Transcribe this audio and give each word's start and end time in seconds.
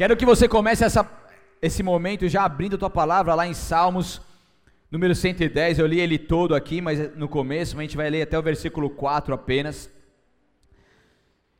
Quero 0.00 0.16
que 0.16 0.24
você 0.24 0.48
comece 0.48 0.82
essa, 0.82 1.06
esse 1.60 1.82
momento 1.82 2.26
já 2.26 2.42
abrindo 2.42 2.74
a 2.74 2.78
tua 2.78 2.88
palavra 2.88 3.34
lá 3.34 3.46
em 3.46 3.52
Salmos, 3.52 4.22
número 4.90 5.14
110. 5.14 5.78
Eu 5.78 5.86
li 5.86 6.00
ele 6.00 6.16
todo 6.16 6.54
aqui, 6.54 6.80
mas 6.80 7.14
no 7.14 7.28
começo, 7.28 7.78
a 7.78 7.82
gente 7.82 7.98
vai 7.98 8.08
ler 8.08 8.22
até 8.22 8.38
o 8.38 8.42
versículo 8.42 8.88
4 8.88 9.34
apenas. 9.34 9.90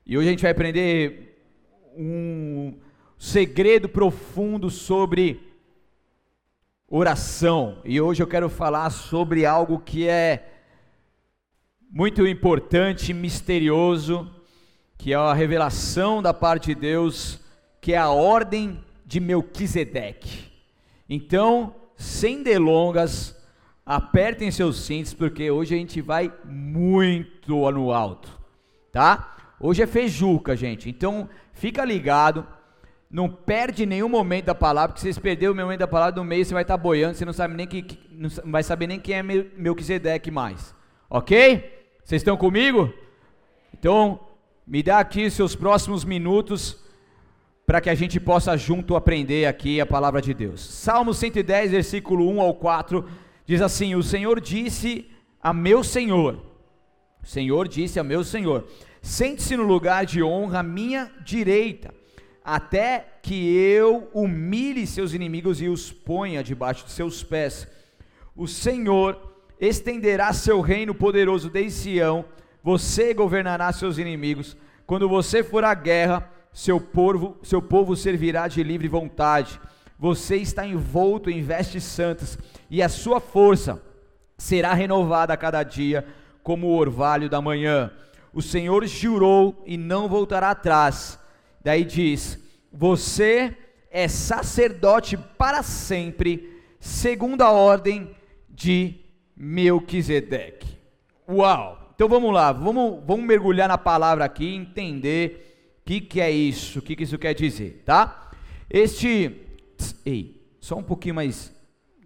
E 0.06 0.16
hoje 0.16 0.28
a 0.28 0.30
gente 0.30 0.40
vai 0.40 0.52
aprender 0.52 1.38
um 1.94 2.78
segredo 3.18 3.90
profundo 3.90 4.70
sobre 4.70 5.46
oração. 6.88 7.82
E 7.84 8.00
hoje 8.00 8.22
eu 8.22 8.26
quero 8.26 8.48
falar 8.48 8.88
sobre 8.88 9.44
algo 9.44 9.80
que 9.80 10.08
é 10.08 10.48
muito 11.90 12.26
importante, 12.26 13.12
misterioso, 13.12 14.34
que 14.96 15.12
é 15.12 15.16
a 15.16 15.34
revelação 15.34 16.22
da 16.22 16.32
parte 16.32 16.68
de 16.68 16.80
Deus 16.80 17.38
que 17.80 17.94
é 17.94 17.98
a 17.98 18.10
ordem 18.10 18.78
de 19.06 19.18
Melquisedeque. 19.18 20.50
Então, 21.08 21.74
sem 21.96 22.42
delongas, 22.42 23.36
apertem 23.84 24.50
seus 24.50 24.84
cintos, 24.84 25.14
porque 25.14 25.50
hoje 25.50 25.74
a 25.74 25.78
gente 25.78 26.00
vai 26.00 26.32
muito 26.44 27.48
no 27.72 27.92
alto, 27.92 28.30
tá? 28.92 29.36
Hoje 29.58 29.82
é 29.82 29.86
feijuca, 29.86 30.56
gente. 30.56 30.88
Então, 30.88 31.28
fica 31.52 31.84
ligado. 31.84 32.46
Não 33.10 33.28
perde 33.28 33.84
nenhum 33.84 34.08
momento 34.08 34.44
da 34.44 34.54
palavra, 34.54 34.90
porque 34.90 35.00
se 35.00 35.12
você 35.12 35.20
perder 35.20 35.50
o 35.50 35.54
momento 35.54 35.80
da 35.80 35.88
palavra 35.88 36.14
no 36.14 36.24
meio, 36.24 36.44
você 36.44 36.54
vai 36.54 36.62
estar 36.62 36.78
tá 36.78 36.82
boiando, 36.82 37.16
você 37.16 37.24
não 37.24 37.32
sabe 37.32 37.54
nem 37.54 37.66
que, 37.66 37.98
não 38.12 38.30
vai 38.52 38.62
saber 38.62 38.86
nem 38.86 39.00
quem 39.00 39.16
é 39.16 39.22
Melquisedeque 39.22 40.30
mais. 40.30 40.72
OK? 41.08 41.88
Vocês 42.04 42.20
estão 42.22 42.36
comigo? 42.36 42.92
Então, 43.76 44.20
me 44.64 44.82
dá 44.82 45.00
aqui 45.00 45.28
seus 45.28 45.56
próximos 45.56 46.04
minutos 46.04 46.78
para 47.70 47.80
que 47.80 47.88
a 47.88 47.94
gente 47.94 48.18
possa 48.18 48.56
junto 48.56 48.96
aprender 48.96 49.46
aqui 49.46 49.80
a 49.80 49.86
palavra 49.86 50.20
de 50.20 50.34
Deus. 50.34 50.60
Salmo 50.60 51.14
110, 51.14 51.70
versículo 51.70 52.28
1 52.28 52.40
ao 52.40 52.52
4, 52.52 53.08
diz 53.46 53.62
assim: 53.62 53.94
O 53.94 54.02
Senhor 54.02 54.40
disse 54.40 55.08
a 55.40 55.52
meu 55.54 55.84
Senhor, 55.84 56.42
o 57.22 57.26
Senhor 57.28 57.68
disse 57.68 58.00
a 58.00 58.02
meu 58.02 58.24
Senhor: 58.24 58.66
Sente-se 59.00 59.56
no 59.56 59.62
lugar 59.62 60.04
de 60.04 60.20
honra 60.20 60.58
à 60.58 60.62
minha 60.64 61.12
direita, 61.24 61.94
até 62.44 63.06
que 63.22 63.56
eu 63.56 64.10
humilhe 64.12 64.84
seus 64.84 65.14
inimigos 65.14 65.62
e 65.62 65.68
os 65.68 65.92
ponha 65.92 66.42
debaixo 66.42 66.86
de 66.86 66.90
seus 66.90 67.22
pés. 67.22 67.68
O 68.34 68.48
Senhor 68.48 69.16
estenderá 69.60 70.32
seu 70.32 70.60
reino 70.60 70.92
poderoso 70.92 71.48
desde 71.48 71.78
Sião, 71.78 72.24
você 72.64 73.14
governará 73.14 73.72
seus 73.72 73.96
inimigos. 73.96 74.56
Quando 74.84 75.08
você 75.08 75.44
for 75.44 75.62
à 75.62 75.72
guerra, 75.72 76.39
seu 76.52 76.80
povo, 76.80 77.38
seu 77.42 77.62
povo 77.62 77.96
servirá 77.96 78.48
de 78.48 78.62
livre 78.62 78.88
vontade. 78.88 79.60
Você 79.98 80.36
está 80.36 80.66
envolto 80.66 81.30
em 81.30 81.42
vestes 81.42 81.84
santas, 81.84 82.38
e 82.70 82.82
a 82.82 82.88
sua 82.88 83.20
força 83.20 83.82
será 84.36 84.72
renovada 84.72 85.32
a 85.32 85.36
cada 85.36 85.62
dia, 85.62 86.06
como 86.42 86.68
o 86.68 86.76
orvalho 86.76 87.28
da 87.28 87.40
manhã. 87.40 87.92
O 88.32 88.40
Senhor 88.40 88.86
jurou 88.86 89.62
e 89.66 89.76
não 89.76 90.08
voltará 90.08 90.50
atrás. 90.50 91.18
Daí 91.62 91.84
diz: 91.84 92.38
Você 92.72 93.56
é 93.90 94.08
sacerdote 94.08 95.16
para 95.16 95.62
sempre, 95.62 96.62
segundo 96.78 97.42
a 97.42 97.50
ordem 97.50 98.16
de 98.48 99.00
Melquisedeque. 99.36 100.78
Uau! 101.28 101.78
Então 101.94 102.08
vamos 102.08 102.32
lá, 102.32 102.50
vamos, 102.50 103.02
vamos 103.06 103.26
mergulhar 103.26 103.68
na 103.68 103.76
palavra 103.76 104.24
aqui, 104.24 104.54
entender 104.54 105.49
que, 105.84 106.00
que 106.00 106.20
é 106.20 106.30
isso? 106.30 106.78
O 106.78 106.82
que, 106.82 106.94
que 106.94 107.02
isso 107.02 107.18
quer 107.18 107.34
dizer, 107.34 107.82
tá? 107.84 108.30
Este. 108.68 109.46
Ei, 110.04 110.40
só 110.60 110.76
um 110.76 110.82
pouquinho 110.82 111.14
mais 111.14 111.52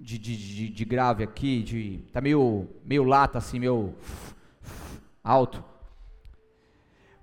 de, 0.01 0.19
de, 0.19 0.37
de, 0.37 0.69
de 0.69 0.85
grave 0.85 1.25
aqui, 1.25 1.63
de, 1.63 2.01
tá 2.13 2.21
meio, 2.21 2.69
meio 2.85 3.05
lata 3.05 3.39
assim, 3.39 3.59
meio 3.59 3.95
alto. 5.23 5.65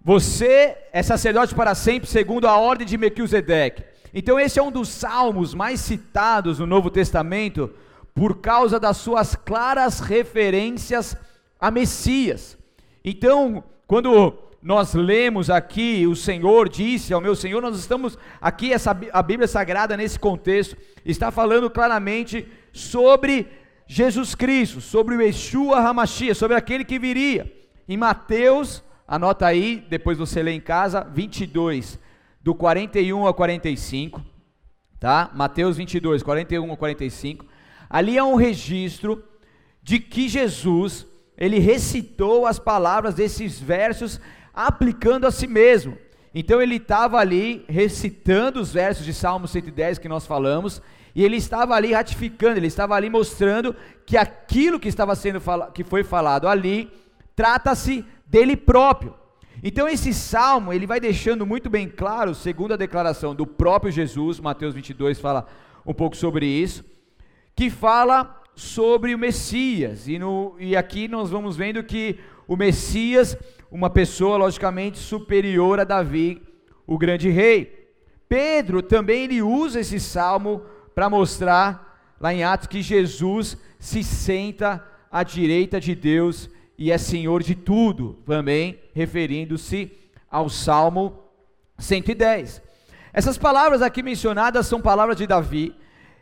Você 0.03 0.77
é 0.91 1.03
sacerdote 1.03 1.53
para 1.53 1.75
sempre, 1.75 2.09
segundo 2.09 2.47
a 2.47 2.57
ordem 2.57 2.87
de 2.87 2.97
Melquisedeque. 2.97 3.83
Então, 4.13 4.39
esse 4.39 4.59
é 4.59 4.63
um 4.63 4.71
dos 4.71 4.89
salmos 4.89 5.53
mais 5.53 5.79
citados 5.79 6.59
no 6.59 6.65
Novo 6.65 6.89
Testamento 6.89 7.71
por 8.13 8.41
causa 8.41 8.79
das 8.79 8.97
suas 8.97 9.35
claras 9.35 9.99
referências 9.99 11.15
a 11.59 11.71
Messias. 11.71 12.57
Então, 13.05 13.63
quando 13.87 14.50
nós 14.61 14.93
lemos 14.93 15.49
aqui, 15.49 16.05
o 16.05 16.15
Senhor 16.15 16.69
disse 16.69 17.13
ao 17.13 17.21
meu 17.21 17.35
Senhor, 17.35 17.61
nós 17.61 17.77
estamos 17.77 18.17
aqui, 18.39 18.71
essa, 18.71 18.91
a 19.11 19.23
Bíblia 19.23 19.47
Sagrada 19.47 19.97
nesse 19.97 20.19
contexto, 20.19 20.77
está 21.03 21.31
falando 21.31 21.69
claramente 21.69 22.47
sobre 22.71 23.47
Jesus 23.87 24.35
Cristo, 24.35 24.79
sobre 24.79 25.15
o 25.15 25.21
Yeshua 25.21 25.79
Hamashia, 25.79 26.35
sobre 26.35 26.55
aquele 26.55 26.85
que 26.85 26.99
viria. 26.99 27.51
Em 27.89 27.97
Mateus, 27.97 28.83
anota 29.07 29.47
aí, 29.47 29.85
depois 29.89 30.17
você 30.17 30.43
lê 30.43 30.51
em 30.51 30.61
casa, 30.61 31.03
22, 31.03 31.99
do 32.41 32.53
41 32.53 33.25
ao 33.25 33.33
45, 33.33 34.23
tá? 34.99 35.31
Mateus 35.33 35.77
22, 35.77 36.21
41 36.21 36.69
ao 36.69 36.77
45. 36.77 37.45
Ali 37.89 38.17
é 38.17 38.23
um 38.23 38.35
registro 38.35 39.23
de 39.81 39.99
que 39.99 40.29
Jesus, 40.29 41.07
ele 41.35 41.59
recitou 41.59 42.45
as 42.45 42.59
palavras 42.59 43.15
desses 43.15 43.59
versos 43.59 44.21
aplicando 44.53 45.25
a 45.25 45.31
si 45.31 45.47
mesmo. 45.47 45.97
Então 46.33 46.61
ele 46.61 46.75
estava 46.75 47.17
ali 47.17 47.65
recitando 47.67 48.59
os 48.59 48.71
versos 48.71 49.05
de 49.05 49.13
Salmo 49.13 49.47
110 49.47 49.97
que 49.97 50.07
nós 50.07 50.25
falamos, 50.25 50.81
e 51.13 51.23
ele 51.23 51.35
estava 51.35 51.75
ali 51.75 51.91
ratificando, 51.91 52.57
ele 52.57 52.67
estava 52.67 52.95
ali 52.95 53.09
mostrando 53.09 53.75
que 54.05 54.15
aquilo 54.15 54.79
que 54.79 54.87
estava 54.87 55.13
sendo 55.15 55.41
que 55.73 55.83
foi 55.83 56.03
falado 56.03 56.47
ali 56.47 56.89
trata-se 57.35 58.05
dele 58.25 58.55
próprio. 58.55 59.13
Então 59.63 59.87
esse 59.87 60.13
salmo, 60.13 60.71
ele 60.71 60.87
vai 60.87 60.99
deixando 60.99 61.45
muito 61.45 61.69
bem 61.69 61.87
claro, 61.87 62.33
segundo 62.33 62.73
a 62.73 62.77
declaração 62.77 63.35
do 63.35 63.45
próprio 63.45 63.91
Jesus, 63.91 64.39
Mateus 64.39 64.73
22 64.73 65.19
fala 65.19 65.45
um 65.85 65.93
pouco 65.93 66.15
sobre 66.15 66.45
isso, 66.45 66.83
que 67.55 67.69
fala 67.69 68.41
sobre 68.55 69.13
o 69.13 69.19
Messias. 69.19 70.07
E, 70.07 70.17
no, 70.17 70.55
e 70.59 70.75
aqui 70.75 71.07
nós 71.07 71.29
vamos 71.29 71.57
vendo 71.57 71.83
que 71.83 72.19
o 72.47 72.55
Messias 72.55 73.37
uma 73.71 73.89
pessoa 73.89 74.35
logicamente 74.35 74.99
superior 74.99 75.79
a 75.79 75.85
Davi, 75.85 76.41
o 76.85 76.97
grande 76.97 77.29
rei. 77.29 77.89
Pedro 78.27 78.81
também 78.81 79.23
ele 79.23 79.41
usa 79.41 79.79
esse 79.79 79.99
salmo 79.99 80.61
para 80.93 81.09
mostrar 81.09 82.15
lá 82.19 82.33
em 82.33 82.43
Atos 82.43 82.67
que 82.67 82.81
Jesus 82.81 83.57
se 83.79 84.03
senta 84.03 84.85
à 85.09 85.23
direita 85.23 85.79
de 85.79 85.95
Deus 85.95 86.49
e 86.77 86.91
é 86.91 86.97
Senhor 86.97 87.41
de 87.41 87.55
tudo, 87.55 88.19
também 88.25 88.77
referindo-se 88.93 89.91
ao 90.29 90.49
Salmo 90.49 91.23
110. 91.77 92.61
Essas 93.13 93.37
palavras 93.37 93.81
aqui 93.81 94.03
mencionadas 94.03 94.67
são 94.67 94.81
palavras 94.81 95.17
de 95.17 95.25
Davi. 95.25 95.75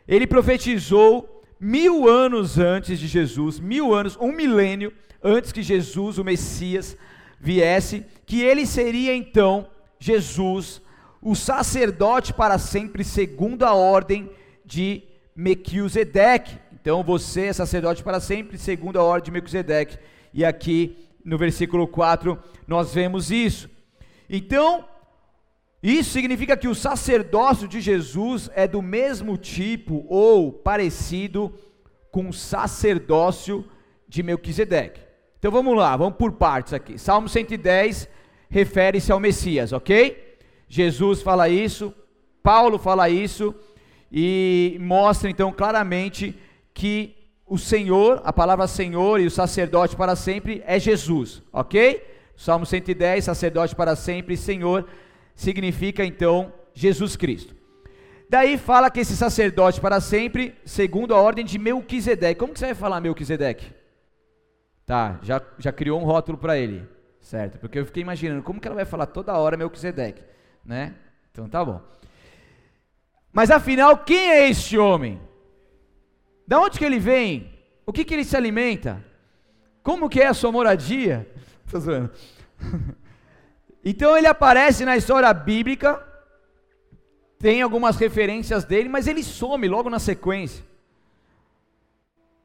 Ele 0.06 0.26
profetizou 0.26 1.42
mil 1.58 2.08
anos 2.08 2.58
antes 2.58 2.98
de 2.98 3.06
Jesus, 3.06 3.58
mil 3.58 3.92
anos, 3.94 4.16
um 4.20 4.32
milênio 4.32 4.92
antes 5.22 5.52
que 5.52 5.62
Jesus, 5.62 6.18
o 6.18 6.24
Messias, 6.24 6.96
viesse, 7.40 8.04
que 8.26 8.42
ele 8.42 8.66
seria 8.66 9.14
então 9.16 9.66
Jesus, 9.98 10.82
o 11.22 11.34
sacerdote 11.34 12.34
para 12.34 12.58
sempre, 12.58 13.02
segundo 13.02 13.64
a 13.64 13.74
ordem 13.74 14.30
de 14.64 15.02
Melquisedeque. 15.34 16.58
Então 16.72 17.02
você 17.02 17.46
é 17.46 17.52
sacerdote 17.52 18.02
para 18.02 18.20
sempre, 18.20 18.58
segundo 18.58 18.98
a 18.98 19.02
ordem 19.02 19.26
de 19.26 19.30
Melquisedeque. 19.32 19.98
E 20.32 20.44
aqui 20.44 20.96
no 21.24 21.38
versículo 21.38 21.88
4 21.88 22.38
nós 22.66 22.94
vemos 22.94 23.30
isso. 23.30 23.68
Então, 24.28 24.84
isso 25.82 26.10
significa 26.10 26.56
que 26.56 26.68
o 26.68 26.74
sacerdócio 26.74 27.66
de 27.66 27.80
Jesus 27.80 28.50
é 28.54 28.68
do 28.68 28.80
mesmo 28.80 29.36
tipo 29.36 30.06
ou 30.08 30.52
parecido 30.52 31.52
com 32.10 32.28
o 32.28 32.32
sacerdócio 32.32 33.64
de 34.06 34.22
Melquisedeque. 34.22 35.09
Então 35.40 35.50
vamos 35.50 35.74
lá, 35.74 35.96
vamos 35.96 36.18
por 36.18 36.32
partes 36.32 36.74
aqui. 36.74 36.98
Salmo 36.98 37.26
110 37.26 38.06
refere-se 38.50 39.10
ao 39.10 39.18
Messias, 39.18 39.72
ok? 39.72 40.36
Jesus 40.68 41.22
fala 41.22 41.48
isso, 41.48 41.94
Paulo 42.42 42.78
fala 42.78 43.08
isso 43.08 43.54
e 44.12 44.76
mostra 44.78 45.30
então 45.30 45.50
claramente 45.50 46.38
que 46.74 47.16
o 47.46 47.56
Senhor, 47.56 48.20
a 48.22 48.34
palavra 48.34 48.66
Senhor 48.66 49.18
e 49.18 49.24
o 49.24 49.30
sacerdote 49.30 49.96
para 49.96 50.14
sempre 50.14 50.62
é 50.66 50.78
Jesus, 50.78 51.42
ok? 51.50 52.06
Salmo 52.36 52.66
110, 52.66 53.24
sacerdote 53.24 53.74
para 53.74 53.96
sempre, 53.96 54.36
Senhor, 54.36 54.86
significa 55.34 56.04
então 56.04 56.52
Jesus 56.74 57.16
Cristo. 57.16 57.54
Daí 58.28 58.58
fala 58.58 58.90
que 58.90 59.00
esse 59.00 59.16
sacerdote 59.16 59.80
para 59.80 60.00
sempre, 60.00 60.54
segundo 60.66 61.14
a 61.14 61.20
ordem 61.20 61.46
de 61.46 61.58
Melquisedeque. 61.58 62.38
Como 62.38 62.52
que 62.52 62.58
você 62.58 62.66
vai 62.66 62.74
falar 62.74 63.00
Melquisedeque? 63.00 63.79
Tá, 64.90 65.20
já, 65.22 65.40
já 65.56 65.70
criou 65.70 66.00
um 66.00 66.04
rótulo 66.04 66.36
para 66.36 66.58
ele, 66.58 66.84
certo? 67.20 67.60
Porque 67.60 67.78
eu 67.78 67.86
fiquei 67.86 68.02
imaginando 68.02 68.42
como 68.42 68.60
que 68.60 68.66
ela 68.66 68.74
vai 68.74 68.84
falar 68.84 69.06
toda 69.06 69.38
hora 69.38 69.56
Melquisedeque, 69.56 70.20
né? 70.64 70.96
Então 71.30 71.48
tá 71.48 71.64
bom. 71.64 71.80
Mas 73.32 73.52
afinal, 73.52 73.98
quem 73.98 74.32
é 74.32 74.50
este 74.50 74.76
homem? 74.76 75.20
Da 76.44 76.58
onde 76.58 76.76
que 76.76 76.84
ele 76.84 76.98
vem? 76.98 77.56
O 77.86 77.92
que 77.92 78.04
que 78.04 78.12
ele 78.12 78.24
se 78.24 78.36
alimenta? 78.36 79.00
Como 79.80 80.08
que 80.08 80.20
é 80.20 80.26
a 80.26 80.34
sua 80.34 80.50
moradia? 80.50 81.32
Tô 81.70 81.78
zoando. 81.78 82.10
Então 83.84 84.14
ele 84.18 84.26
aparece 84.26 84.84
na 84.84 84.96
história 84.96 85.32
bíblica, 85.32 86.04
tem 87.38 87.62
algumas 87.62 87.96
referências 87.96 88.64
dele, 88.64 88.88
mas 88.88 89.06
ele 89.06 89.22
some 89.22 89.68
logo 89.68 89.88
na 89.88 90.00
sequência. 90.00 90.64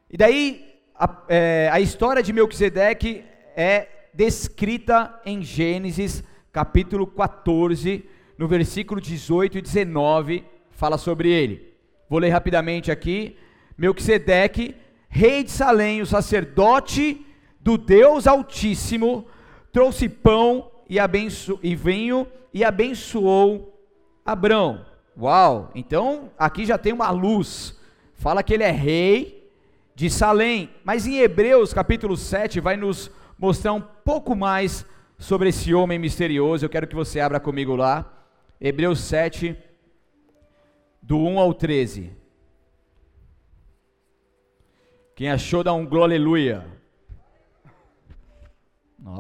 E 0.10 0.16
daí 0.16 0.75
a, 0.98 1.24
é, 1.28 1.70
a 1.72 1.80
história 1.80 2.24
de 2.24 2.32
Melquisedeque 2.32 3.24
é 3.56 3.88
descrita 4.14 5.20
em 5.26 5.42
Gênesis 5.42 6.24
capítulo 6.52 7.06
14, 7.06 8.06
no 8.38 8.48
versículo 8.48 9.02
18 9.02 9.58
e 9.58 9.62
19, 9.62 10.46
fala 10.72 10.98
sobre 10.98 11.30
ele. 11.30 11.74
Vou 12.10 12.20
ler 12.20 12.30
rapidamente 12.30 12.92
aqui. 12.92 13.36
Melquisedeque, 13.78 14.74
rei 15.10 15.44
de 15.44 15.52
Salém, 15.52 16.02
o 16.02 16.06
sacerdote 16.06 17.26
do 17.60 17.78
Deus 17.78 18.26
Altíssimo, 18.26 19.26
trouxe 19.74 20.08
pão 20.08 20.72
e, 20.90 20.98
abenço, 20.98 21.60
e 21.62 21.76
vinho 21.76 22.26
e 22.54 22.64
abençoou 22.64 23.78
Abrão. 24.26 24.86
Uau! 25.20 25.72
Então 25.76 26.32
aqui 26.38 26.66
já 26.66 26.78
tem 26.78 26.94
uma 26.94 27.12
luz. 27.12 27.78
Fala 28.14 28.42
que 28.42 28.54
ele 28.54 28.64
é 28.64 28.72
rei 28.72 29.45
de 29.96 30.10
Salém, 30.10 30.70
mas 30.84 31.08
em 31.08 31.20
Hebreus 31.20 31.74
capítulo 31.74 32.18
7 32.18 32.60
vai 32.60 32.76
nos 32.76 33.10
mostrar 33.40 33.72
um 33.72 33.82
pouco 33.82 34.36
mais 34.36 34.86
sobre 35.18 35.50
esse 35.50 35.74
homem 35.74 35.98
misterioso. 35.98 36.66
Eu 36.66 36.70
quero 36.70 36.86
que 36.86 36.96
você 36.96 37.22
abra 37.22 37.40
comigo 37.40 37.76
lá. 37.78 38.12
Hebreus 38.60 39.00
7, 39.00 39.58
do 41.02 41.18
1 41.18 41.40
ao 41.40 41.54
13. 41.54 42.12
Quem 45.16 45.32
achou, 45.32 45.64
dá 45.64 45.72
um 45.72 45.86
glória 45.86 46.18
aleluia. 46.18 46.68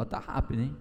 Tá 0.09 0.19
rápido, 0.19 0.61
hein? 0.61 0.77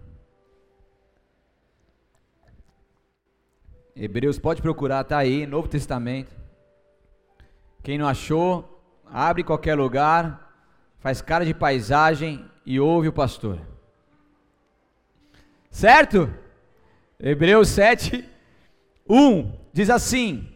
Hebreus, 3.95 4.41
pode 4.41 4.61
procurar, 4.61 5.05
tá 5.05 5.19
aí, 5.19 5.47
Novo 5.47 5.69
Testamento. 5.69 6.35
Quem 7.81 7.97
não 7.97 8.09
achou, 8.09 8.74
abre 9.15 9.45
qualquer 9.45 9.77
lugar, 9.77 10.53
faz 10.99 11.23
cara 11.23 11.45
de 11.45 11.55
paisagem 11.55 12.45
e 12.67 12.81
ouve 12.81 13.07
o 13.07 13.13
pastor. 13.13 13.61
Certo? 15.71 16.29
Hebreus 17.21 17.69
7, 17.69 18.29
1 19.09 19.53
diz 19.73 19.89
assim: 19.89 20.49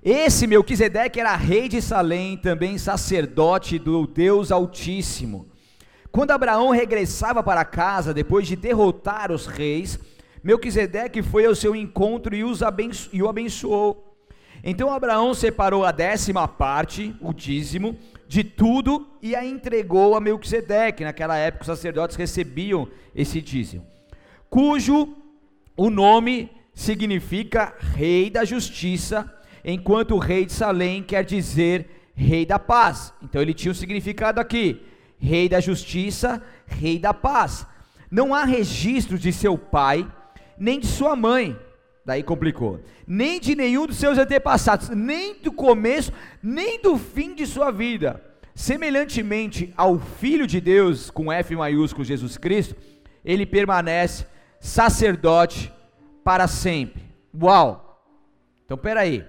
Esse 0.00 0.46
Melquisedeque 0.46 1.18
era 1.18 1.34
rei 1.34 1.68
de 1.68 1.82
Salém, 1.82 2.36
também 2.36 2.78
sacerdote 2.78 3.80
do 3.80 4.06
Deus 4.06 4.52
Altíssimo. 4.52 5.48
Quando 6.12 6.30
Abraão 6.30 6.70
regressava 6.70 7.42
para 7.42 7.64
casa 7.64 8.14
depois 8.14 8.46
de 8.46 8.54
derrotar 8.54 9.32
os 9.32 9.46
reis, 9.46 9.98
Melquisedeque 10.40 11.20
foi 11.20 11.44
ao 11.44 11.54
seu 11.54 11.74
encontro 11.74 12.32
e, 12.32 12.44
os 12.44 12.62
abenço 12.62 13.10
e 13.12 13.20
o 13.20 13.28
abençoou. 13.28 14.15
Então 14.68 14.90
Abraão 14.90 15.32
separou 15.32 15.84
a 15.84 15.92
décima 15.92 16.48
parte, 16.48 17.14
o 17.20 17.32
dízimo, 17.32 17.96
de 18.26 18.42
tudo 18.42 19.06
e 19.22 19.36
a 19.36 19.46
entregou 19.46 20.16
a 20.16 20.20
Melquisedeque. 20.20 21.04
Naquela 21.04 21.36
época 21.36 21.62
os 21.62 21.68
sacerdotes 21.68 22.16
recebiam 22.16 22.88
esse 23.14 23.40
dízimo, 23.40 23.86
cujo 24.50 25.16
o 25.76 25.88
nome 25.88 26.50
significa 26.74 27.74
rei 27.94 28.28
da 28.28 28.44
justiça, 28.44 29.32
enquanto 29.64 30.16
o 30.16 30.18
rei 30.18 30.44
de 30.44 30.52
Salém 30.52 31.00
quer 31.00 31.24
dizer 31.24 32.10
rei 32.12 32.44
da 32.44 32.58
paz. 32.58 33.14
Então 33.22 33.40
ele 33.40 33.54
tinha 33.54 33.70
o 33.70 33.72
um 33.72 33.78
significado 33.78 34.40
aqui: 34.40 34.82
rei 35.16 35.48
da 35.48 35.60
justiça, 35.60 36.42
rei 36.66 36.98
da 36.98 37.14
paz. 37.14 37.64
Não 38.10 38.34
há 38.34 38.42
registro 38.42 39.16
de 39.16 39.32
seu 39.32 39.56
pai 39.56 40.10
nem 40.58 40.80
de 40.80 40.88
sua 40.88 41.14
mãe. 41.14 41.56
Daí 42.06 42.22
complicou. 42.22 42.78
Nem 43.04 43.40
de 43.40 43.56
nenhum 43.56 43.84
dos 43.84 43.96
seus 43.96 44.16
antepassados, 44.16 44.90
nem 44.90 45.34
do 45.42 45.50
começo, 45.50 46.12
nem 46.40 46.80
do 46.80 46.96
fim 46.96 47.34
de 47.34 47.44
sua 47.44 47.72
vida. 47.72 48.22
Semelhantemente 48.54 49.74
ao 49.76 49.98
Filho 49.98 50.46
de 50.46 50.60
Deus, 50.60 51.10
com 51.10 51.32
F 51.32 51.56
maiúsculo, 51.56 52.04
Jesus 52.04 52.38
Cristo, 52.38 52.76
ele 53.24 53.44
permanece 53.44 54.24
sacerdote 54.60 55.72
para 56.22 56.46
sempre. 56.46 57.02
Uau! 57.42 58.00
Então, 58.64 58.78
peraí. 58.78 59.24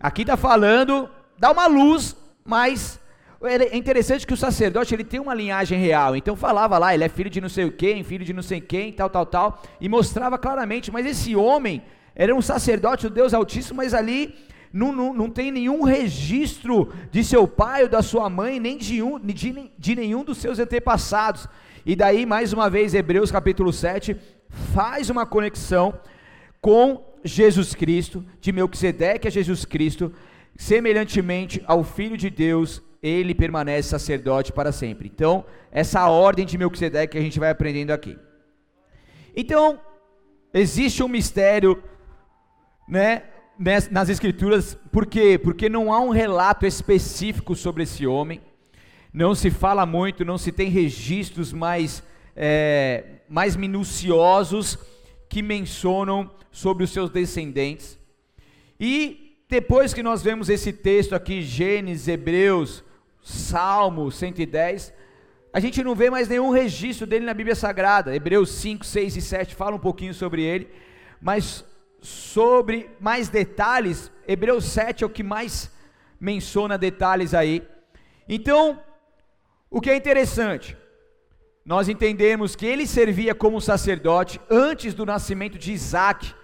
Aqui 0.00 0.22
está 0.22 0.36
falando, 0.36 1.08
dá 1.38 1.52
uma 1.52 1.68
luz, 1.68 2.16
mas 2.44 2.98
é 3.40 3.76
interessante 3.76 4.26
que 4.26 4.34
o 4.34 4.36
sacerdote 4.36 4.92
ele 4.96 5.04
tem 5.04 5.20
uma 5.20 5.32
linhagem 5.32 5.78
real, 5.78 6.16
então 6.16 6.34
falava 6.34 6.76
lá, 6.76 6.92
ele 6.92 7.04
é 7.04 7.08
filho 7.08 7.30
de 7.30 7.40
não 7.40 7.48
sei 7.48 7.66
o 7.66 7.72
quem, 7.72 8.02
filho 8.02 8.24
de 8.24 8.32
não 8.32 8.42
sei 8.42 8.60
quem, 8.60 8.92
tal, 8.92 9.08
tal, 9.08 9.24
tal, 9.24 9.62
e 9.80 9.88
mostrava 9.88 10.36
claramente, 10.36 10.90
mas 10.90 11.06
esse 11.06 11.36
homem 11.36 11.80
era 12.14 12.34
um 12.34 12.42
sacerdote 12.42 13.08
do 13.08 13.14
Deus 13.14 13.34
Altíssimo, 13.34 13.76
mas 13.78 13.94
ali 13.94 14.34
não, 14.72 14.92
não, 14.92 15.14
não 15.14 15.30
tem 15.30 15.50
nenhum 15.50 15.82
registro 15.82 16.92
de 17.10 17.24
seu 17.24 17.46
pai 17.46 17.82
ou 17.82 17.88
da 17.88 18.02
sua 18.02 18.28
mãe, 18.30 18.60
nem 18.60 18.76
de, 18.76 19.02
um, 19.02 19.18
de, 19.18 19.70
de 19.78 19.96
nenhum 19.96 20.22
dos 20.22 20.38
seus 20.38 20.58
antepassados. 20.58 21.48
E 21.84 21.96
daí, 21.96 22.26
mais 22.26 22.52
uma 22.52 22.68
vez, 22.68 22.94
Hebreus 22.94 23.30
capítulo 23.30 23.72
7 23.72 24.16
faz 24.48 25.10
uma 25.10 25.24
conexão 25.24 25.98
com 26.60 27.04
Jesus 27.24 27.74
Cristo, 27.74 28.24
de 28.40 28.52
Melquisedeque 28.52 29.28
a 29.28 29.30
Jesus 29.30 29.64
Cristo, 29.64 30.12
semelhantemente 30.56 31.62
ao 31.66 31.82
Filho 31.82 32.16
de 32.16 32.30
Deus 32.30 32.82
ele 33.02 33.34
permanece 33.34 33.88
sacerdote 33.88 34.52
para 34.52 34.72
sempre. 34.72 35.10
Então, 35.12 35.44
essa 35.72 36.06
ordem 36.08 36.44
de 36.44 36.58
Melquisedeque 36.58 37.12
que 37.12 37.18
a 37.18 37.22
gente 37.22 37.40
vai 37.40 37.50
aprendendo 37.50 37.92
aqui. 37.92 38.18
Então, 39.34 39.80
existe 40.52 41.02
um 41.02 41.08
mistério, 41.08 41.82
né, 42.90 43.22
nas 43.90 44.08
escrituras, 44.08 44.76
por 44.90 45.06
quê? 45.06 45.38
Porque 45.38 45.68
não 45.68 45.92
há 45.92 46.00
um 46.00 46.10
relato 46.10 46.66
específico 46.66 47.54
sobre 47.54 47.84
esse 47.84 48.04
homem, 48.04 48.40
não 49.12 49.34
se 49.34 49.50
fala 49.50 49.86
muito, 49.86 50.24
não 50.24 50.36
se 50.36 50.50
tem 50.50 50.68
registros 50.68 51.52
mais, 51.52 52.02
é, 52.34 53.04
mais 53.28 53.54
minuciosos 53.54 54.76
que 55.28 55.40
mencionam 55.40 56.30
sobre 56.50 56.82
os 56.82 56.90
seus 56.90 57.10
descendentes. 57.10 57.96
E 58.78 59.36
depois 59.48 59.94
que 59.94 60.02
nós 60.02 60.22
vemos 60.22 60.48
esse 60.48 60.72
texto 60.72 61.14
aqui, 61.14 61.42
Gênesis, 61.42 62.08
Hebreus, 62.08 62.82
Salmo 63.22 64.10
110, 64.10 64.92
a 65.52 65.60
gente 65.60 65.82
não 65.84 65.94
vê 65.94 66.10
mais 66.10 66.28
nenhum 66.28 66.50
registro 66.50 67.06
dele 67.06 67.26
na 67.26 67.34
Bíblia 67.34 67.54
Sagrada. 67.54 68.14
Hebreus 68.14 68.50
5, 68.52 68.84
6 68.84 69.16
e 69.16 69.20
7 69.20 69.54
fala 69.54 69.76
um 69.76 69.80
pouquinho 69.80 70.14
sobre 70.14 70.42
ele, 70.42 70.68
mas 71.20 71.64
sobre 72.00 72.90
mais 72.98 73.28
detalhes, 73.28 74.10
Hebreus 74.26 74.64
7 74.64 75.04
é 75.04 75.06
o 75.06 75.10
que 75.10 75.22
mais 75.22 75.70
menciona 76.20 76.78
detalhes 76.78 77.34
aí. 77.34 77.66
Então, 78.28 78.78
o 79.70 79.80
que 79.80 79.90
é 79.90 79.96
interessante, 79.96 80.76
nós 81.64 81.88
entendemos 81.88 82.56
que 82.56 82.66
ele 82.66 82.86
servia 82.86 83.34
como 83.34 83.60
sacerdote 83.60 84.40
antes 84.50 84.94
do 84.94 85.06
nascimento 85.06 85.58
de 85.58 85.72
Isaac, 85.72 86.34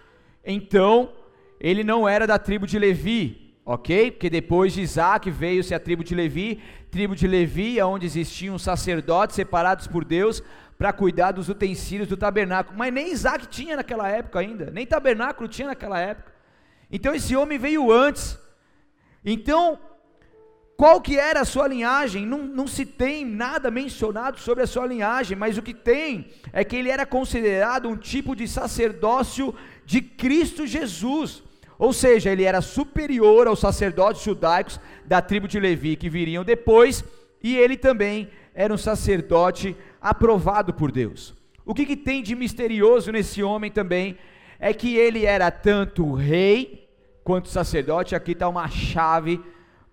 então 0.45 1.13
ele 1.59 1.83
não 1.83 2.09
era 2.09 2.27
da 2.27 2.39
tribo 2.39 2.67
de 2.67 2.79
Levi, 2.79 3.57
ok? 3.65 4.13
Porque 4.13 4.31
depois 4.31 4.73
de 4.73 4.83
Isaac 4.83 5.31
veio-se 5.31 5.75
a 5.75 5.81
tribo 5.81 6.05
de 6.05 6.15
Levi, 6.15 6.61
tribo 6.91 7.17
de 7.17 7.27
Levi, 7.27 7.81
onde 7.83 8.07
existiam 8.07 8.59
sacerdotes 8.59 9.37
separados 9.37 9.87
por 9.87 10.05
Deus 10.05 10.43
para 10.78 10.92
cuidar 10.92 11.33
dos 11.33 11.49
utensílios 11.49 12.09
do 12.09 12.16
tabernáculo. 12.16 12.76
Mas 12.76 12.92
nem 12.92 13.11
Isaac 13.11 13.47
tinha 13.49 13.76
naquela 13.76 14.09
época 14.09 14.38
ainda, 14.38 14.71
nem 14.71 14.87
tabernáculo 14.87 15.49
tinha 15.49 15.68
naquela 15.68 15.99
época. 15.99 16.33
Então 16.90 17.14
esse 17.14 17.35
homem 17.35 17.59
veio 17.59 17.90
antes. 17.90 18.38
Então, 19.25 19.78
qual 20.76 21.00
que 21.00 21.18
era 21.18 21.40
a 21.40 21.45
sua 21.45 21.66
linhagem? 21.66 22.26
Não, 22.26 22.38
não 22.42 22.66
se 22.66 22.85
tem 22.85 23.25
nada 23.25 23.71
mencionado 23.71 24.38
sobre 24.38 24.62
a 24.62 24.66
sua 24.66 24.87
linhagem, 24.87 25.37
mas 25.37 25.56
o 25.56 25.62
que 25.62 25.73
tem 25.73 26.30
é 26.52 26.62
que 26.62 26.76
ele 26.76 26.90
era 26.90 27.06
considerado 27.06 27.88
um 27.88 27.97
tipo 27.97 28.37
de 28.37 28.47
sacerdócio 28.47 29.54
de 29.87 30.02
Cristo 30.02 30.66
Jesus. 30.66 31.42
Ou 31.78 31.92
seja, 31.92 32.30
ele 32.30 32.45
era 32.45 32.61
superior 32.61 33.47
aos 33.47 33.61
sacerdotes 33.61 34.23
judaicos 34.23 34.78
da 35.04 35.23
tribo 35.23 35.49
de 35.49 35.59
Levi 35.59 35.97
que 35.97 36.11
viriam 36.11 36.45
depois, 36.45 37.04
e 37.42 37.56
ele 37.56 37.76
também 37.76 38.30
era 38.54 38.73
um 38.73 38.78
sacerdote 38.78 39.76
aprovado 40.00 40.73
por 40.73 40.91
Deus. 40.91 41.35
O 41.65 41.75
que, 41.75 41.87
que 41.87 41.97
tem 41.97 42.23
de 42.23 42.35
misterioso 42.35 43.11
nesse 43.11 43.43
homem 43.43 43.71
também 43.71 44.17
é 44.59 44.73
que 44.73 44.97
ele 44.97 45.25
era 45.25 45.50
tanto 45.50 46.12
rei 46.12 46.88
quanto 47.25 47.49
sacerdote. 47.49 48.15
Aqui 48.15 48.33
está 48.33 48.49
uma 48.49 48.69
chave 48.69 49.41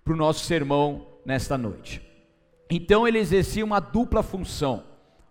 para 0.03 0.13
o 0.13 0.17
nosso 0.17 0.45
sermão 0.45 1.07
nesta 1.25 1.57
noite. 1.57 2.01
Então 2.69 3.07
ele 3.07 3.19
exercia 3.19 3.65
uma 3.65 3.79
dupla 3.79 4.22
função, 4.24 4.83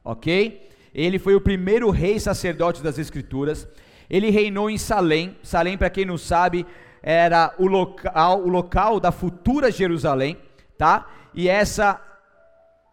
ok? 0.05 0.69
Ele 0.95 1.19
foi 1.19 1.35
o 1.35 1.41
primeiro 1.41 1.91
rei 1.91 2.19
sacerdote 2.19 2.83
das 2.83 2.99
Escrituras 2.99 3.69
ele 4.13 4.29
reinou 4.29 4.69
em 4.69 4.77
Salém. 4.77 5.39
Salém, 5.43 5.79
para 5.79 5.89
quem 5.89 6.05
não 6.05 6.19
sabe, 6.19 6.67
era 7.03 7.55
o 7.59 7.67
local, 7.67 8.43
o 8.43 8.49
local 8.49 9.01
da 9.01 9.11
futura 9.11 9.71
Jerusalém, 9.71 10.37
tá? 10.77 11.09
E 11.33 11.49
essa 11.49 11.99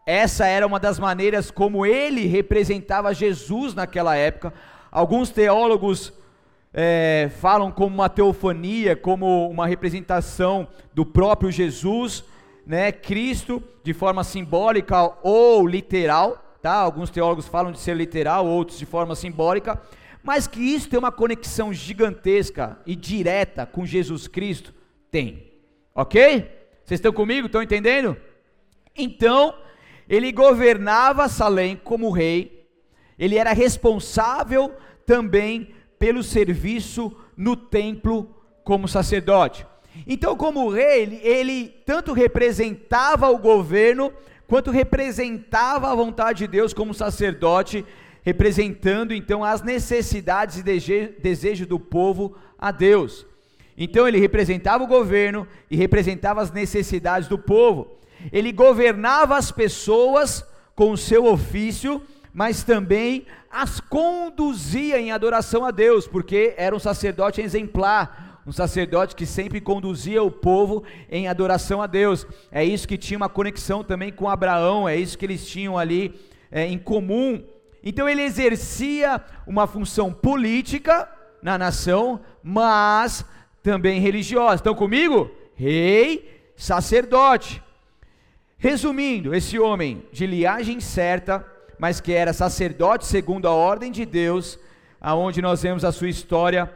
essa 0.06 0.46
era 0.46 0.66
uma 0.66 0.80
das 0.80 0.98
maneiras 0.98 1.50
como 1.50 1.84
ele 1.84 2.26
representava 2.26 3.14
Jesus 3.14 3.74
naquela 3.74 4.16
época. 4.16 4.52
Alguns 4.90 5.30
teólogos 5.30 6.12
é, 6.72 7.30
falam 7.40 7.70
como 7.70 7.94
uma 7.94 8.08
teofania, 8.08 8.96
como 8.96 9.48
uma 9.48 9.66
representação 9.66 10.68
do 10.94 11.04
próprio 11.04 11.50
Jesus, 11.50 12.24
né, 12.66 12.92
Cristo, 12.92 13.62
de 13.82 13.92
forma 13.92 14.24
simbólica 14.24 15.12
ou 15.22 15.66
literal, 15.66 16.56
tá? 16.62 16.74
Alguns 16.74 17.10
teólogos 17.10 17.46
falam 17.46 17.72
de 17.72 17.78
ser 17.80 17.96
literal, 17.96 18.46
outros 18.46 18.78
de 18.78 18.86
forma 18.86 19.14
simbólica, 19.14 19.80
mas 20.22 20.46
que 20.46 20.60
isso 20.60 20.88
tem 20.88 20.98
uma 20.98 21.10
conexão 21.10 21.72
gigantesca 21.72 22.78
e 22.86 22.94
direta 22.94 23.64
com 23.66 23.86
Jesus 23.86 24.28
Cristo, 24.28 24.74
tem. 25.10 25.50
OK? 25.94 26.48
Vocês 26.84 26.98
estão 26.98 27.12
comigo? 27.12 27.46
Estão 27.46 27.62
entendendo? 27.62 28.16
Então, 28.96 29.54
ele 30.10 30.32
governava 30.32 31.28
Salém 31.28 31.76
como 31.76 32.10
rei, 32.10 32.66
ele 33.16 33.36
era 33.36 33.52
responsável 33.52 34.74
também 35.06 35.72
pelo 36.00 36.24
serviço 36.24 37.16
no 37.36 37.54
templo 37.54 38.34
como 38.64 38.88
sacerdote. 38.88 39.64
Então, 40.06 40.36
como 40.36 40.68
rei, 40.68 41.02
ele, 41.02 41.20
ele 41.22 41.68
tanto 41.86 42.12
representava 42.12 43.30
o 43.30 43.38
governo, 43.38 44.12
quanto 44.48 44.72
representava 44.72 45.92
a 45.92 45.94
vontade 45.94 46.40
de 46.40 46.48
Deus 46.48 46.74
como 46.74 46.92
sacerdote, 46.92 47.84
representando 48.22 49.14
então 49.14 49.44
as 49.44 49.62
necessidades 49.62 50.58
e 50.58 50.62
desejos 51.20 51.68
do 51.68 51.78
povo 51.78 52.36
a 52.58 52.72
Deus. 52.72 53.24
Então 53.78 54.08
ele 54.08 54.18
representava 54.18 54.82
o 54.82 54.88
governo 54.88 55.46
e 55.70 55.76
representava 55.76 56.42
as 56.42 56.50
necessidades 56.50 57.28
do 57.28 57.38
povo. 57.38 57.96
Ele 58.32 58.52
governava 58.52 59.36
as 59.36 59.50
pessoas 59.50 60.44
com 60.74 60.92
o 60.92 60.96
seu 60.96 61.26
ofício, 61.26 62.02
mas 62.32 62.62
também 62.62 63.26
as 63.50 63.80
conduzia 63.80 65.00
em 65.00 65.10
adoração 65.10 65.64
a 65.64 65.70
Deus, 65.70 66.06
porque 66.06 66.54
era 66.56 66.74
um 66.74 66.78
sacerdote 66.78 67.40
exemplar, 67.40 68.40
um 68.46 68.52
sacerdote 68.52 69.14
que 69.14 69.26
sempre 69.26 69.60
conduzia 69.60 70.22
o 70.22 70.30
povo 70.30 70.84
em 71.10 71.28
adoração 71.28 71.82
a 71.82 71.86
Deus. 71.86 72.26
É 72.50 72.64
isso 72.64 72.86
que 72.86 72.96
tinha 72.96 73.16
uma 73.16 73.28
conexão 73.28 73.82
também 73.82 74.12
com 74.12 74.28
Abraão, 74.28 74.88
é 74.88 74.96
isso 74.96 75.18
que 75.18 75.26
eles 75.26 75.46
tinham 75.46 75.76
ali 75.76 76.14
é, 76.50 76.66
em 76.66 76.78
comum. 76.78 77.44
Então 77.82 78.08
ele 78.08 78.22
exercia 78.22 79.22
uma 79.46 79.66
função 79.66 80.12
política 80.12 81.08
na 81.42 81.58
nação, 81.58 82.20
mas 82.42 83.24
também 83.62 84.00
religiosa. 84.00 84.56
Estão 84.56 84.74
comigo? 84.74 85.30
Rei, 85.54 86.42
sacerdote. 86.56 87.62
Resumindo, 88.62 89.34
esse 89.34 89.58
homem 89.58 90.02
de 90.12 90.26
liagem 90.26 90.80
certa, 90.80 91.42
mas 91.78 91.98
que 91.98 92.12
era 92.12 92.34
sacerdote 92.34 93.06
segundo 93.06 93.48
a 93.48 93.52
ordem 93.52 93.90
de 93.90 94.04
Deus, 94.04 94.58
aonde 95.00 95.40
nós 95.40 95.62
vemos 95.62 95.82
a 95.82 95.90
sua 95.90 96.10
história, 96.10 96.70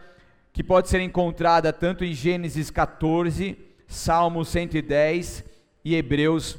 que 0.50 0.64
pode 0.64 0.88
ser 0.88 1.00
encontrada 1.00 1.74
tanto 1.74 2.02
em 2.02 2.14
Gênesis 2.14 2.70
14, 2.70 3.58
Salmo 3.86 4.46
110 4.46 5.44
e 5.84 5.94
Hebreus 5.94 6.58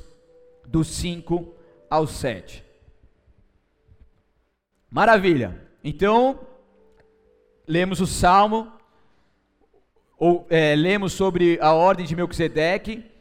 do 0.67 0.83
5 0.83 1.55
ao 1.89 2.05
7. 2.05 2.63
Maravilha. 4.91 5.59
Então, 5.83 6.39
lemos 7.67 7.99
o 7.99 8.05
Salmo, 8.05 8.71
ou 10.19 10.45
é, 10.51 10.75
lemos 10.75 11.13
sobre 11.13 11.57
a 11.59 11.73
ordem 11.73 12.05
de 12.05 12.15
Melquisedeque. 12.15 13.14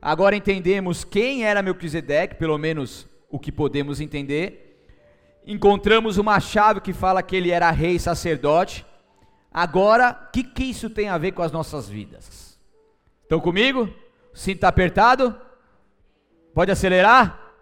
Agora 0.00 0.36
entendemos 0.36 1.04
quem 1.04 1.44
era 1.44 1.62
Melquisedeque, 1.62 2.36
pelo 2.36 2.56
menos 2.56 3.06
o 3.30 3.38
que 3.38 3.52
podemos 3.52 4.00
entender 4.00 4.70
encontramos 5.46 6.18
uma 6.18 6.38
chave 6.38 6.80
que 6.80 6.92
fala 6.92 7.22
que 7.22 7.34
ele 7.34 7.50
era 7.50 7.70
rei 7.70 7.98
sacerdote. 7.98 8.86
Agora, 9.52 10.28
o 10.28 10.32
que, 10.32 10.44
que 10.44 10.64
isso 10.64 10.88
tem 10.88 11.08
a 11.08 11.18
ver 11.18 11.32
com 11.32 11.42
as 11.42 11.52
nossas 11.52 11.88
vidas? 11.88 12.58
Estão 13.22 13.40
comigo? 13.40 13.88
O 14.32 14.36
cinto 14.36 14.56
está 14.56 14.68
apertado? 14.68 15.34
Pode 16.54 16.70
acelerar? 16.70 17.52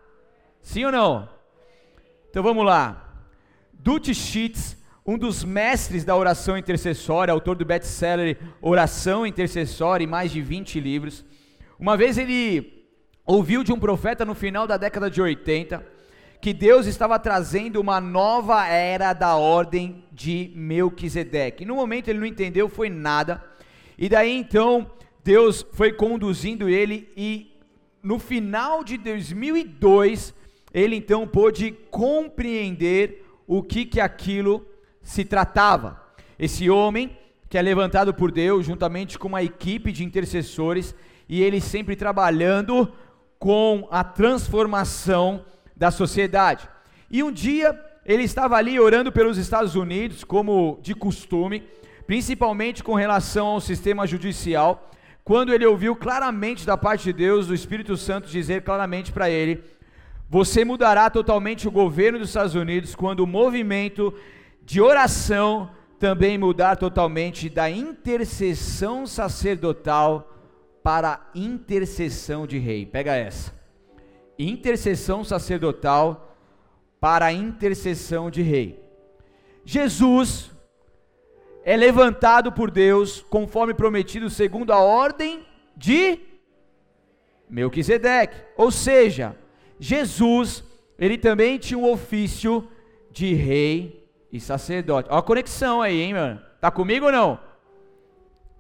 Sim 0.61 0.85
ou 0.85 0.92
não? 0.92 1.28
Então 2.28 2.42
vamos 2.42 2.64
lá. 2.64 3.23
Dutch 3.73 4.12
Sheets, 4.12 4.76
um 5.07 5.16
dos 5.16 5.45
mestres 5.45 6.04
da 6.04 6.14
oração 6.14 6.59
intercessória, 6.59 7.33
autor 7.33 7.57
do 7.57 7.64
best-seller 7.64 8.38
Oração 8.61 9.26
Intercessória 9.26 10.04
e 10.04 10.07
mais 10.07 10.30
de 10.30 10.42
20 10.42 10.78
livros. 10.78 11.25
Uma 11.79 11.97
vez 11.97 12.19
ele 12.19 12.89
ouviu 13.25 13.63
de 13.63 13.73
um 13.73 13.79
profeta 13.79 14.25
no 14.25 14.35
final 14.35 14.67
da 14.67 14.77
década 14.77 15.09
de 15.09 15.23
80 15.23 15.87
que 16.41 16.53
Deus 16.53 16.87
estava 16.87 17.19
trazendo 17.21 17.81
uma 17.81 18.01
nova 18.01 18.67
era 18.67 19.13
da 19.13 19.37
ordem 19.37 20.05
de 20.11 20.51
Melquisedeque. 20.57 21.65
No 21.65 21.77
momento 21.77 22.09
ele 22.09 22.19
não 22.19 22.27
entendeu, 22.27 22.69
foi 22.69 22.91
nada. 22.91 23.45
E 23.97 24.09
daí 24.09 24.37
então 24.37 24.91
Deus 25.23 25.65
foi 25.73 25.93
conduzindo 25.93 26.69
ele 26.69 27.13
e 27.17 27.57
no 28.03 28.19
final 28.19 28.83
de 28.83 28.99
2002 28.99 30.35
ele 30.75 30.97
então 30.97 31.29
pôde 31.29 31.71
compreender 31.93 33.25
o 33.47 33.63
que 33.63 33.85
que 33.85 34.01
aquilo 34.01 34.67
se 35.01 35.25
tratava. 35.25 36.03
Esse 36.37 36.69
homem 36.69 37.17
que 37.49 37.57
é 37.57 37.63
levantado 37.63 38.13
por 38.13 38.33
Deus 38.33 38.67
juntamente 38.67 39.17
com 39.17 39.29
uma 39.29 39.45
equipe 39.45 39.93
de 39.93 40.05
intercessores 40.05 40.93
e 41.29 41.43
ele 41.43 41.61
sempre 41.61 41.95
trabalhando 41.95 42.93
com 43.39 43.87
a 43.91 44.03
transformação 44.03 45.45
da 45.77 45.91
sociedade. 45.91 46.69
E 47.11 47.23
um 47.23 47.31
dia 47.31 47.79
ele 48.05 48.23
estava 48.23 48.57
ali 48.57 48.81
orando 48.81 49.13
pelos 49.13 49.37
Estados 49.37 49.75
Unidos, 49.75 50.25
como 50.25 50.79
de 50.83 50.95
costume, 50.95 51.63
principalmente 52.07 52.83
com 52.83 52.95
relação 52.95 53.49
ao 53.49 53.61
sistema 53.61 54.07
judicial, 54.07 54.91
quando 55.23 55.53
ele 55.53 55.67
ouviu 55.67 55.95
claramente 55.95 56.65
da 56.65 56.75
parte 56.75 57.05
de 57.05 57.13
Deus, 57.13 57.47
do 57.47 57.55
Espírito 57.55 57.99
Santo, 57.99 58.31
dizer 58.31 58.63
claramente 58.63 59.13
para 59.13 59.29
ele: 59.29 59.63
Você 60.31 60.65
mudará 60.65 61.11
totalmente 61.11 61.69
o 61.69 61.71
governo 61.71 62.19
dos 62.19 62.29
Estados 62.29 62.55
Unidos 62.55 62.95
quando 62.95 63.21
o 63.21 63.27
movimento 63.27 64.15
de 64.65 64.81
oração 64.81 65.71
também 65.99 66.39
mudar 66.39 66.77
totalmente 66.77 67.51
da 67.51 67.69
intercessão 67.71 69.07
sacerdotal 69.07 70.38
para 70.83 71.31
intercessão 71.35 72.47
de 72.47 72.59
rei. 72.59 72.87
Pega 72.87 73.15
essa 73.15 73.53
intercessão 74.39 75.25
sacerdotal 75.25 76.37
para 77.01 77.33
intercessão 77.33 78.31
de 78.31 78.43
rei. 78.43 78.83
Jesus 79.65 80.51
é 81.65 81.77
levantado 81.77 82.53
por 82.53 82.71
Deus 82.71 83.21
conforme 83.21 83.75
prometido 83.75 84.31
segundo 84.31 84.73
a 84.73 84.79
ordem 84.79 85.45
de 85.77 86.21
Melquisedeque. 87.49 88.37
Ou 88.57 88.71
seja, 88.71 89.37
Jesus, 89.79 90.65
ele 90.99 91.19
também 91.19 91.59
tinha 91.59 91.79
um 91.79 91.91
ofício 91.91 92.69
de 93.11 93.35
rei 93.35 94.09
e 94.33 94.41
sacerdote. 94.41 95.09
Olha 95.11 95.19
a 95.19 95.23
conexão 95.23 95.83
aí, 95.83 96.01
hein, 96.01 96.15
mano? 96.15 96.41
Tá 96.61 96.71
comigo 96.71 97.07
ou 97.07 97.13
não? 97.13 97.48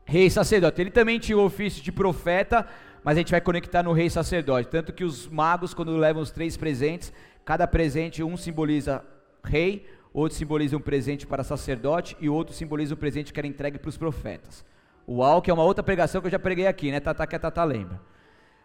Rei 0.08 0.30
sacerdote. 0.30 0.80
Ele 0.80 0.90
também 0.90 1.18
tinha 1.18 1.36
o 1.36 1.44
ofício 1.44 1.82
de 1.82 1.92
profeta, 1.92 2.66
mas 3.04 3.18
a 3.18 3.20
gente 3.20 3.30
vai 3.30 3.42
conectar 3.42 3.82
no 3.82 3.92
rei 3.92 4.08
sacerdote. 4.08 4.66
Tanto 4.66 4.90
que 4.90 5.04
os 5.04 5.28
magos, 5.28 5.74
quando 5.74 5.94
levam 5.98 6.22
os 6.22 6.30
três 6.30 6.56
presentes, 6.56 7.12
cada 7.44 7.66
presente, 7.66 8.22
um 8.22 8.34
simboliza 8.34 9.04
rei, 9.44 9.86
outro 10.10 10.38
simboliza 10.38 10.74
um 10.78 10.80
presente 10.80 11.26
para 11.26 11.44
sacerdote 11.44 12.16
e 12.18 12.26
outro 12.26 12.54
simboliza 12.54 12.94
um 12.94 12.96
presente 12.96 13.34
que 13.34 13.38
era 13.38 13.46
entregue 13.46 13.78
para 13.78 13.90
os 13.90 13.98
profetas. 13.98 14.64
Uau, 15.06 15.42
que 15.42 15.50
é 15.50 15.54
uma 15.54 15.62
outra 15.62 15.84
pregação 15.84 16.22
que 16.22 16.26
eu 16.28 16.32
já 16.32 16.38
preguei 16.38 16.66
aqui, 16.66 16.90
né? 16.90 17.00
Tata 17.00 17.26
que 17.26 17.36
a 17.36 17.38
Tata 17.38 17.62
lembra. 17.62 18.00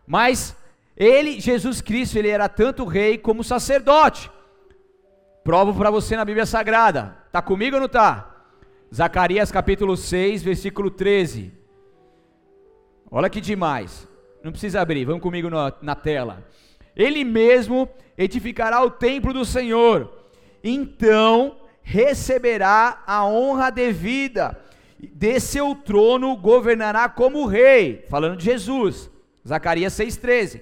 Mas 0.07 0.55
ele, 0.95 1.41
Jesus 1.41 1.81
Cristo, 1.81 2.17
ele 2.17 2.29
era 2.29 2.47
tanto 2.47 2.85
rei 2.85 3.17
como 3.17 3.43
sacerdote. 3.43 4.31
Provo 5.43 5.73
para 5.73 5.91
você 5.91 6.15
na 6.15 6.23
Bíblia 6.23 6.45
Sagrada. 6.45 7.17
Tá 7.33 7.41
comigo 7.41 7.75
ou 7.75 7.81
não 7.81 7.89
tá? 7.89 8.32
Zacarias 8.93 9.51
capítulo 9.51 9.97
6, 9.97 10.43
versículo 10.43 10.91
13. 10.91 11.51
Olha 13.09 13.27
que 13.27 13.41
demais. 13.41 14.07
Não 14.43 14.51
precisa 14.51 14.81
abrir, 14.81 15.03
vamos 15.03 15.23
comigo 15.23 15.49
na, 15.49 15.73
na 15.81 15.95
tela. 15.95 16.45
Ele 16.95 17.23
mesmo 17.23 17.89
edificará 18.15 18.83
o 18.83 18.91
templo 18.91 19.33
do 19.33 19.43
Senhor, 19.43 20.13
então 20.63 21.57
receberá 21.81 23.01
a 23.07 23.25
honra 23.25 23.71
devida, 23.71 24.61
de 24.99 25.39
seu 25.39 25.73
trono 25.73 26.37
governará 26.37 27.09
como 27.09 27.47
rei, 27.47 28.05
falando 28.11 28.37
de 28.37 28.45
Jesus, 28.45 29.09
Zacarias 29.47 29.93
6,13. 29.93 30.61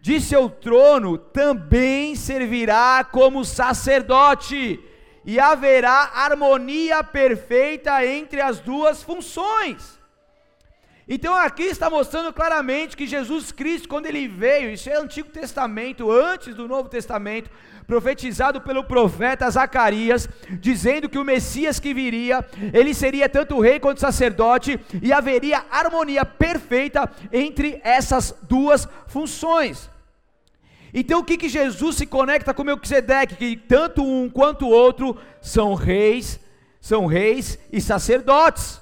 De 0.00 0.20
seu 0.20 0.48
trono 0.48 1.18
também 1.18 2.14
servirá 2.14 3.02
como 3.02 3.44
sacerdote, 3.44 4.78
e 5.24 5.38
haverá 5.38 6.10
harmonia 6.14 7.02
perfeita 7.02 8.04
entre 8.04 8.40
as 8.40 8.60
duas 8.60 9.02
funções. 9.02 10.00
Então 11.08 11.34
aqui 11.34 11.64
está 11.64 11.90
mostrando 11.90 12.32
claramente 12.32 12.96
que 12.96 13.06
Jesus 13.06 13.50
Cristo, 13.50 13.88
quando 13.88 14.06
ele 14.06 14.28
veio, 14.28 14.70
isso 14.70 14.88
é 14.88 14.96
Antigo 14.96 15.28
Testamento, 15.28 16.10
antes 16.10 16.54
do 16.54 16.68
Novo 16.68 16.88
Testamento, 16.88 17.50
profetizado 17.86 18.60
pelo 18.60 18.84
profeta 18.84 19.50
Zacarias, 19.50 20.28
dizendo 20.60 21.08
que 21.08 21.18
o 21.18 21.24
Messias 21.24 21.80
que 21.80 21.92
viria, 21.92 22.44
ele 22.72 22.94
seria 22.94 23.28
tanto 23.28 23.60
rei 23.60 23.80
quanto 23.80 24.00
sacerdote, 24.00 24.78
e 25.02 25.12
haveria 25.12 25.64
harmonia 25.70 26.24
perfeita 26.24 27.10
entre 27.32 27.80
essas 27.82 28.34
duas 28.42 28.88
funções. 29.08 29.90
Então 30.92 31.20
o 31.20 31.24
que, 31.24 31.38
que 31.38 31.48
Jesus 31.48 31.96
se 31.96 32.06
conecta 32.06 32.52
com 32.52 32.64
Melquisedeque? 32.64 33.36
Que 33.36 33.56
tanto 33.56 34.04
um 34.04 34.28
quanto 34.28 34.66
o 34.66 34.70
outro 34.70 35.16
são 35.40 35.74
reis, 35.74 36.38
são 36.80 37.06
reis 37.06 37.58
e 37.72 37.80
sacerdotes. 37.80 38.80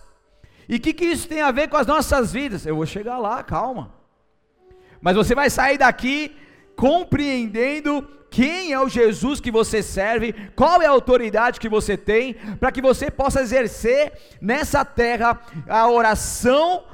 E 0.68 0.76
o 0.76 0.80
que, 0.80 0.92
que 0.92 1.04
isso 1.04 1.28
tem 1.28 1.40
a 1.40 1.50
ver 1.50 1.68
com 1.68 1.76
as 1.76 1.86
nossas 1.86 2.32
vidas? 2.32 2.66
Eu 2.66 2.76
vou 2.76 2.86
chegar 2.86 3.18
lá, 3.18 3.42
calma. 3.42 3.94
Mas 5.00 5.16
você 5.16 5.34
vai 5.34 5.48
sair 5.50 5.78
daqui 5.78 6.36
compreendendo 6.76 8.06
quem 8.30 8.72
é 8.72 8.80
o 8.80 8.88
Jesus 8.88 9.40
que 9.40 9.50
você 9.50 9.82
serve, 9.82 10.32
qual 10.54 10.80
é 10.80 10.86
a 10.86 10.90
autoridade 10.90 11.58
que 11.58 11.68
você 11.68 11.96
tem, 11.96 12.34
para 12.58 12.70
que 12.70 12.80
você 12.80 13.10
possa 13.10 13.40
exercer 13.40 14.12
nessa 14.40 14.84
terra 14.84 15.40
a 15.68 15.88
oração 15.90 16.84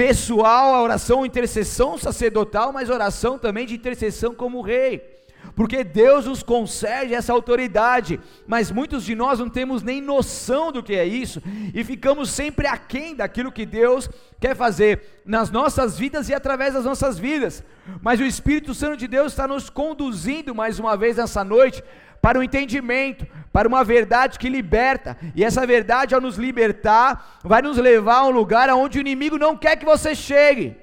pessoal, 0.00 0.74
a 0.74 0.82
oração 0.82 1.26
intercessão 1.26 1.98
sacerdotal, 1.98 2.72
mas 2.72 2.88
oração 2.88 3.38
também 3.38 3.66
de 3.66 3.74
intercessão 3.74 4.34
como 4.34 4.62
rei 4.62 5.20
porque 5.54 5.82
Deus 5.84 6.26
nos 6.26 6.42
concede 6.42 7.12
essa 7.12 7.32
autoridade, 7.32 8.20
mas 8.46 8.70
muitos 8.70 9.04
de 9.04 9.14
nós 9.14 9.38
não 9.38 9.48
temos 9.48 9.82
nem 9.82 10.00
noção 10.00 10.72
do 10.72 10.82
que 10.82 10.94
é 10.94 11.04
isso 11.04 11.42
e 11.74 11.84
ficamos 11.84 12.30
sempre 12.30 12.66
aquém 12.66 13.14
daquilo 13.14 13.52
que 13.52 13.66
Deus 13.66 14.08
quer 14.40 14.56
fazer 14.56 15.20
nas 15.24 15.50
nossas 15.50 15.98
vidas 15.98 16.28
e 16.28 16.34
através 16.34 16.74
das 16.74 16.84
nossas 16.84 17.18
vidas. 17.18 17.62
Mas 18.00 18.20
o 18.20 18.24
Espírito 18.24 18.74
Santo 18.74 18.96
de 18.96 19.08
Deus 19.08 19.32
está 19.32 19.46
nos 19.46 19.68
conduzindo 19.68 20.54
mais 20.54 20.78
uma 20.78 20.96
vez 20.96 21.16
nessa 21.16 21.44
noite 21.44 21.82
para 22.20 22.38
o 22.38 22.42
entendimento, 22.42 23.26
para 23.52 23.68
uma 23.68 23.82
verdade 23.82 24.38
que 24.38 24.48
liberta, 24.48 25.16
e 25.34 25.42
essa 25.42 25.66
verdade, 25.66 26.14
ao 26.14 26.20
nos 26.20 26.36
libertar, 26.36 27.38
vai 27.42 27.62
nos 27.62 27.78
levar 27.78 28.18
a 28.18 28.26
um 28.26 28.30
lugar 28.30 28.68
onde 28.70 28.98
o 28.98 29.00
inimigo 29.00 29.38
não 29.38 29.56
quer 29.56 29.76
que 29.76 29.84
você 29.84 30.14
chegue. 30.14 30.76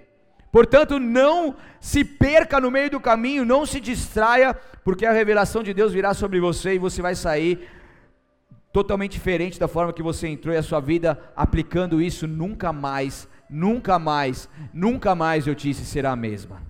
Portanto, 0.52 1.00
não 1.00 1.56
se 1.80 2.04
perca 2.04 2.60
no 2.60 2.72
meio 2.72 2.90
do 2.90 3.00
caminho, 3.00 3.46
não 3.46 3.66
se 3.66 3.80
distraia, 3.80 4.56
porque 4.84 5.06
a 5.06 5.12
revelação 5.12 5.62
de 5.62 5.74
Deus 5.74 5.94
virá 5.94 6.14
sobre 6.14 6.40
você 6.40 6.76
e 6.76 6.80
você 6.80 7.02
vai 7.02 7.16
sair 7.16 7.70
totalmente 8.74 9.14
diferente 9.14 9.60
da 9.60 9.68
forma 9.68 9.94
que 9.94 10.04
você 10.04 10.28
entrou 10.28 10.54
e 10.54 10.58
a 10.58 10.64
sua 10.64 10.80
vida 10.80 11.20
aplicando 11.36 12.02
isso 12.02 12.28
nunca 12.28 12.74
mais, 12.74 13.28
nunca 13.50 13.98
mais, 13.98 14.50
nunca 14.74 15.16
mais 15.16 15.48
eu 15.48 15.56
disse 15.56 15.86
será 15.86 16.12
a 16.12 16.16
mesma. 16.16 16.62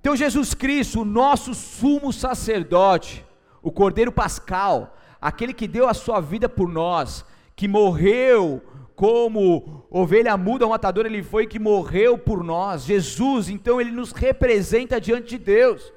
Então 0.00 0.16
Jesus 0.16 0.54
Cristo, 0.54 1.00
o 1.00 1.04
nosso 1.04 1.54
sumo 1.54 2.12
sacerdote, 2.12 3.24
o 3.62 3.72
Cordeiro 3.72 4.12
Pascal, 4.12 4.96
aquele 5.20 5.52
que 5.52 5.66
deu 5.66 5.88
a 5.88 5.94
sua 5.94 6.20
vida 6.20 6.48
por 6.48 6.68
nós, 6.68 7.24
que 7.56 7.66
morreu 7.66 8.62
como 8.94 9.86
ovelha 9.90 10.36
muda, 10.36 10.66
um 10.66 10.70
matador, 10.70 11.06
ele 11.06 11.22
foi 11.22 11.46
que 11.46 11.58
morreu 11.58 12.18
por 12.18 12.42
nós. 12.42 12.82
Jesus, 12.82 13.48
então, 13.48 13.80
ele 13.80 13.92
nos 13.92 14.10
representa 14.10 15.00
diante 15.00 15.28
de 15.28 15.38
Deus. 15.38 15.92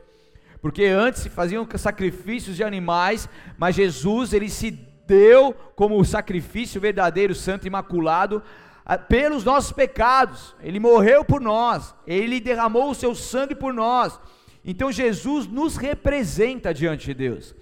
Porque 0.61 0.85
antes 0.85 1.23
se 1.23 1.29
faziam 1.29 1.67
sacrifícios 1.77 2.55
de 2.55 2.63
animais, 2.63 3.27
mas 3.57 3.75
Jesus, 3.75 4.33
ele 4.33 4.49
se 4.49 4.69
deu 5.07 5.51
como 5.75 6.05
sacrifício 6.05 6.79
verdadeiro, 6.79 7.33
santo, 7.33 7.65
imaculado, 7.65 8.43
ah, 8.43 8.70
pelos 9.07 9.43
nossos 9.43 9.71
pecados. 9.71 10.55
Ele 10.61 10.79
morreu 10.79 11.23
por 11.23 11.41
nós, 11.41 11.93
ele 12.05 12.39
derramou 12.39 12.91
o 12.91 12.95
seu 12.95 13.15
sangue 13.15 13.55
por 13.55 13.73
nós. 13.73 14.19
Então 14.63 14.91
Jesus 14.91 15.47
nos 15.47 15.75
representa 15.75 16.73
diante 16.73 17.05
de 17.05 17.13
Deus. 17.13 17.55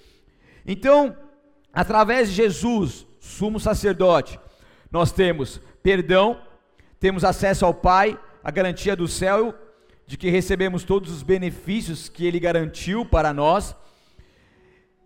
Então, 0.66 1.16
através 1.74 2.30
de 2.30 2.36
Jesus, 2.36 3.08
sumo 3.20 3.60
sacerdote, 3.60 4.40
nós 4.92 5.12
temos 5.12 5.62
perdão, 5.82 6.42
temos 7.00 7.24
acesso 7.24 7.66
ao 7.66 7.74
Pai, 7.74 8.20
a 8.44 8.52
garantia 8.52 8.96
do 8.96 9.08
céu, 9.08 9.54
de 10.06 10.18
que 10.18 10.30
recebemos 10.30 10.84
todos 10.84 11.12
os 11.12 11.24
benefícios 11.24 12.10
que 12.10 12.26
Ele 12.26 12.40
garantiu 12.40 13.06
para 13.06 13.34
nós, 13.34 13.76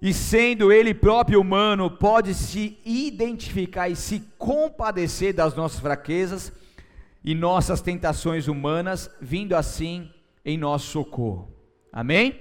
e 0.04 0.13
sendo 0.13 0.70
Ele 0.70 0.94
próprio 0.94 1.39
humano, 1.39 1.89
pode 1.89 2.34
se 2.34 2.78
identificar 2.84 3.88
e 3.88 3.96
se 3.96 4.22
compadecer 4.38 5.34
das 5.34 5.56
nossas 5.56 5.80
fraquezas 5.80 6.52
e 7.24 7.34
nossas 7.34 7.80
tentações 7.80 8.50
humanas, 8.50 9.10
vindo 9.22 9.56
assim 9.56 10.12
em 10.44 10.58
nosso 10.58 10.88
socorro. 10.88 11.50
Amém? 11.89 12.38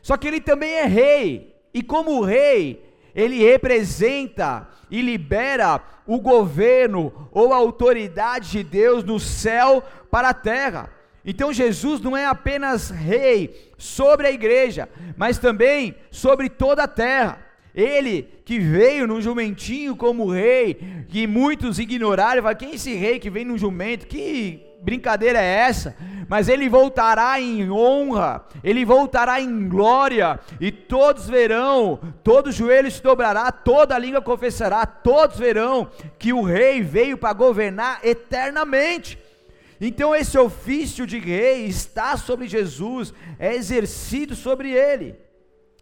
Só 0.00 0.16
que 0.16 0.28
Ele 0.28 0.40
também 0.40 0.70
é 0.70 0.86
rei, 0.86 1.56
e 1.74 1.82
como 1.82 2.22
rei, 2.22 2.80
ele 3.12 3.42
representa 3.42 4.68
e 4.88 5.00
libera 5.00 5.82
o 6.06 6.20
governo 6.20 7.28
ou 7.32 7.52
a 7.52 7.56
autoridade 7.56 8.52
de 8.52 8.62
Deus 8.62 9.02
no 9.02 9.18
céu 9.18 9.82
para 10.10 10.28
a 10.28 10.34
terra. 10.34 10.90
Então 11.24 11.52
Jesus 11.52 12.00
não 12.00 12.16
é 12.16 12.26
apenas 12.26 12.90
rei 12.90 13.72
sobre 13.78 14.26
a 14.26 14.32
igreja, 14.32 14.88
mas 15.16 15.38
também 15.38 15.94
sobre 16.10 16.48
toda 16.48 16.82
a 16.82 16.88
terra. 16.88 17.38
Ele 17.74 18.28
que 18.44 18.60
veio 18.60 19.06
num 19.06 19.20
jumentinho 19.20 19.96
como 19.96 20.30
rei, 20.30 20.78
que 21.08 21.26
muitos 21.26 21.78
ignoraram, 21.78 22.42
falaram, 22.42 22.58
quem 22.58 22.70
é 22.70 22.74
esse 22.74 22.94
rei 22.94 23.18
que 23.18 23.30
vem 23.30 23.44
num 23.44 23.58
jumento? 23.58 24.06
Que 24.06 24.64
brincadeira 24.80 25.40
é 25.40 25.44
essa? 25.44 25.96
Mas 26.28 26.48
ele 26.48 26.68
voltará 26.68 27.40
em 27.40 27.68
honra, 27.70 28.44
ele 28.62 28.84
voltará 28.84 29.40
em 29.40 29.68
glória, 29.68 30.38
e 30.60 30.70
todos 30.70 31.26
verão, 31.26 31.98
todo 32.22 32.52
joelho 32.52 32.90
se 32.90 33.02
dobrará, 33.02 33.50
toda 33.50 33.98
língua 33.98 34.22
confessará, 34.22 34.86
todos 34.86 35.38
verão 35.38 35.90
que 36.18 36.32
o 36.32 36.42
rei 36.42 36.80
veio 36.80 37.18
para 37.18 37.32
governar 37.32 38.00
eternamente. 38.04 39.18
Então 39.80 40.14
esse 40.14 40.38
ofício 40.38 41.06
de 41.06 41.18
rei 41.18 41.66
está 41.66 42.16
sobre 42.16 42.46
Jesus, 42.48 43.12
é 43.38 43.54
exercido 43.54 44.34
sobre 44.34 44.70
ele. 44.72 45.16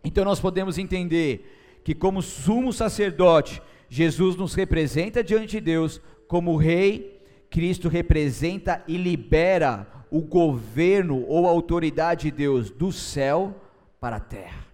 Então 0.04 0.24
nós 0.24 0.40
podemos 0.40 0.78
entender 0.78 1.80
que 1.84 1.94
como 1.94 2.22
sumo 2.22 2.72
sacerdote, 2.72 3.62
Jesus 3.88 4.36
nos 4.36 4.54
representa 4.54 5.22
diante 5.22 5.52
de 5.52 5.60
Deus 5.60 6.00
como 6.26 6.56
rei 6.56 7.12
Cristo 7.52 7.86
representa 7.86 8.82
e 8.88 8.96
libera 8.96 9.86
o 10.10 10.22
governo 10.22 11.22
ou 11.28 11.46
autoridade 11.46 12.30
de 12.30 12.30
Deus 12.30 12.70
do 12.70 12.90
céu 12.90 13.54
para 14.00 14.16
a 14.16 14.20
terra. 14.20 14.66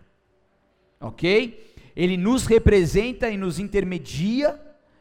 Ok? 1.01 1.75
Ele 1.97 2.17
nos 2.17 2.47
representa 2.47 3.29
e 3.29 3.37
nos 3.37 3.59
intermedia, 3.59 4.59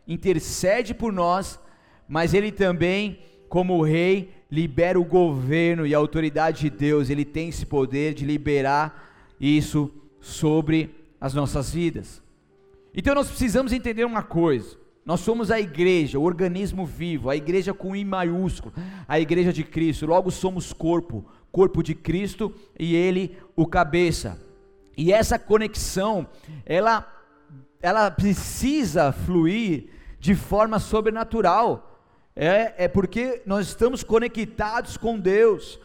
intercede 0.07 0.95
por 0.95 1.13
nós, 1.13 1.59
mas 2.07 2.33
ele 2.33 2.51
também, 2.51 3.19
como 3.49 3.81
rei, 3.83 4.31
libera 4.51 4.99
o 4.99 5.05
governo 5.05 5.85
e 5.85 5.93
a 5.93 5.97
autoridade 5.97 6.61
de 6.61 6.69
Deus, 6.69 7.09
ele 7.09 7.25
tem 7.25 7.49
esse 7.49 7.65
poder 7.65 8.13
de 8.13 8.25
liberar 8.25 9.35
isso 9.39 9.91
sobre 10.19 10.95
as 11.19 11.33
nossas 11.33 11.71
vidas. 11.71 12.21
Então 12.93 13.13
nós 13.13 13.27
precisamos 13.27 13.71
entender 13.71 14.05
uma 14.05 14.23
coisa: 14.23 14.77
nós 15.05 15.19
somos 15.19 15.51
a 15.51 15.59
igreja, 15.59 16.19
o 16.19 16.23
organismo 16.23 16.85
vivo, 16.85 17.29
a 17.29 17.35
igreja 17.35 17.73
com 17.73 17.95
I 17.95 18.03
maiúsculo, 18.03 18.73
a 19.07 19.19
igreja 19.19 19.53
de 19.53 19.63
Cristo. 19.63 20.05
Logo 20.05 20.31
somos 20.31 20.73
corpo, 20.73 21.25
corpo 21.51 21.81
de 21.83 21.95
Cristo 21.95 22.53
e 22.77 22.95
ele 22.95 23.37
o 23.55 23.65
cabeça. 23.65 24.41
E 24.97 25.13
essa 25.13 25.37
conexão, 25.37 26.27
ela 26.65 27.13
ela 27.79 28.09
precisa 28.09 29.11
fluir 29.11 29.89
de 30.19 30.33
forma 30.35 30.79
sobrenatural. 30.79 31.96
É, 32.39 32.85
é 32.85 32.87
porque 32.87 33.41
nós 33.47 33.67
estamos 33.67 34.03
conectados 34.03 34.95
com 34.95 35.19
Deus. 35.19 35.79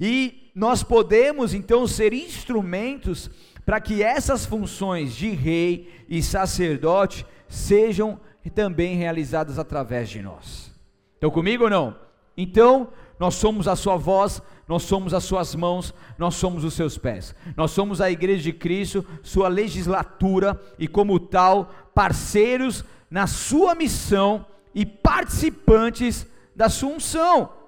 E 0.00 0.50
nós 0.52 0.82
podemos 0.82 1.54
então 1.54 1.86
ser 1.86 2.12
instrumentos 2.12 3.30
para 3.64 3.80
que 3.80 4.02
essas 4.02 4.44
funções 4.44 5.14
de 5.14 5.30
rei 5.30 6.04
e 6.08 6.20
sacerdote 6.20 7.24
sejam 7.48 8.18
também 8.52 8.96
realizadas 8.96 9.60
através 9.60 10.10
de 10.10 10.20
nós. 10.20 10.72
Estão 11.14 11.30
comigo 11.30 11.64
ou 11.64 11.70
não? 11.70 11.96
Então, 12.36 12.88
nós 13.18 13.36
somos 13.36 13.68
a 13.68 13.76
sua 13.76 13.96
voz, 13.96 14.42
nós 14.66 14.82
somos 14.82 15.14
as 15.14 15.22
suas 15.22 15.54
mãos, 15.54 15.94
nós 16.18 16.34
somos 16.34 16.64
os 16.64 16.74
seus 16.74 16.98
pés. 16.98 17.32
Nós 17.56 17.70
somos 17.70 18.00
a 18.00 18.10
igreja 18.10 18.42
de 18.42 18.52
Cristo, 18.52 19.06
sua 19.22 19.46
legislatura 19.46 20.60
e, 20.76 20.88
como 20.88 21.20
tal, 21.20 21.72
parceiros 21.94 22.84
na 23.08 23.28
sua 23.28 23.76
missão 23.76 24.44
e 24.74 24.84
participantes 24.86 26.26
da 26.54 26.68
sua 26.68 26.90
unção. 26.90 27.62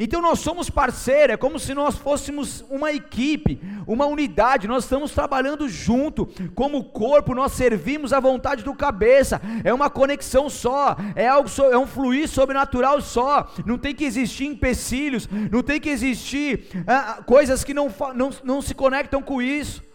Então 0.00 0.22
nós 0.22 0.38
somos 0.38 0.70
parceiros, 0.70 1.34
é 1.34 1.36
como 1.36 1.58
se 1.58 1.74
nós 1.74 1.96
fôssemos 1.96 2.64
uma 2.70 2.92
equipe, 2.92 3.60
uma 3.84 4.06
unidade, 4.06 4.68
nós 4.68 4.84
estamos 4.84 5.10
trabalhando 5.10 5.68
junto, 5.68 6.28
como 6.54 6.84
corpo, 6.84 7.34
nós 7.34 7.50
servimos 7.50 8.12
a 8.12 8.20
vontade 8.20 8.62
do 8.62 8.72
cabeça, 8.74 9.40
é 9.64 9.74
uma 9.74 9.90
conexão 9.90 10.48
só, 10.48 10.96
é 11.16 11.26
algo 11.26 11.50
é 11.72 11.76
um 11.76 11.86
fluir 11.86 12.28
sobrenatural 12.28 13.00
só, 13.00 13.52
não 13.66 13.76
tem 13.76 13.92
que 13.92 14.04
existir 14.04 14.44
empecilhos, 14.44 15.28
não 15.50 15.64
tem 15.64 15.80
que 15.80 15.88
existir 15.88 16.68
ah, 16.86 17.20
coisas 17.26 17.64
que 17.64 17.74
não, 17.74 17.92
não, 18.14 18.30
não 18.44 18.62
se 18.62 18.74
conectam 18.74 19.20
com 19.20 19.42
isso. 19.42 19.87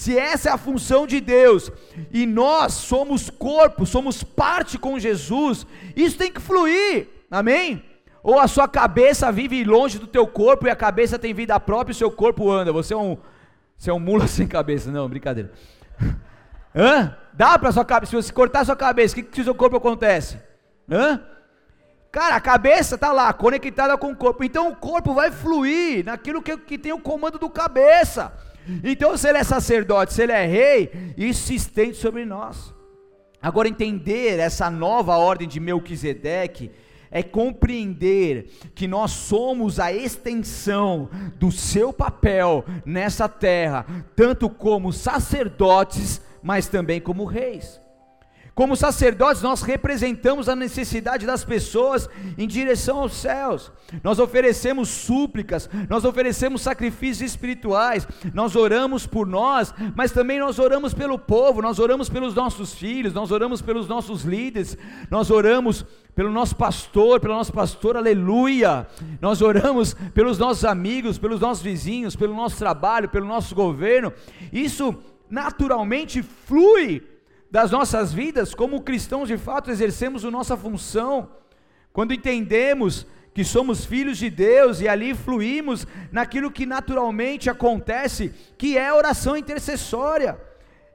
Se 0.00 0.18
essa 0.18 0.48
é 0.48 0.52
a 0.52 0.56
função 0.56 1.06
de 1.06 1.20
Deus 1.20 1.70
e 2.10 2.24
nós 2.24 2.72
somos 2.72 3.28
corpo, 3.28 3.84
somos 3.84 4.22
parte 4.22 4.78
com 4.78 4.98
Jesus, 4.98 5.66
isso 5.94 6.16
tem 6.16 6.32
que 6.32 6.40
fluir, 6.40 7.06
amém? 7.30 7.84
Ou 8.22 8.40
a 8.40 8.48
sua 8.48 8.66
cabeça 8.66 9.30
vive 9.30 9.62
longe 9.62 9.98
do 9.98 10.06
teu 10.06 10.26
corpo 10.26 10.66
e 10.66 10.70
a 10.70 10.74
cabeça 10.74 11.18
tem 11.18 11.34
vida 11.34 11.60
própria 11.60 11.92
e 11.92 11.94
o 11.94 11.98
seu 11.98 12.10
corpo 12.10 12.50
anda. 12.50 12.72
Você 12.72 12.94
é 12.94 12.96
um, 12.96 13.18
você 13.76 13.90
é 13.90 13.92
um 13.92 14.00
mula 14.00 14.24
sem 14.26 14.48
cabeça. 14.48 14.90
Não, 14.90 15.06
brincadeira. 15.06 15.52
Hã? 16.74 17.14
Dá 17.34 17.58
para 17.58 17.70
sua 17.70 17.84
cabeça, 17.84 18.08
se 18.08 18.16
você 18.16 18.32
cortar 18.32 18.60
a 18.60 18.64
sua 18.64 18.76
cabeça, 18.76 19.12
o 19.12 19.16
que, 19.16 19.22
que 19.22 19.40
o 19.42 19.44
seu 19.44 19.54
corpo 19.54 19.76
acontece? 19.76 20.40
Hã? 20.90 21.20
Cara, 22.10 22.36
a 22.36 22.40
cabeça 22.40 22.94
está 22.94 23.12
lá, 23.12 23.30
conectada 23.34 23.98
com 23.98 24.12
o 24.12 24.16
corpo. 24.16 24.42
Então 24.42 24.70
o 24.70 24.76
corpo 24.76 25.12
vai 25.12 25.30
fluir 25.30 26.06
naquilo 26.06 26.40
que, 26.40 26.56
que 26.56 26.78
tem 26.78 26.94
o 26.94 26.98
comando 26.98 27.38
do 27.38 27.50
cabeça. 27.50 28.32
Então, 28.84 29.16
se 29.16 29.28
ele 29.28 29.38
é 29.38 29.44
sacerdote, 29.44 30.12
se 30.12 30.22
ele 30.22 30.32
é 30.32 30.46
rei, 30.46 30.90
isso 31.16 31.46
se 31.46 31.54
estende 31.54 31.96
sobre 31.96 32.24
nós. 32.24 32.74
Agora, 33.42 33.68
entender 33.68 34.38
essa 34.38 34.70
nova 34.70 35.16
ordem 35.16 35.48
de 35.48 35.58
Melquisedeque 35.58 36.70
é 37.10 37.22
compreender 37.22 38.50
que 38.74 38.86
nós 38.86 39.10
somos 39.10 39.80
a 39.80 39.92
extensão 39.92 41.08
do 41.36 41.50
seu 41.50 41.92
papel 41.92 42.64
nessa 42.84 43.28
terra, 43.28 43.84
tanto 44.14 44.48
como 44.48 44.92
sacerdotes, 44.92 46.20
mas 46.42 46.68
também 46.68 47.00
como 47.00 47.24
reis. 47.24 47.80
Como 48.54 48.76
sacerdotes, 48.76 49.42
nós 49.42 49.62
representamos 49.62 50.48
a 50.48 50.56
necessidade 50.56 51.26
das 51.26 51.44
pessoas 51.44 52.08
em 52.36 52.46
direção 52.46 52.98
aos 52.98 53.14
céus. 53.14 53.72
Nós 54.02 54.18
oferecemos 54.18 54.88
súplicas, 54.88 55.68
nós 55.88 56.04
oferecemos 56.04 56.62
sacrifícios 56.62 57.30
espirituais, 57.30 58.06
nós 58.34 58.56
oramos 58.56 59.06
por 59.06 59.26
nós, 59.26 59.72
mas 59.94 60.12
também 60.12 60.38
nós 60.38 60.58
oramos 60.58 60.92
pelo 60.92 61.18
povo, 61.18 61.62
nós 61.62 61.78
oramos 61.78 62.08
pelos 62.08 62.34
nossos 62.34 62.74
filhos, 62.74 63.14
nós 63.14 63.30
oramos 63.30 63.62
pelos 63.62 63.88
nossos 63.88 64.22
líderes, 64.22 64.76
nós 65.10 65.30
oramos 65.30 65.84
pelo 66.14 66.30
nosso 66.30 66.56
pastor, 66.56 67.20
pelo 67.20 67.34
nosso 67.34 67.52
pastor, 67.52 67.96
aleluia. 67.96 68.86
Nós 69.20 69.40
oramos 69.40 69.94
pelos 70.12 70.38
nossos 70.38 70.64
amigos, 70.64 71.18
pelos 71.18 71.40
nossos 71.40 71.62
vizinhos, 71.62 72.16
pelo 72.16 72.34
nosso 72.34 72.58
trabalho, 72.58 73.08
pelo 73.08 73.26
nosso 73.26 73.54
governo. 73.54 74.12
Isso 74.52 74.94
naturalmente 75.30 76.22
flui 76.22 77.02
das 77.50 77.70
nossas 77.70 78.12
vidas, 78.12 78.54
como 78.54 78.82
cristãos 78.82 79.28
de 79.28 79.36
fato 79.36 79.70
exercemos 79.70 80.24
a 80.24 80.30
nossa 80.30 80.56
função, 80.56 81.30
quando 81.92 82.14
entendemos 82.14 83.06
que 83.34 83.44
somos 83.44 83.84
filhos 83.84 84.18
de 84.18 84.30
Deus 84.30 84.80
e 84.80 84.88
ali 84.88 85.14
fluímos 85.14 85.86
naquilo 86.12 86.50
que 86.50 86.66
naturalmente 86.66 87.48
acontece, 87.48 88.32
que 88.56 88.76
é 88.76 88.88
a 88.88 88.94
oração 88.94 89.36
intercessória, 89.36 90.40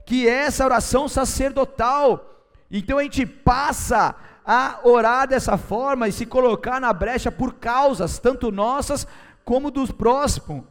que 0.06 0.28
é 0.28 0.46
essa 0.46 0.66
oração 0.66 1.08
sacerdotal. 1.08 2.44
Então 2.70 2.98
a 2.98 3.04
gente 3.04 3.26
passa 3.26 4.16
a 4.46 4.80
orar 4.84 5.28
dessa 5.28 5.58
forma 5.58 6.08
e 6.08 6.12
se 6.12 6.26
colocar 6.26 6.80
na 6.80 6.94
brecha 6.94 7.32
por 7.32 7.56
causas, 7.56 8.20
tanto 8.20 8.52
nossas 8.52 9.08
como 9.44 9.72
dos 9.72 9.92
próximos. 9.92 10.64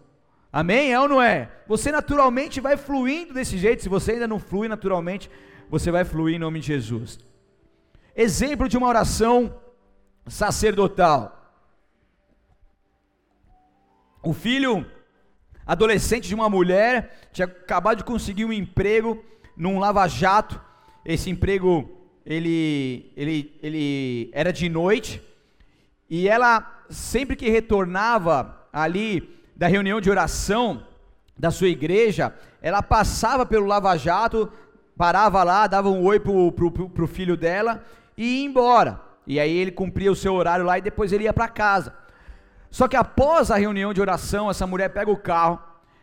Amém? 0.53 0.93
É 0.93 1.01
ou 1.01 1.09
não 1.09 1.21
é? 1.21 1.51
Você 1.67 1.91
naturalmente 1.91 2.61
vai 2.61 2.77
fluindo 2.77 3.35
desse 3.35 3.59
jeito, 3.59 3.83
se 3.83 3.89
você 3.89 4.13
ainda 4.13 4.29
não 4.29 4.39
flui 4.39 4.69
naturalmente, 4.69 5.29
você 5.75 5.91
vai 5.91 6.05
fluir 6.05 6.37
em 6.37 6.39
nome 6.39 6.61
de 6.61 6.69
Jesus. 6.69 7.19
Exemplo 8.15 8.69
de 8.69 8.77
uma 8.77 8.87
oração 8.87 9.53
sacerdotal. 10.25 11.53
O 14.23 14.33
filho 14.33 14.87
adolescente 15.67 16.29
de 16.29 16.35
uma 16.35 16.49
mulher 16.49 17.29
tinha 17.33 17.47
acabado 17.47 17.99
de 17.99 18.05
conseguir 18.05 18.45
um 18.45 18.53
emprego 18.53 19.21
num 19.57 19.81
lava-jato. 19.81 20.61
Esse 21.05 21.29
emprego 21.29 21.91
ele, 22.25 23.13
ele, 23.17 23.59
ele 23.61 24.31
era 24.33 24.53
de 24.53 24.69
noite 24.69 25.21
e 26.09 26.29
ela 26.29 26.85
sempre 26.89 27.35
que 27.35 27.51
retornava 27.51 28.65
ali 28.73 29.43
da 29.57 29.67
reunião 29.67 30.01
de 30.01 30.09
oração 30.09 30.87
da 31.37 31.51
sua 31.51 31.67
igreja, 31.67 32.33
ela 32.63 32.81
passava 32.81 33.45
pelo 33.45 33.67
lava-jato 33.67 34.53
parava 34.97 35.43
lá, 35.43 35.67
dava 35.67 35.89
um 35.89 36.05
oi 36.05 36.21
pro, 36.21 36.53
pro, 36.53 36.71
pro 36.71 37.07
filho 37.07 37.37
dela 37.37 37.83
e 38.17 38.41
ia 38.41 38.47
embora. 38.47 39.01
E 39.27 39.41
aí 39.41 39.57
ele 39.57 39.71
cumpria 39.71 40.13
o 40.13 40.17
seu 40.17 40.35
horário 40.35 40.65
lá 40.65 40.79
e 40.79 40.83
depois 40.83 41.13
ele 41.13 41.25
ia 41.25 41.33
para 41.33 41.49
casa. 41.49 41.95
Só 42.71 42.89
que 42.89 42.97
após 42.97 43.51
a 43.51 43.57
reunião 43.57 43.95
de 43.95 44.01
oração, 44.01 44.51
essa 44.51 44.67
mulher 44.67 44.91
pega 44.91 45.11
o 45.11 45.17
carro, 45.17 45.59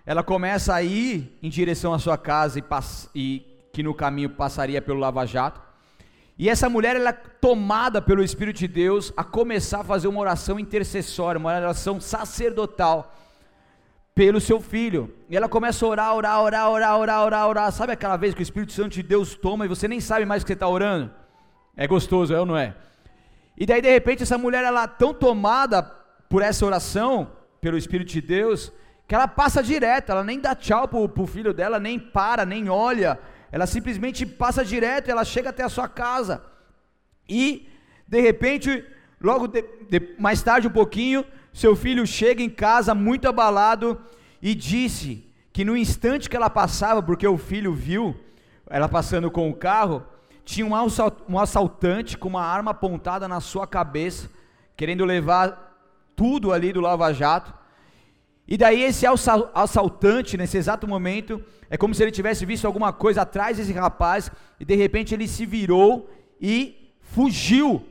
ela 0.05 0.23
começa 0.23 0.73
a 0.73 0.81
ir 0.81 1.37
em 1.41 1.49
direção 1.49 1.93
à 1.93 1.99
sua 1.99 2.17
casa 2.17 2.59
e, 2.59 2.63
e 3.13 3.45
que 3.71 3.83
no 3.83 3.93
caminho 3.93 4.29
passaria 4.29 4.81
pelo 4.81 4.99
Lava 4.99 5.25
Jato. 5.25 5.61
E 6.37 6.49
essa 6.49 6.69
mulher 6.69 6.95
ela 6.95 7.09
é 7.09 7.13
tomada 7.13 8.01
pelo 8.01 8.23
Espírito 8.23 8.57
de 8.57 8.67
Deus 8.67 9.13
a 9.15 9.23
começar 9.23 9.81
a 9.81 9.83
fazer 9.83 10.07
uma 10.07 10.19
oração 10.19 10.59
intercessória, 10.59 11.37
uma 11.37 11.55
oração 11.55 12.01
sacerdotal 12.01 13.15
pelo 14.21 14.39
seu 14.39 14.61
filho. 14.61 15.11
E 15.27 15.35
ela 15.35 15.49
começa 15.49 15.83
a 15.83 15.89
orar, 15.89 16.13
orar, 16.13 16.39
orar, 16.43 16.69
orar, 16.69 16.99
orar, 16.99 17.25
orar, 17.25 17.47
orar. 17.47 17.71
Sabe 17.71 17.93
aquela 17.93 18.17
vez 18.17 18.35
que 18.35 18.41
o 18.41 18.43
Espírito 18.43 18.71
Santo 18.71 18.89
de 18.89 19.01
Deus 19.01 19.33
toma 19.33 19.65
e 19.65 19.67
você 19.67 19.87
nem 19.87 19.99
sabe 19.99 20.25
mais 20.25 20.43
o 20.43 20.45
que 20.45 20.49
você 20.49 20.53
está 20.53 20.67
orando? 20.67 21.11
É 21.75 21.87
gostoso, 21.87 22.31
é 22.31 22.39
ou 22.39 22.45
não 22.45 22.55
é? 22.55 22.75
E 23.57 23.65
daí 23.65 23.81
de 23.81 23.89
repente 23.89 24.21
essa 24.21 24.37
mulher 24.37 24.63
ela 24.63 24.83
é 24.83 24.87
tão 24.87 25.11
tomada 25.11 25.81
por 26.29 26.43
essa 26.43 26.63
oração, 26.63 27.31
pelo 27.59 27.79
Espírito 27.79 28.11
de 28.11 28.21
Deus, 28.21 28.71
que 29.07 29.15
ela 29.15 29.27
passa 29.27 29.63
direto, 29.63 30.11
ela 30.11 30.23
nem 30.23 30.39
dá 30.39 30.53
tchau 30.53 30.87
pro, 30.87 31.09
pro 31.09 31.25
filho 31.25 31.51
dela, 31.51 31.79
nem 31.79 31.97
para, 31.97 32.45
nem 32.45 32.69
olha, 32.69 33.17
ela 33.51 33.65
simplesmente 33.65 34.23
passa 34.23 34.63
direto, 34.63 35.09
ela 35.09 35.25
chega 35.25 35.49
até 35.49 35.63
a 35.63 35.69
sua 35.69 35.87
casa. 35.87 36.43
E 37.27 37.67
de 38.07 38.21
repente, 38.21 38.85
logo 39.19 39.47
de, 39.47 39.63
de, 39.89 40.15
mais 40.19 40.43
tarde 40.43 40.67
um 40.67 40.71
pouquinho, 40.71 41.25
seu 41.53 41.75
filho 41.75 42.05
chega 42.07 42.41
em 42.41 42.49
casa 42.49 42.95
muito 42.95 43.27
abalado 43.27 43.99
e 44.41 44.55
disse 44.55 45.25
que 45.51 45.65
no 45.65 45.75
instante 45.75 46.29
que 46.29 46.35
ela 46.35 46.49
passava, 46.49 47.03
porque 47.03 47.27
o 47.27 47.37
filho 47.37 47.73
viu 47.73 48.15
ela 48.69 48.87
passando 48.87 49.29
com 49.29 49.49
o 49.49 49.53
carro, 49.53 50.03
tinha 50.45 50.65
um 50.65 51.39
assaltante 51.39 52.17
com 52.17 52.29
uma 52.29 52.43
arma 52.43 52.71
apontada 52.71 53.27
na 53.27 53.39
sua 53.41 53.67
cabeça, 53.67 54.29
querendo 54.75 55.05
levar 55.05 55.77
tudo 56.15 56.51
ali 56.51 56.71
do 56.71 56.81
Lava 56.81 57.13
Jato. 57.13 57.53
E 58.47 58.57
daí 58.57 58.81
esse 58.81 59.05
assaltante, 59.53 60.37
nesse 60.37 60.57
exato 60.57 60.87
momento, 60.87 61.43
é 61.69 61.77
como 61.77 61.93
se 61.93 62.01
ele 62.01 62.11
tivesse 62.11 62.45
visto 62.45 62.65
alguma 62.65 62.91
coisa 62.91 63.21
atrás 63.21 63.57
desse 63.57 63.71
rapaz, 63.71 64.31
e 64.59 64.65
de 64.65 64.75
repente 64.75 65.13
ele 65.13 65.27
se 65.27 65.45
virou 65.45 66.09
e 66.39 66.93
fugiu. 67.01 67.85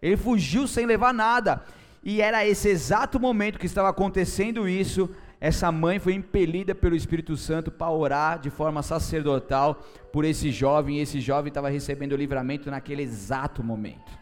Ele 0.00 0.16
fugiu 0.16 0.66
sem 0.66 0.86
levar 0.86 1.12
nada. 1.12 1.62
E 2.04 2.20
era 2.20 2.46
esse 2.46 2.68
exato 2.68 3.18
momento 3.18 3.58
que 3.58 3.64
estava 3.64 3.88
acontecendo 3.88 4.68
isso, 4.68 5.08
essa 5.40 5.72
mãe 5.72 5.98
foi 5.98 6.12
impelida 6.12 6.74
pelo 6.74 6.94
Espírito 6.94 7.34
Santo 7.34 7.70
para 7.70 7.90
orar 7.90 8.38
de 8.38 8.50
forma 8.50 8.82
sacerdotal 8.82 9.82
por 10.12 10.24
esse 10.26 10.50
jovem, 10.50 10.98
e 10.98 11.00
esse 11.00 11.18
jovem 11.18 11.48
estava 11.48 11.70
recebendo 11.70 12.12
o 12.12 12.16
livramento 12.16 12.70
naquele 12.70 13.02
exato 13.02 13.64
momento. 13.64 14.12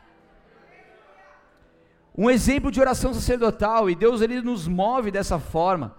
Um 2.17 2.31
exemplo 2.31 2.71
de 2.71 2.81
oração 2.81 3.13
sacerdotal, 3.13 3.91
e 3.91 3.97
Deus 3.97 4.21
ele 4.21 4.41
nos 4.41 4.69
move 4.69 5.11
dessa 5.11 5.41
forma. 5.41 5.97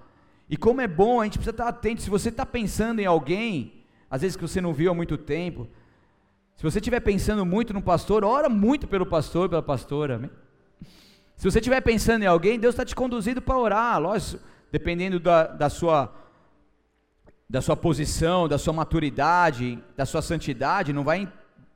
E 0.50 0.56
como 0.56 0.80
é 0.80 0.88
bom, 0.88 1.20
a 1.20 1.26
gente 1.26 1.38
precisa 1.38 1.52
estar 1.52 1.68
atento. 1.68 2.02
Se 2.02 2.10
você 2.10 2.30
está 2.30 2.46
pensando 2.46 3.00
em 3.00 3.06
alguém, 3.06 3.84
às 4.10 4.22
vezes 4.22 4.38
que 4.38 4.42
você 4.42 4.62
não 4.62 4.74
viu 4.74 4.92
há 4.92 4.94
muito 4.94 5.18
tempo, 5.18 5.68
se 6.56 6.64
você 6.64 6.80
estiver 6.80 7.02
pensando 7.02 7.46
muito 7.46 7.74
no 7.74 7.82
pastor, 7.82 8.24
ora 8.24 8.48
muito 8.48 8.88
pelo 8.88 9.06
pastor, 9.06 9.50
pela 9.50 9.62
pastora, 9.62 10.16
amém? 10.16 10.30
Se 11.36 11.50
você 11.50 11.60
estiver 11.60 11.82
pensando 11.82 12.24
em 12.24 12.28
alguém, 12.28 12.60
Deus 12.60 12.74
está 12.74 12.86
te 12.86 12.96
conduzindo 12.96 13.42
para 13.42 13.58
orar, 13.58 14.00
lógico, 14.00 14.42
dependendo 14.72 15.20
da, 15.20 15.48
da, 15.48 15.70
sua, 15.70 16.14
da 17.50 17.62
sua 17.62 17.76
posição, 17.76 18.48
da 18.48 18.58
sua 18.58 18.74
maturidade, 18.74 19.78
da 19.96 20.06
sua 20.06 20.22
santidade, 20.22 20.94
não 20.94 21.04
vai 21.04 21.32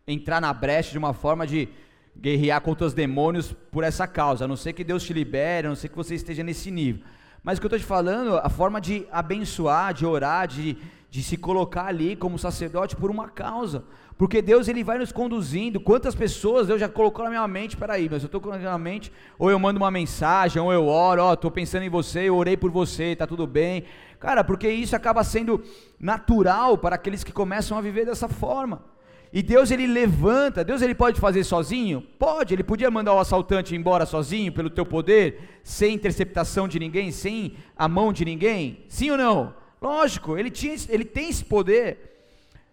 entrar 0.07 0.39
na 0.39 0.53
brecha 0.53 0.91
de 0.91 0.97
uma 0.97 1.13
forma 1.13 1.45
de 1.45 1.67
guerrear 2.15 2.61
contra 2.61 2.87
os 2.87 2.93
demônios 2.93 3.53
por 3.71 3.83
essa 3.83 4.07
causa, 4.07 4.45
a 4.45 4.47
não 4.47 4.55
ser 4.55 4.73
que 4.73 4.83
Deus 4.83 5.03
te 5.03 5.13
libere, 5.13 5.67
a 5.67 5.69
não 5.69 5.75
ser 5.75 5.89
que 5.89 5.95
você 5.95 6.15
esteja 6.15 6.43
nesse 6.43 6.71
nível. 6.71 7.03
Mas 7.43 7.57
o 7.57 7.61
que 7.61 7.65
eu 7.65 7.69
estou 7.69 7.79
te 7.79 7.85
falando, 7.85 8.37
a 8.37 8.49
forma 8.49 8.81
de 8.81 9.07
abençoar, 9.11 9.93
de 9.93 10.05
orar, 10.05 10.47
de, 10.47 10.77
de 11.09 11.23
se 11.23 11.37
colocar 11.37 11.85
ali 11.85 12.15
como 12.15 12.39
sacerdote 12.39 12.95
por 12.95 13.11
uma 13.11 13.29
causa. 13.29 13.83
Porque 14.17 14.41
Deus 14.41 14.67
ele 14.67 14.83
vai 14.83 14.97
nos 14.97 15.11
conduzindo. 15.11 15.79
Quantas 15.79 16.15
pessoas 16.15 16.67
Deus 16.67 16.79
já 16.79 16.89
colocou 16.89 17.23
na 17.23 17.29
minha 17.29 17.47
mente? 17.47 17.77
Peraí, 17.77 18.09
mas 18.09 18.23
eu 18.23 18.25
estou 18.25 18.41
colocando 18.41 18.63
na 18.63 18.69
minha 18.69 18.79
mente, 18.79 19.11
ou 19.37 19.51
eu 19.51 19.59
mando 19.59 19.79
uma 19.79 19.91
mensagem, 19.91 20.61
ou 20.61 20.73
eu 20.73 20.87
oro, 20.87 21.21
ó, 21.21 21.33
estou 21.33 21.51
pensando 21.51 21.83
em 21.83 21.89
você, 21.89 22.21
eu 22.21 22.35
orei 22.35 22.57
por 22.57 22.71
você, 22.71 23.15
tá 23.15 23.27
tudo 23.27 23.45
bem. 23.45 23.83
Cara, 24.19 24.43
porque 24.43 24.67
isso 24.67 24.95
acaba 24.95 25.23
sendo 25.23 25.63
natural 25.99 26.77
para 26.77 26.95
aqueles 26.95 27.23
que 27.23 27.31
começam 27.31 27.77
a 27.77 27.81
viver 27.81 28.05
dessa 28.05 28.27
forma. 28.27 28.83
E 29.31 29.43
Deus 29.43 29.69
ele 29.71 29.85
levanta, 29.85 30.63
Deus 30.63 30.81
ele 30.81 30.95
pode 30.95 31.19
fazer 31.19 31.43
sozinho? 31.43 32.01
Pode, 32.17 32.53
ele 32.53 32.63
podia 32.63 32.89
mandar 32.89 33.13
o 33.13 33.19
assaltante 33.19 33.75
embora 33.75 34.05
sozinho 34.05 34.51
pelo 34.51 34.69
teu 34.69 34.85
poder, 34.85 35.59
sem 35.63 35.93
interceptação 35.93 36.67
de 36.67 36.79
ninguém, 36.79 37.11
sem 37.11 37.55
a 37.75 37.87
mão 37.87 38.11
de 38.11 38.25
ninguém? 38.25 38.85
Sim 38.87 39.11
ou 39.11 39.17
não? 39.17 39.53
Lógico, 39.81 40.37
ele, 40.37 40.49
tinha, 40.49 40.75
ele 40.89 41.05
tem 41.05 41.29
esse 41.29 41.45
poder. 41.45 42.07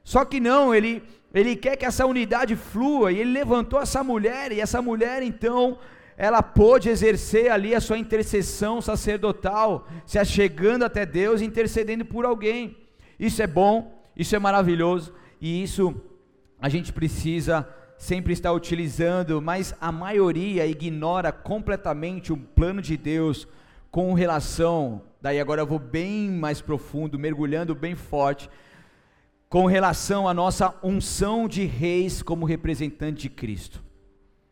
Só 0.02 0.24
que 0.24 0.38
não, 0.38 0.74
ele, 0.74 1.02
ele 1.34 1.56
quer 1.56 1.76
que 1.76 1.84
essa 1.84 2.06
unidade 2.06 2.54
flua, 2.54 3.10
e 3.10 3.18
ele 3.18 3.32
levantou 3.32 3.80
essa 3.80 4.04
mulher, 4.04 4.52
e 4.52 4.60
essa 4.60 4.80
mulher 4.80 5.20
então, 5.20 5.78
ela 6.16 6.40
pôde 6.40 6.88
exercer 6.88 7.50
ali 7.50 7.74
a 7.74 7.80
sua 7.80 7.98
intercessão 7.98 8.80
sacerdotal, 8.80 9.88
se 10.06 10.16
achegando 10.16 10.84
até 10.84 11.04
Deus, 11.04 11.42
intercedendo 11.42 12.04
por 12.04 12.24
alguém. 12.24 12.76
Isso 13.18 13.42
é 13.42 13.48
bom, 13.48 14.00
isso 14.16 14.36
é 14.36 14.38
maravilhoso, 14.38 15.12
e 15.40 15.60
isso 15.62 15.92
a 16.60 16.68
gente 16.68 16.92
precisa 16.92 17.68
sempre 17.98 18.32
estar 18.32 18.52
utilizando, 18.52 19.42
mas 19.42 19.74
a 19.80 19.90
maioria 19.90 20.66
ignora 20.66 21.32
completamente 21.32 22.32
o 22.32 22.36
plano 22.36 22.80
de 22.80 22.96
Deus 22.96 23.48
com 23.90 24.12
relação, 24.12 25.02
daí 25.20 25.40
agora 25.40 25.62
eu 25.62 25.66
vou 25.66 25.78
bem 25.78 26.30
mais 26.30 26.60
profundo, 26.60 27.18
mergulhando 27.18 27.74
bem 27.74 27.94
forte, 27.94 28.48
com 29.54 29.66
relação 29.66 30.26
à 30.26 30.34
nossa 30.34 30.74
unção 30.82 31.46
de 31.46 31.64
reis 31.64 32.24
como 32.24 32.44
representante 32.44 33.22
de 33.22 33.30
Cristo. 33.30 33.80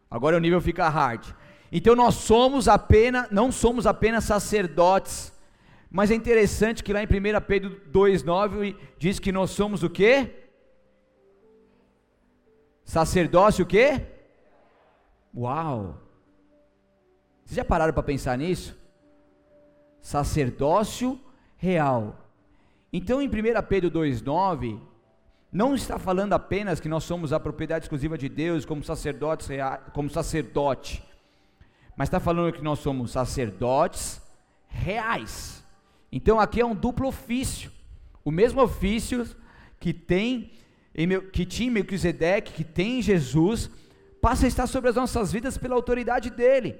Agora 0.08 0.36
o 0.36 0.38
nível 0.38 0.60
fica 0.60 0.88
hard. 0.88 1.26
Então 1.72 1.96
nós 1.96 2.14
somos 2.14 2.68
apenas, 2.68 3.28
não 3.28 3.50
somos 3.50 3.84
apenas 3.84 4.22
sacerdotes, 4.22 5.36
mas 5.90 6.12
é 6.12 6.14
interessante 6.14 6.84
que 6.84 6.92
lá 6.92 7.02
em 7.02 7.06
1 7.06 7.08
Pedro 7.48 7.80
2,9 7.92 8.76
diz 8.96 9.18
que 9.18 9.32
nós 9.32 9.50
somos 9.50 9.82
o 9.82 9.90
quê? 9.90 10.46
Sacerdócio 12.84 13.64
o 13.64 13.66
quê? 13.66 14.02
Uau! 15.36 16.00
Vocês 17.44 17.56
já 17.56 17.64
pararam 17.64 17.92
para 17.92 18.04
pensar 18.04 18.38
nisso? 18.38 18.78
Sacerdócio 20.00 21.20
real. 21.56 22.16
Então 22.92 23.20
em 23.20 23.26
1 23.26 23.30
Pedro 23.68 23.90
2,9, 23.90 24.91
não 25.52 25.74
está 25.74 25.98
falando 25.98 26.32
apenas 26.32 26.80
que 26.80 26.88
nós 26.88 27.04
somos 27.04 27.30
a 27.30 27.38
propriedade 27.38 27.84
exclusiva 27.84 28.16
de 28.16 28.26
Deus 28.26 28.64
como 28.64 28.82
sacerdotes 28.82 29.48
como 29.92 30.08
sacerdote, 30.08 31.04
mas 31.94 32.08
está 32.08 32.18
falando 32.18 32.54
que 32.54 32.62
nós 32.62 32.78
somos 32.78 33.10
sacerdotes 33.10 34.22
reais. 34.66 35.62
Então 36.10 36.40
aqui 36.40 36.62
é 36.62 36.64
um 36.64 36.74
duplo 36.74 37.08
ofício, 37.08 37.70
o 38.24 38.30
mesmo 38.30 38.62
ofício 38.62 39.26
que 39.78 39.92
tem 39.92 40.52
que 41.32 41.46
tinha 41.46 41.70
Melquisedeque, 41.70 42.52
que 42.52 42.64
tem 42.64 42.98
em 42.98 43.02
Jesus, 43.02 43.70
passa 44.20 44.44
a 44.46 44.48
estar 44.48 44.66
sobre 44.66 44.90
as 44.90 44.96
nossas 44.96 45.32
vidas 45.32 45.56
pela 45.56 45.74
autoridade 45.74 46.30
dele. 46.30 46.78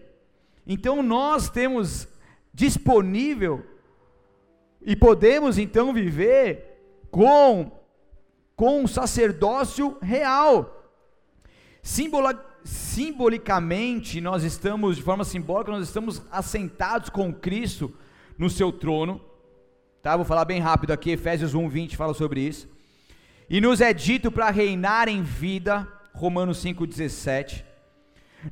Então 0.67 1.03
nós 1.03 1.51
temos 1.51 2.09
disponível 2.55 3.67
e 4.83 4.95
podemos 4.95 5.59
então 5.59 5.93
viver 5.93 7.07
com 7.11 7.82
com 8.57 8.83
um 8.83 8.87
sacerdócio 8.87 9.97
real. 10.01 10.91
Simbola, 11.83 12.45
simbolicamente, 12.65 14.21
nós 14.21 14.45
estamos, 14.45 14.97
de 14.97 15.03
forma 15.03 15.25
simbólica, 15.25 15.73
nós 15.73 15.89
estamos 15.89 16.23
assentados 16.31 17.11
com 17.11 17.33
Cristo 17.33 17.93
no 18.39 18.49
seu 18.49 18.73
trono. 18.73 19.21
Tá? 20.03 20.17
Vou 20.17 20.25
falar 20.25 20.45
bem 20.45 20.61
rápido 20.61 20.93
aqui, 20.93 21.11
Efésios 21.11 21.55
1, 21.55 21.69
20 21.69 21.97
fala 21.97 22.15
sobre 22.15 22.41
isso. 22.41 22.69
E 23.49 23.61
nos 23.61 23.81
é 23.81 23.93
dito 23.93 24.31
para 24.31 24.51
reinar 24.51 25.09
em 25.09 25.23
vida, 25.23 25.87
Romanos 26.15 26.63
5,17. 26.65 27.65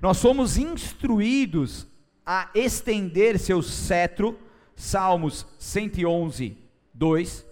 Nós 0.01 0.19
somos 0.19 0.59
instruídos 0.59 1.87
a 2.25 2.49
estender 2.55 3.39
seu 3.39 3.63
cetro, 3.63 4.39
Salmos 4.77 5.47
111, 5.59 6.57
2. 6.95 7.50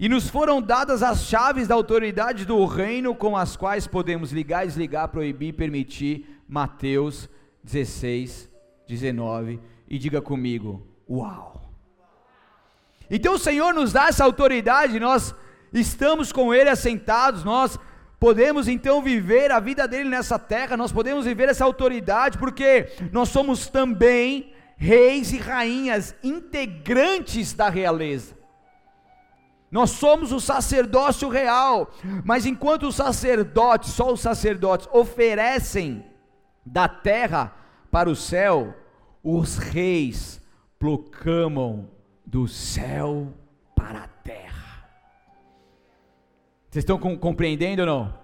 E 0.00 0.08
nos 0.08 0.30
foram 0.30 0.62
dadas 0.62 1.02
as 1.02 1.24
chaves 1.26 1.68
da 1.68 1.74
autoridade 1.74 2.46
do 2.46 2.64
reino 2.64 3.14
com 3.14 3.36
as 3.36 3.54
quais 3.54 3.86
podemos 3.86 4.32
ligar, 4.32 4.64
desligar, 4.64 5.08
proibir, 5.08 5.52
permitir. 5.52 6.42
Mateus 6.48 7.28
16, 7.62 8.50
19. 8.88 9.60
E 9.86 9.98
diga 9.98 10.22
comigo: 10.22 10.86
Uau! 11.06 11.70
Então 13.10 13.34
o 13.34 13.38
Senhor 13.38 13.74
nos 13.74 13.92
dá 13.92 14.08
essa 14.08 14.24
autoridade, 14.24 14.98
nós 14.98 15.34
estamos 15.70 16.32
com 16.32 16.54
Ele 16.54 16.70
assentados, 16.70 17.44
nós 17.44 17.78
podemos 18.18 18.68
então 18.68 19.02
viver 19.02 19.50
a 19.50 19.60
vida 19.60 19.86
dele 19.86 20.08
nessa 20.08 20.38
terra, 20.38 20.78
nós 20.78 20.90
podemos 20.90 21.26
viver 21.26 21.50
essa 21.50 21.66
autoridade, 21.66 22.38
porque 22.38 22.88
nós 23.12 23.28
somos 23.28 23.66
também 23.66 24.54
reis 24.78 25.30
e 25.34 25.36
rainhas 25.36 26.14
integrantes 26.22 27.52
da 27.52 27.68
realeza. 27.68 28.39
Nós 29.70 29.90
somos 29.90 30.32
o 30.32 30.40
sacerdócio 30.40 31.28
real, 31.28 31.92
mas 32.24 32.44
enquanto 32.44 32.88
os 32.88 32.96
sacerdotes, 32.96 33.92
só 33.92 34.12
os 34.12 34.20
sacerdotes, 34.20 34.88
oferecem 34.92 36.04
da 36.66 36.88
terra 36.88 37.54
para 37.90 38.10
o 38.10 38.16
céu, 38.16 38.74
os 39.22 39.58
reis 39.58 40.40
proclamam 40.78 41.88
do 42.26 42.48
céu 42.48 43.32
para 43.76 44.00
a 44.00 44.08
terra. 44.08 44.84
Vocês 46.68 46.82
estão 46.82 46.98
compreendendo 47.16 47.82
ou 47.82 47.86
não? 47.86 48.20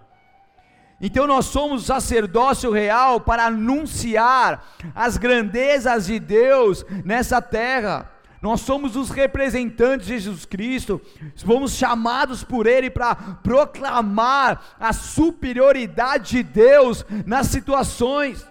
Então 1.01 1.27
nós 1.27 1.47
somos 1.47 1.87
sacerdócio 1.87 2.71
real 2.71 3.21
para 3.21 3.47
anunciar 3.47 4.65
as 4.95 5.17
grandezas 5.17 6.07
de 6.07 6.19
Deus 6.19 6.85
nessa 7.05 7.43
terra. 7.43 8.11
Nós 8.43 8.61
somos 8.61 8.97
os 8.97 9.11
representantes 9.11 10.07
de 10.07 10.19
Jesus 10.19 10.45
Cristo, 10.45 11.01
fomos 11.45 11.73
chamados 11.75 12.45
por 12.45 12.67
Ele 12.67 12.91
para 12.91 13.15
proclamar 13.15 14.77
a 14.79 14.93
superioridade 14.93 16.37
de 16.37 16.43
Deus 16.43 17.05
nas 17.25 17.47
situações. 17.47 18.47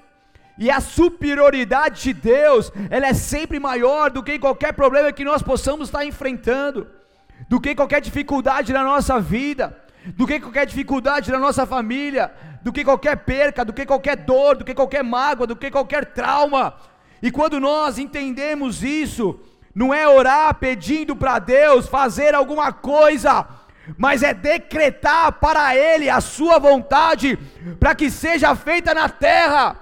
E 0.58 0.72
a 0.72 0.80
superioridade 0.80 2.02
de 2.02 2.14
Deus, 2.14 2.72
ela 2.90 3.08
é 3.08 3.14
sempre 3.14 3.60
maior 3.60 4.10
do 4.10 4.24
que 4.24 4.40
qualquer 4.40 4.74
problema 4.74 5.12
que 5.12 5.26
nós 5.26 5.42
possamos 5.42 5.90
estar 5.90 6.06
enfrentando, 6.06 6.88
do 7.50 7.60
que 7.60 7.76
qualquer 7.76 8.02
dificuldade 8.02 8.72
na 8.72 8.84
nossa 8.84 9.20
vida 9.20 9.86
do 10.14 10.28
que 10.28 10.40
qualquer 10.40 10.66
dificuldade 10.66 11.32
na 11.32 11.40
nossa 11.40 11.66
família, 11.66 12.32
do 12.62 12.72
que 12.72 12.84
qualquer 12.84 13.18
perca, 13.18 13.66
do 13.66 13.74
que 13.74 13.86
qualquer 13.86 14.18
dor, 14.18 14.58
do 14.58 14.66
que 14.66 14.74
qualquer 14.74 15.04
mágoa, 15.04 15.48
do 15.48 15.56
que 15.56 15.72
qualquer 15.72 16.06
trauma. 16.06 16.76
E 17.22 17.32
quando 17.32 17.60
nós 17.60 17.98
entendemos 17.98 18.84
isso, 18.84 19.40
não 19.76 19.94
é 19.94 20.08
orar 20.08 20.56
pedindo 20.56 21.16
para 21.16 21.38
Deus 21.38 21.88
fazer 21.88 22.34
alguma 22.34 22.72
coisa, 22.72 23.46
mas 23.98 24.24
é 24.24 24.34
decretar 24.34 25.34
para 25.34 25.76
Ele 25.76 26.10
a 26.10 26.22
sua 26.22 26.58
vontade, 26.58 27.38
para 27.80 27.94
que 27.94 28.10
seja 28.10 28.56
feita 28.56 28.94
na 28.94 29.10
terra 29.10 29.82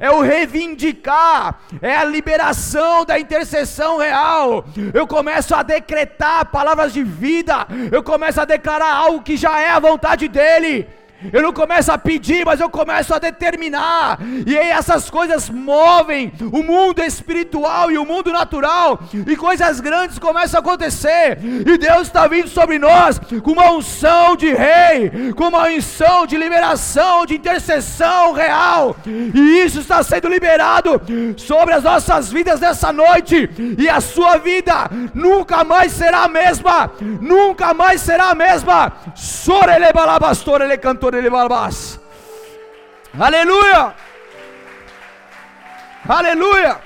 é 0.00 0.10
o 0.10 0.20
reivindicar, 0.20 1.58
é 1.82 1.96
a 1.96 2.04
liberação 2.04 3.04
da 3.04 3.18
intercessão 3.18 3.98
real. 3.98 4.64
Eu 4.94 5.06
começo 5.06 5.54
a 5.54 5.62
decretar 5.62 6.46
palavras 6.46 6.92
de 6.92 7.02
vida, 7.02 7.66
eu 7.90 8.02
começo 8.02 8.40
a 8.40 8.44
declarar 8.44 8.94
algo 8.94 9.22
que 9.22 9.36
já 9.36 9.60
é 9.60 9.70
a 9.70 9.80
vontade 9.80 10.28
dEle. 10.28 10.86
Eu 11.32 11.42
não 11.42 11.52
começo 11.52 11.90
a 11.90 11.98
pedir, 11.98 12.44
mas 12.44 12.60
eu 12.60 12.70
começo 12.70 13.12
a 13.12 13.18
determinar. 13.18 14.18
E 14.46 14.56
aí 14.56 14.68
essas 14.68 15.10
coisas 15.10 15.50
movem 15.50 16.32
o 16.52 16.62
mundo 16.62 17.02
espiritual 17.02 17.90
e 17.90 17.98
o 17.98 18.06
mundo 18.06 18.32
natural. 18.32 19.00
E 19.26 19.36
coisas 19.36 19.80
grandes 19.80 20.18
começam 20.18 20.58
a 20.58 20.60
acontecer. 20.60 21.38
E 21.42 21.76
Deus 21.76 22.02
está 22.02 22.26
vindo 22.28 22.48
sobre 22.48 22.78
nós 22.78 23.18
com 23.42 23.52
uma 23.52 23.72
unção 23.72 24.36
de 24.36 24.52
rei, 24.52 25.32
com 25.34 25.48
uma 25.48 25.66
unção 25.68 26.26
de 26.26 26.36
liberação, 26.36 27.26
de 27.26 27.34
intercessão 27.34 28.32
real. 28.32 28.96
E 29.06 29.64
isso 29.64 29.80
está 29.80 30.02
sendo 30.02 30.28
liberado 30.28 31.00
sobre 31.36 31.74
as 31.74 31.82
nossas 31.82 32.30
vidas 32.30 32.60
nessa 32.60 32.92
noite. 32.92 33.50
E 33.76 33.88
a 33.88 34.00
sua 34.00 34.36
vida 34.36 34.88
nunca 35.14 35.64
mais 35.64 35.92
será 35.92 36.24
a 36.24 36.28
mesma. 36.28 36.92
Nunca 37.00 37.74
mais 37.74 38.00
será 38.00 38.30
a 38.30 38.34
mesma. 38.34 38.92
Sorele 39.14 39.92
balabastor, 39.92 40.62
ele 40.62 40.78
cantou 40.78 41.07
Aleluia! 43.18 43.94
Aleluia! 46.06 46.80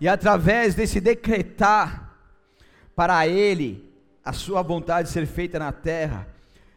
E 0.00 0.08
através 0.08 0.74
desse 0.74 1.00
decretar 1.00 2.16
para 2.96 3.26
ele 3.26 3.92
a 4.24 4.32
sua 4.32 4.62
vontade 4.62 5.08
ser 5.08 5.26
feita 5.26 5.58
na 5.58 5.72
terra, 5.72 6.26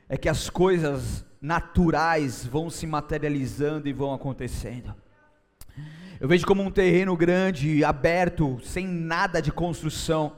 é 0.10 0.18
que 0.18 0.30
as 0.30 0.50
coisas 0.50 1.26
naturais 1.42 2.46
vão 2.46 2.70
se 2.70 2.86
materializando 2.86 3.88
e 3.88 3.94
vão 3.94 4.14
acontecendo. 4.14 4.94
Eu 6.20 6.28
vejo 6.28 6.48
como 6.48 6.64
um 6.64 6.72
terreno 6.72 7.16
grande, 7.16 7.84
aberto, 7.84 8.60
sem 8.64 8.88
nada 8.88 9.40
de 9.40 9.52
construção. 9.52 10.34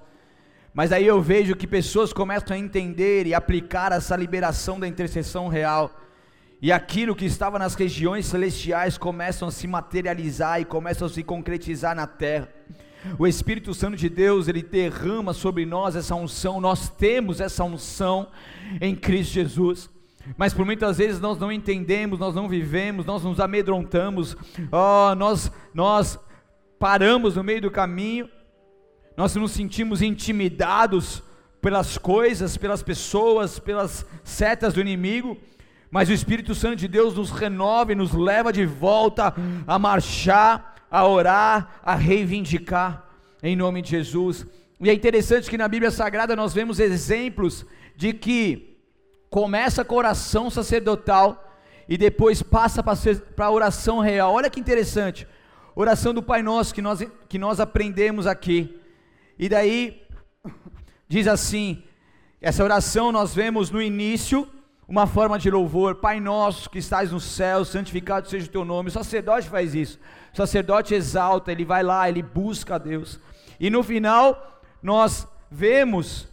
Mas 0.74 0.92
aí 0.92 1.08
eu 1.08 1.22
vejo 1.22 1.56
que 1.56 1.66
pessoas 1.66 2.12
começam 2.12 2.56
a 2.56 2.60
entender 2.60 3.26
e 3.26 3.34
aplicar 3.34 3.94
essa 3.94 4.16
liberação 4.16 4.78
da 4.78 4.88
intercessão 4.88 5.48
real. 5.48 5.98
E 6.62 6.70
aquilo 6.72 7.16
que 7.16 7.26
estava 7.26 7.58
nas 7.58 7.76
regiões 7.76 8.26
celestiais 8.26 8.98
começam 8.98 9.48
a 9.48 9.52
se 9.52 9.68
materializar 9.68 10.60
e 10.60 10.66
começam 10.66 11.08
a 11.08 11.10
se 11.10 11.24
concretizar 11.24 11.96
na 11.96 12.06
terra. 12.06 12.50
O 13.18 13.26
Espírito 13.26 13.74
Santo 13.74 13.96
de 13.96 14.10
Deus, 14.10 14.50
ele 14.50 14.62
derrama 14.62 15.32
sobre 15.32 15.66
nós 15.66 15.96
essa 15.96 16.14
unção, 16.14 16.60
nós 16.60 16.90
temos 16.90 17.40
essa 17.40 17.64
unção 17.64 18.28
em 18.82 18.94
Cristo 18.94 19.36
Jesus. 19.36 19.90
Mas 20.38 20.54
por 20.54 20.66
muitas 20.66 20.98
vezes 20.98 21.20
nós 21.20 21.38
não 21.38 21.52
entendemos, 21.52 22.20
nós 22.20 22.36
não 22.36 22.48
vivemos, 22.48 23.06
nós 23.06 23.24
nos 23.24 23.40
amedrontamos, 23.40 24.36
oh, 24.72 25.16
nós, 25.16 25.52
nós 25.74 26.20
paramos 26.78 27.36
no 27.36 27.44
meio 27.44 27.62
do 27.62 27.72
caminho, 27.72 28.30
nós 29.18 29.36
nos 29.36 29.52
sentimos 29.52 30.02
intimidados 30.02 31.24
pelas 31.62 31.98
coisas, 31.98 32.58
pelas 32.58 32.82
pessoas, 32.82 33.60
pelas 33.60 34.06
setas 34.24 34.74
do 34.74 34.82
inimigo, 34.82 35.38
mas 35.92 36.08
o 36.08 36.14
Espírito 36.14 36.56
Santo 36.56 36.78
de 36.78 36.88
Deus 36.88 37.16
nos 37.16 37.32
renova 37.32 37.92
e 37.92 37.96
nos 37.96 38.14
leva 38.14 38.54
de 38.54 38.66
volta 38.66 39.34
a 39.68 39.80
marchar, 39.80 40.76
a 40.90 41.06
orar, 41.06 41.80
a 41.84 41.96
reivindicar, 41.96 43.06
em 43.42 43.56
nome 43.56 43.82
de 43.82 43.90
Jesus. 43.90 44.46
E 44.80 44.90
é 44.90 44.94
interessante 44.94 45.50
que 45.50 45.58
na 45.58 45.68
Bíblia 45.68 45.92
Sagrada 45.92 46.36
nós 46.36 46.54
vemos 46.54 46.80
exemplos 46.80 47.66
de 47.98 48.14
que 48.14 48.69
começa 49.30 49.86
com 49.86 49.96
a 49.96 50.00
oração 50.00 50.50
sacerdotal 50.50 51.56
e 51.88 51.98
depois 51.98 52.42
passa 52.42 52.84
para 52.84 53.46
a 53.46 53.52
oração 53.52 54.00
real. 54.00 54.34
Olha 54.34 54.50
que 54.50 54.60
interessante. 54.60 55.28
Oração 55.76 56.14
do 56.14 56.22
Pai 56.22 56.42
Nosso 56.42 56.74
que 56.74 56.82
nós, 56.82 57.02
que 57.28 57.38
nós 57.38 57.60
aprendemos 57.60 58.28
aqui. 58.28 58.80
E 59.38 59.48
daí, 59.50 60.02
diz 61.08 61.28
assim: 61.28 61.84
essa 62.42 62.64
oração 62.64 63.12
nós 63.12 63.34
vemos 63.34 63.70
no 63.70 63.82
início 63.82 64.48
uma 64.88 65.06
forma 65.06 65.38
de 65.38 65.52
louvor, 65.52 65.96
Pai 65.96 66.20
nosso 66.20 66.70
que 66.70 66.80
estás 66.80 67.12
no 67.12 67.20
céu, 67.20 67.64
santificado 67.64 68.28
seja 68.28 68.48
o 68.48 68.50
teu 68.50 68.66
nome. 68.66 68.90
O 68.90 68.92
sacerdote 68.92 69.48
faz 69.48 69.76
isso. 69.76 70.00
O 70.34 70.38
sacerdote 70.38 70.96
exalta, 70.96 71.52
ele 71.52 71.64
vai 71.66 71.84
lá, 71.84 72.10
ele 72.10 72.24
busca 72.24 72.76
a 72.76 72.78
Deus. 72.78 73.20
E 73.60 73.70
no 73.70 73.84
final, 73.84 74.62
nós 74.82 75.28
vemos 75.52 76.29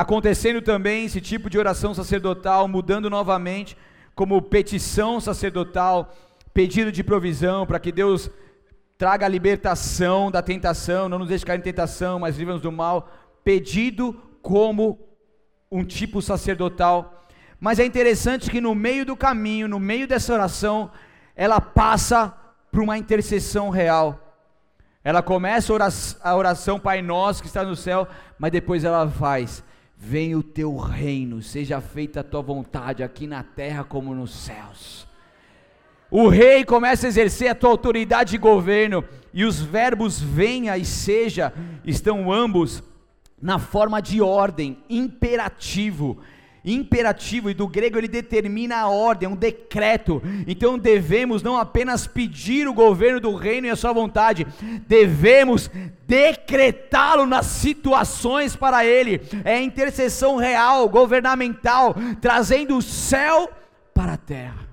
acontecendo 0.00 0.62
também 0.62 1.06
esse 1.06 1.20
tipo 1.20 1.50
de 1.50 1.58
oração 1.58 1.92
sacerdotal, 1.92 2.68
mudando 2.68 3.10
novamente, 3.10 3.76
como 4.14 4.40
petição 4.40 5.20
sacerdotal, 5.20 6.14
pedido 6.54 6.92
de 6.92 7.02
provisão, 7.02 7.66
para 7.66 7.78
que 7.78 7.92
Deus 7.92 8.30
traga 8.96 9.26
a 9.26 9.28
libertação 9.28 10.30
da 10.30 10.42
tentação, 10.42 11.08
não 11.08 11.18
nos 11.18 11.28
deixe 11.28 11.44
cair 11.44 11.58
em 11.58 11.62
tentação, 11.62 12.18
mas 12.18 12.36
livra-nos 12.36 12.62
do 12.62 12.72
mal. 12.72 13.10
Pedido 13.44 14.14
como 14.42 14.98
um 15.70 15.84
tipo 15.84 16.22
sacerdotal 16.22 17.18
mas 17.60 17.80
é 17.80 17.84
interessante 17.84 18.50
que 18.50 18.60
no 18.60 18.74
meio 18.74 19.04
do 19.04 19.16
caminho, 19.16 19.66
no 19.66 19.80
meio 19.80 20.06
dessa 20.06 20.32
oração, 20.32 20.90
ela 21.34 21.60
passa 21.60 22.32
para 22.70 22.80
uma 22.80 22.96
intercessão 22.96 23.68
real. 23.68 24.24
Ela 25.02 25.22
começa 25.22 25.72
a 26.22 26.36
oração, 26.36 26.78
Pai 26.78 27.02
Nosso 27.02 27.42
que 27.42 27.48
está 27.48 27.64
no 27.64 27.74
céu, 27.74 28.06
mas 28.38 28.52
depois 28.52 28.84
ela 28.84 29.08
faz: 29.08 29.64
Venha 30.00 30.38
o 30.38 30.44
teu 30.44 30.76
reino, 30.76 31.42
seja 31.42 31.80
feita 31.80 32.20
a 32.20 32.24
tua 32.24 32.40
vontade 32.40 33.02
aqui 33.02 33.26
na 33.26 33.42
terra 33.42 33.82
como 33.82 34.14
nos 34.14 34.30
céus. 34.30 35.08
O 36.08 36.28
rei 36.28 36.64
começa 36.64 37.06
a 37.06 37.08
exercer 37.08 37.48
a 37.48 37.54
tua 37.54 37.70
autoridade 37.70 38.30
de 38.30 38.38
governo, 38.38 39.04
e 39.34 39.44
os 39.44 39.60
verbos 39.60 40.20
venha 40.20 40.78
e 40.78 40.84
seja 40.84 41.52
estão 41.84 42.32
ambos 42.32 42.82
na 43.42 43.58
forma 43.58 44.00
de 44.00 44.22
ordem, 44.22 44.78
imperativo 44.88 46.18
imperativo 46.72 47.50
e 47.50 47.54
do 47.54 47.66
grego 47.66 47.98
ele 47.98 48.08
determina 48.08 48.76
a 48.76 48.88
ordem, 48.88 49.28
um 49.28 49.36
decreto. 49.36 50.22
Então 50.46 50.78
devemos 50.78 51.42
não 51.42 51.56
apenas 51.56 52.06
pedir 52.06 52.68
o 52.68 52.74
governo 52.74 53.20
do 53.20 53.34
reino 53.34 53.66
e 53.66 53.70
a 53.70 53.76
sua 53.76 53.92
vontade, 53.92 54.46
devemos 54.86 55.70
decretá-lo 56.06 57.26
nas 57.26 57.46
situações 57.46 58.56
para 58.56 58.84
ele. 58.84 59.20
É 59.44 59.60
intercessão 59.60 60.36
real, 60.36 60.88
governamental, 60.88 61.94
trazendo 62.20 62.76
o 62.76 62.82
céu 62.82 63.50
para 63.94 64.14
a 64.14 64.16
terra. 64.16 64.68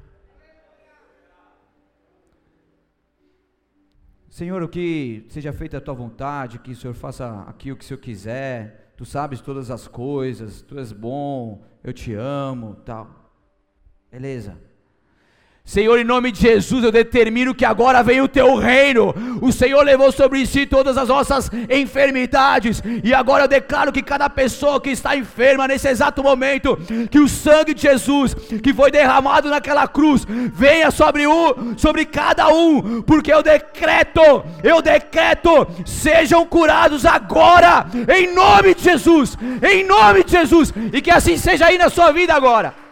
Senhor, 4.36 4.62
o 4.62 4.68
que 4.68 5.26
seja 5.30 5.54
feita 5.54 5.78
a 5.78 5.82
tua 5.82 5.94
vontade, 5.94 6.60
que 6.60 6.72
o 6.72 6.76
Senhor 6.76 6.94
faça 6.94 7.46
aqui 7.48 7.72
o 7.72 7.78
que 7.78 7.86
o 7.86 7.88
Senhor 7.88 8.02
quiser. 8.02 8.92
Tu 8.98 9.06
sabes 9.06 9.40
todas 9.40 9.72
as 9.72 9.88
coisas, 9.88 10.62
tu 10.62 10.78
és 10.78 10.92
bom, 10.92 11.64
eu 11.86 11.94
te 11.94 12.16
amo, 12.16 12.76
tal. 12.84 13.08
Beleza. 14.12 14.60
Senhor, 15.66 15.98
em 15.98 16.04
nome 16.04 16.32
de 16.32 16.42
Jesus, 16.42 16.84
eu 16.84 16.92
determino 16.92 17.56
que 17.56 17.66
agora 17.66 18.04
venha 18.04 18.24
o 18.24 18.28
teu 18.28 18.56
reino. 18.56 19.16
O 19.42 19.52
Senhor 19.52 19.82
levou 19.84 20.12
sobre 20.12 20.46
si 20.46 20.68
todas 20.68 20.96
as 20.96 21.10
nossas 21.10 21.50
enfermidades, 21.68 22.84
e 23.04 23.12
agora 23.12 23.46
eu 23.46 23.48
declaro 23.48 23.92
que 23.92 24.04
cada 24.04 24.30
pessoa 24.30 24.80
que 24.80 24.92
está 24.92 25.16
enferma 25.16 25.68
nesse 25.68 25.88
exato 25.88 26.22
momento, 26.22 26.78
que 27.10 27.20
o 27.20 27.28
sangue 27.28 27.74
de 27.74 27.82
Jesus, 27.82 28.36
que 28.62 28.76
foi 28.76 28.92
derramado 28.92 29.50
naquela 29.50 29.88
cruz, 29.88 30.24
venha 30.54 30.92
sobre 30.92 31.26
um, 31.26 31.76
sobre 31.76 32.06
cada 32.06 32.48
um, 32.50 33.02
porque 33.02 33.34
eu 33.34 33.42
decreto, 33.42 34.22
eu 34.64 34.84
decreto, 34.84 35.68
sejam 35.84 36.46
curados 36.46 37.08
agora, 37.08 37.88
em 38.16 38.32
nome 38.36 38.76
de 38.76 38.84
Jesus, 38.84 39.36
em 39.64 39.84
nome 39.84 40.24
de 40.24 40.32
Jesus, 40.32 40.72
e 40.94 41.02
que 41.02 41.10
assim 41.10 41.38
seja 41.38 41.66
aí 41.66 41.78
na 41.80 41.90
sua 41.90 42.12
vida 42.12 42.36
agora. 42.36 42.85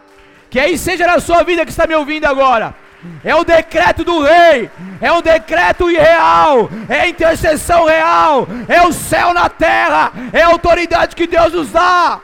Que 0.54 0.60
aí 0.60 0.78
seja 0.78 1.04
na 1.04 1.18
sua 1.18 1.42
vida 1.42 1.64
que 1.64 1.72
está 1.72 1.84
me 1.84 1.96
ouvindo 1.96 2.26
agora. 2.26 2.76
É 3.24 3.34
o 3.34 3.42
decreto 3.42 4.04
do 4.04 4.22
rei, 4.22 4.70
é 5.00 5.10
um 5.10 5.20
decreto 5.20 5.90
irreal, 5.90 6.70
é 6.88 7.00
a 7.00 7.08
intercessão 7.08 7.86
real, 7.86 8.46
é 8.68 8.80
o 8.86 8.92
céu 8.92 9.34
na 9.34 9.48
terra, 9.48 10.12
é 10.32 10.42
a 10.42 10.46
autoridade 10.46 11.16
que 11.16 11.26
Deus 11.26 11.52
nos 11.52 11.72
dá. 11.72 12.20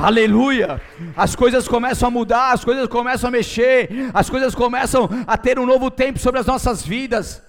Aleluia! 0.00 0.80
As 1.14 1.36
coisas 1.36 1.68
começam 1.68 2.08
a 2.08 2.10
mudar, 2.10 2.52
as 2.52 2.64
coisas 2.64 2.88
começam 2.88 3.28
a 3.28 3.30
mexer, 3.30 4.10
as 4.14 4.30
coisas 4.30 4.54
começam 4.54 5.10
a 5.26 5.36
ter 5.36 5.58
um 5.58 5.66
novo 5.66 5.90
tempo 5.90 6.18
sobre 6.18 6.40
as 6.40 6.46
nossas 6.46 6.82
vidas. 6.82 7.42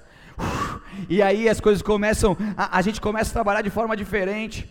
E 1.07 1.21
aí 1.21 1.47
as 1.47 1.61
coisas 1.61 1.81
começam, 1.81 2.35
a, 2.57 2.77
a 2.77 2.81
gente 2.81 2.99
começa 2.99 3.29
a 3.29 3.33
trabalhar 3.33 3.61
de 3.61 3.69
forma 3.69 3.95
diferente. 3.95 4.69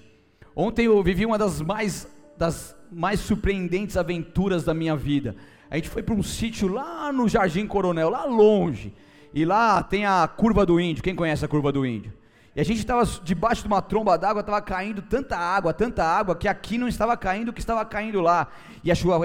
Ontem 0.54 0.84
eu 0.84 1.02
vivi 1.02 1.24
uma 1.24 1.38
das 1.38 1.62
mais 1.62 2.06
das 2.36 2.81
mais 2.92 3.20
surpreendentes 3.20 3.96
aventuras 3.96 4.64
da 4.64 4.74
minha 4.74 4.94
vida. 4.94 5.34
A 5.70 5.76
gente 5.76 5.88
foi 5.88 6.02
para 6.02 6.14
um 6.14 6.22
sítio 6.22 6.68
lá 6.68 7.12
no 7.12 7.28
Jardim 7.28 7.66
Coronel, 7.66 8.10
lá 8.10 8.24
longe. 8.24 8.92
E 9.32 9.44
lá 9.44 9.82
tem 9.82 10.04
a 10.04 10.28
curva 10.28 10.66
do 10.66 10.78
índio. 10.78 11.02
Quem 11.02 11.14
conhece 11.14 11.44
a 11.44 11.48
curva 11.48 11.72
do 11.72 11.86
índio? 11.86 12.12
E 12.54 12.60
a 12.60 12.64
gente 12.64 12.78
estava 12.78 13.02
debaixo 13.24 13.62
de 13.62 13.68
uma 13.68 13.80
tromba 13.80 14.18
d'água, 14.18 14.40
estava 14.40 14.60
caindo 14.60 15.00
tanta 15.00 15.38
água, 15.38 15.72
tanta 15.72 16.04
água, 16.04 16.36
que 16.36 16.46
aqui 16.46 16.76
não 16.76 16.86
estava 16.86 17.16
caindo 17.16 17.48
o 17.48 17.52
que 17.52 17.60
estava 17.60 17.82
caindo 17.84 18.20
lá. 18.20 18.48
E 18.84 18.92
a 18.92 18.94
chuva 18.94 19.18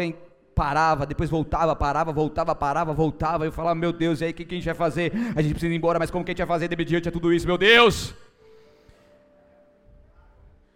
parava, 0.56 1.06
depois 1.06 1.30
voltava, 1.30 1.76
parava, 1.76 2.14
voltava, 2.14 2.56
parava, 2.56 2.94
voltava. 2.94 3.46
Eu 3.46 3.52
falava, 3.52 3.76
meu 3.76 3.92
Deus, 3.92 4.22
e 4.22 4.26
aí 4.26 4.32
o 4.32 4.34
que, 4.34 4.46
que 4.46 4.56
a 4.56 4.58
gente 4.58 4.66
vai 4.66 4.74
fazer? 4.74 5.12
A 5.36 5.42
gente 5.42 5.52
precisa 5.52 5.74
ir 5.74 5.76
embora, 5.76 6.00
mas 6.00 6.10
como 6.10 6.24
que 6.24 6.32
a 6.32 6.34
gente 6.34 6.40
vai 6.40 6.48
fazer 6.48 6.74
diante 6.86 7.04
de 7.04 7.12
tudo 7.12 7.34
isso, 7.34 7.46
meu 7.46 7.58
Deus? 7.58 8.16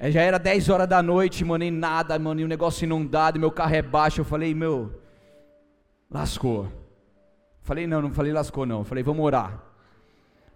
É, 0.04 0.10
já 0.10 0.24
era 0.24 0.40
10 0.40 0.68
horas 0.70 0.88
da 0.88 1.04
noite, 1.04 1.46
mano, 1.46 1.64
e 1.64 1.70
nada, 1.70 2.18
mano, 2.18 2.42
e 2.42 2.44
o 2.44 2.48
negócio 2.48 2.86
inundado, 2.86 3.40
meu 3.40 3.52
carro 3.52 3.76
é 3.76 3.84
baixo. 3.84 4.22
Eu 4.22 4.26
falei, 4.26 4.52
meu, 4.52 5.00
lascou. 6.10 6.68
Falei, 7.62 7.86
não, 7.86 8.02
não 8.02 8.12
falei 8.12 8.34
lascou, 8.34 8.66
não. 8.66 8.84
Falei, 8.84 9.04
vamos 9.04 9.24
orar. 9.24 9.62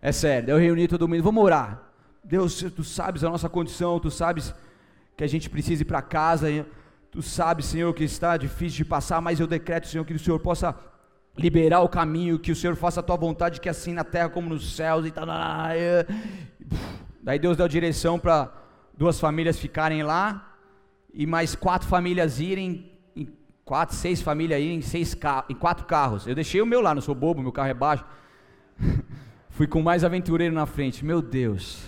É 0.02 0.12
sério, 0.12 0.50
eu 0.50 0.58
reuni 0.58 0.88
todo 0.88 1.08
mundo, 1.08 1.22
vamos 1.22 1.44
orar. 1.44 1.80
Deus, 2.24 2.60
tu 2.76 2.84
sabes 2.84 3.24
a 3.24 3.30
nossa 3.30 3.48
condição, 3.48 4.00
tu 4.00 4.10
sabes 4.10 4.52
que 5.16 5.24
a 5.24 5.28
gente 5.28 5.48
precisa 5.48 5.84
ir 5.84 5.86
para 5.86 6.02
casa, 6.02 6.48
tu 7.12 7.22
sabes, 7.22 7.68
Senhor, 7.68 7.94
que 7.94 8.04
está 8.04 8.38
difícil 8.38 8.78
de 8.78 8.86
passar, 8.86 9.22
mas 9.22 9.40
eu 9.40 9.46
decreto, 9.46 9.88
Senhor, 9.88 10.06
que 10.06 10.14
o 10.16 10.18
Senhor 10.18 10.40
possa 10.40 10.76
liberar 11.38 11.82
o 11.82 11.90
caminho, 11.90 12.40
que 12.40 12.52
o 12.52 12.56
Senhor 12.56 12.76
faça 12.76 13.00
a 13.00 13.04
tua 13.04 13.16
vontade, 13.16 13.62
que 13.62 13.70
assim 13.70 13.94
na 13.94 14.04
terra 14.04 14.28
como 14.28 14.50
nos 14.50 14.76
céus 14.76 15.06
e 15.06 15.12
tal. 15.12 15.28
Daí 17.22 17.38
Deus 17.38 17.56
deu 17.56 17.68
direção 17.68 18.18
para 18.18 18.65
duas 18.98 19.20
famílias 19.20 19.60
ficarem 19.60 20.04
lá 20.04 20.54
e 21.14 21.26
mais 21.26 21.56
quatro 21.56 21.88
famílias 21.88 22.40
irem, 22.40 22.92
em 23.16 23.28
quatro, 23.64 23.96
seis 23.96 24.22
famílias 24.22 24.60
irem 24.60 24.78
em, 24.78 24.82
seis 24.82 25.18
em 25.50 25.56
quatro 25.56 25.86
carros. 25.86 26.28
Eu 26.28 26.36
deixei 26.36 26.62
o 26.62 26.66
meu 26.66 26.82
lá, 26.82 26.94
não 26.94 27.02
sou 27.02 27.16
bobo, 27.16 27.42
meu 27.42 27.52
carro 27.52 27.70
é 27.70 27.74
baixo. 27.74 28.06
fui 29.50 29.68
com 29.68 29.82
mais 29.82 30.04
aventureiro 30.04 30.54
na 30.54 30.66
frente. 30.66 31.06
Meu 31.06 31.22
Deus. 31.22 31.84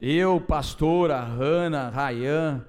Eu, 0.00 0.40
pastora, 0.40 1.20
Hanna, 1.20 1.88
Rayan, 1.88 2.62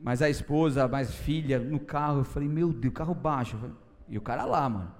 mas 0.00 0.22
a 0.22 0.30
esposa, 0.30 0.86
mais 0.86 1.12
filha, 1.12 1.58
no 1.58 1.80
carro, 1.80 2.20
eu 2.20 2.24
falei, 2.24 2.48
meu 2.48 2.72
Deus, 2.72 2.94
carro 2.94 3.14
baixo. 3.14 3.58
E 4.08 4.16
o 4.16 4.20
cara 4.20 4.44
lá, 4.44 4.68
mano. 4.68 4.94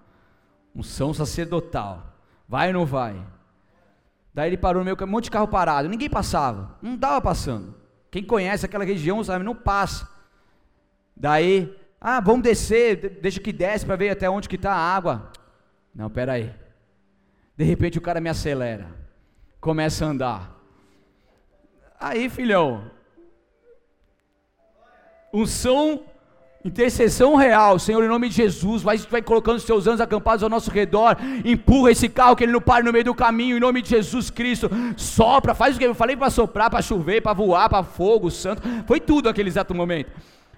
Um 0.75 0.83
são 0.83 1.15
sacerdotal. 1.15 2.17
Vai 2.49 2.69
ou 2.69 2.75
não 2.75 2.87
vai? 2.87 3.25
Daí 4.35 4.51
ele 4.51 4.57
parou 4.57 4.83
no 4.83 4.97
caminho, 4.97 5.13
um 5.13 5.17
monte 5.17 5.25
de 5.25 5.31
carro 5.31 5.47
parado, 5.47 5.89
ninguém 5.89 6.11
passava, 6.11 6.77
não 6.83 6.97
dava 6.97 7.21
passando. 7.21 7.75
Quem 8.11 8.25
conhece 8.25 8.67
aquela 8.67 8.85
região 8.85 9.23
sabe, 9.23 9.45
não 9.45 9.55
passa. 9.55 10.09
Daí, 11.17 11.73
ah, 12.01 12.21
vamos 12.21 12.43
descer, 12.43 13.21
deixa 13.21 13.41
que 13.41 13.53
desce 13.53 13.87
para 13.87 13.95
ver 13.97 14.11
até 14.11 14.29
onde 14.29 14.49
que 14.49 14.57
está 14.57 14.73
a 14.73 14.95
água. 14.95 15.31
Não, 15.95 16.11
pera 16.11 16.33
aí. 16.33 16.53
De 17.57 17.65
repente 17.65 17.97
o 17.99 18.03
cara 18.03 18.21
me 18.21 18.29
acelera, 18.29 18.89
começa 19.61 20.05
a 20.05 20.09
andar. 20.09 20.61
Aí, 22.01 22.29
filhão, 22.29 22.91
unção 25.33 26.05
Intercessão 26.67 27.35
real, 27.35 27.79
Senhor, 27.79 28.03
em 28.03 28.09
nome 28.09 28.31
de 28.31 28.37
Jesus, 28.37 28.83
vai, 28.83 28.97
vai 28.97 29.21
colocando 29.21 29.59
os 29.59 29.65
seus 29.65 29.87
anjos 29.87 30.01
acampados 30.01 30.43
ao 30.43 30.49
nosso 30.49 30.71
redor, 30.71 31.15
empurra 31.45 31.91
esse 31.91 32.09
carro 32.09 32.35
que 32.35 32.43
ele 32.43 32.53
não 32.53 32.61
pare 32.61 32.83
no 32.83 32.91
meio 32.91 33.05
do 33.05 33.15
caminho, 33.15 33.59
em 33.59 33.61
nome 33.61 33.83
de 33.83 33.91
Jesus 33.91 34.31
Cristo, 34.31 34.71
sopra, 34.97 35.55
faz 35.55 35.77
o 35.77 35.79
que 35.79 35.85
eu 35.85 35.95
falei 35.95 36.17
para 36.17 36.31
soprar, 36.31 36.71
para 36.71 36.81
chover, 36.81 37.21
para 37.21 37.35
voar, 37.35 37.69
para 37.69 37.83
fogo, 37.83 38.31
santo, 38.31 38.63
foi 38.87 38.99
tudo 38.99 39.29
aquele 39.29 39.51
exato 39.51 39.75
momento. 39.75 40.11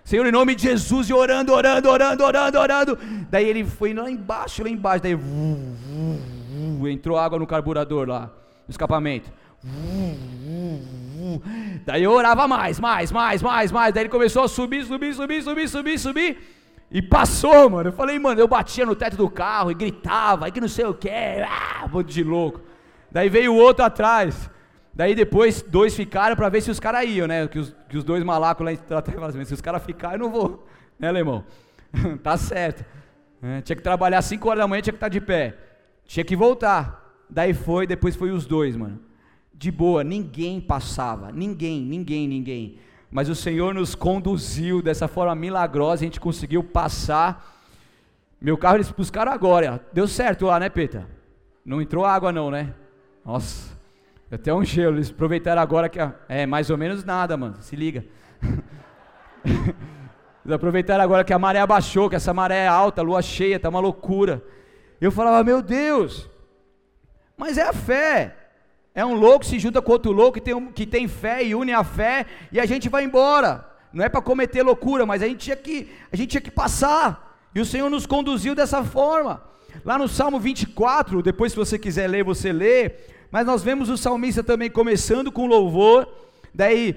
Senhor, 0.05 0.25
em 0.25 0.31
nome 0.31 0.55
de 0.55 0.63
Jesus, 0.63 1.11
e 1.11 1.13
orando, 1.13 1.53
orando, 1.53 1.89
orando, 1.89 2.23
orando, 2.23 2.59
orando. 2.61 2.99
Daí 3.29 3.49
ele 3.49 3.65
foi 3.65 3.93
lá 3.93 4.09
embaixo, 4.09 4.63
lá 4.63 4.71
embaixo, 4.71 5.03
daí 5.03 5.19
entrou 6.89 7.19
água 7.19 7.37
no 7.37 7.49
carburador 7.49 8.09
lá, 8.09 8.31
no 8.69 8.71
escapamento. 8.71 9.29
Daí 11.85 12.03
eu 12.03 12.11
orava 12.11 12.49
mais, 12.49 12.81
mais, 12.81 13.13
mais, 13.13 13.43
mais, 13.43 13.73
mais. 13.73 13.95
Daí 13.95 14.03
ele 14.03 14.11
começou 14.11 14.43
a 14.43 14.49
subir, 14.49 14.85
subir, 14.85 15.15
subir, 15.15 15.43
subir, 15.43 15.69
subir, 15.69 15.99
subir. 15.99 16.39
E 16.91 17.01
passou, 17.03 17.71
mano. 17.71 17.91
Eu 17.91 17.93
falei, 17.93 18.19
mano, 18.19 18.41
eu 18.41 18.49
batia 18.49 18.87
no 18.87 18.95
teto 18.95 19.17
do 19.17 19.29
carro 19.31 19.71
e 19.71 19.75
gritava, 19.75 20.49
e 20.49 20.53
que 20.53 20.61
não 20.61 20.69
sei 20.69 20.85
o 20.85 20.95
que, 20.95 21.09
ah, 21.09 21.89
de 22.05 22.25
louco. 22.25 22.61
Daí 23.11 23.29
veio 23.29 23.53
o 23.53 23.57
outro 23.57 23.85
atrás. 23.85 24.51
Daí 24.93 25.15
depois 25.15 25.63
dois 25.63 25.95
ficaram 25.95 26.35
para 26.35 26.49
ver 26.49 26.61
se 26.61 26.71
os 26.71 26.81
caras 26.81 27.09
iam, 27.09 27.27
né? 27.27 27.47
Que 27.47 27.59
os, 27.59 27.75
que 27.89 27.97
os 27.99 28.05
dois 28.05 28.25
malacos 28.25 28.65
lá 28.65 28.73
em 28.73 28.79
assim, 29.25 29.45
se 29.45 29.55
os 29.55 29.61
caras 29.61 29.85
ficarem, 29.85 30.17
eu 30.17 30.25
não 30.25 30.31
vou. 30.31 30.67
Né, 30.99 31.09
alemão? 31.09 31.45
tá 32.23 32.39
certo. 32.39 32.83
É, 33.43 33.61
tinha 33.61 33.77
que 33.77 33.83
trabalhar 33.83 34.23
5 34.23 34.49
horas 34.49 34.63
da 34.63 34.67
manhã, 34.67 34.81
tinha 34.81 34.95
que 34.95 34.97
estar 34.97 35.11
tá 35.11 35.13
de 35.13 35.21
pé. 35.21 35.55
Tinha 36.07 36.25
que 36.25 36.35
voltar. 36.35 37.05
Daí 37.29 37.53
foi, 37.53 37.87
depois 37.87 38.17
foi 38.17 38.31
os 38.31 38.47
dois, 38.47 38.75
mano 38.75 38.99
de 39.59 39.71
boa, 39.71 40.05
ninguém 40.05 40.61
passava, 40.61 41.33
ninguém, 41.33 41.81
ninguém, 41.81 42.29
ninguém. 42.29 42.79
Mas 43.11 43.29
o 43.29 43.35
Senhor 43.35 43.73
nos 43.73 43.95
conduziu 43.95 44.83
dessa 44.83 45.09
forma 45.09 45.35
milagrosa, 45.35 46.03
a 46.03 46.07
gente 46.07 46.21
conseguiu 46.21 46.63
passar. 46.63 47.65
Meu 48.41 48.59
carro 48.59 48.77
eles 48.77 48.91
buscaram 48.91 49.33
agora, 49.33 49.85
deu 49.93 50.07
certo 50.07 50.47
lá, 50.47 50.61
né, 50.61 50.69
Peta? 50.69 51.09
Não 51.65 51.81
entrou 51.81 52.05
água 52.05 52.31
não, 52.31 52.51
né? 52.51 52.75
Nossa, 53.25 53.77
até 54.31 54.53
um 54.53 54.63
gelo, 54.63 54.97
eles 54.97 55.11
aproveitaram 55.11 55.63
agora 55.63 55.89
que 55.89 55.99
é 56.29 56.45
mais 56.45 56.69
ou 56.69 56.77
menos 56.77 57.03
nada, 57.03 57.37
mano, 57.37 57.57
se 57.61 57.75
liga. 57.75 58.05
eles 59.45 60.55
aproveitaram 60.55 61.03
agora 61.03 61.25
que 61.25 61.33
a 61.33 61.39
maré 61.39 61.61
abaixou, 61.61 62.11
que 62.11 62.17
essa 62.17 62.35
maré 62.35 62.65
é 62.65 62.69
alta, 62.69 63.01
lua 63.01 63.23
cheia, 63.23 63.59
tá 63.59 63.71
uma 63.71 63.81
loucura. 63.81 64.45
Eu 65.01 65.11
falava, 65.11 65.43
meu 65.43 65.63
Deus, 65.63 66.29
mas 67.39 67.57
é 67.57 67.63
a 67.63 67.73
fé. 67.73 68.46
É 68.97 69.05
um 69.05 69.13
louco 69.13 69.41
que 69.41 69.47
se 69.47 69.59
junta 69.59 69.83
com 69.83 69.93
outro 69.93 70.11
louco 70.11 70.33
que 70.33 70.41
tem, 70.41 70.67
que 70.73 70.87
tem 70.87 71.07
fé 71.07 71.45
e 71.45 71.55
une 71.55 71.71
a 71.71 71.85
fé 71.85 72.25
e 72.51 72.59
a 72.59 72.65
gente 72.65 72.89
vai 72.89 73.05
embora. 73.05 73.63
Não 73.93 74.03
é 74.03 74.09
para 74.09 74.23
cometer 74.23 74.63
loucura, 74.63 75.05
mas 75.05 75.23
a 75.23 75.29
gente, 75.29 75.41
tinha 75.41 75.57
que, 75.57 75.91
a 76.11 76.17
gente 76.17 76.31
tinha 76.31 76.41
que 76.41 76.51
passar. 76.51 77.39
E 77.55 77.61
o 77.61 77.65
Senhor 77.67 77.91
nos 77.91 78.07
conduziu 78.07 78.55
dessa 78.55 78.83
forma. 78.83 79.43
Lá 79.85 79.99
no 79.99 80.09
Salmo 80.09 80.41
24, 80.41 81.21
depois 81.21 81.53
se 81.53 81.59
você 81.59 81.79
quiser 81.79 82.09
ler, 82.09 82.25
você 82.25 82.51
lê. 82.51 82.93
Mas 83.31 83.45
nós 83.45 83.63
vemos 83.63 83.91
o 83.91 83.99
salmista 83.99 84.43
também 84.43 84.71
começando 84.71 85.31
com 85.31 85.47
louvor. 85.47 86.09
Daí 86.55 86.97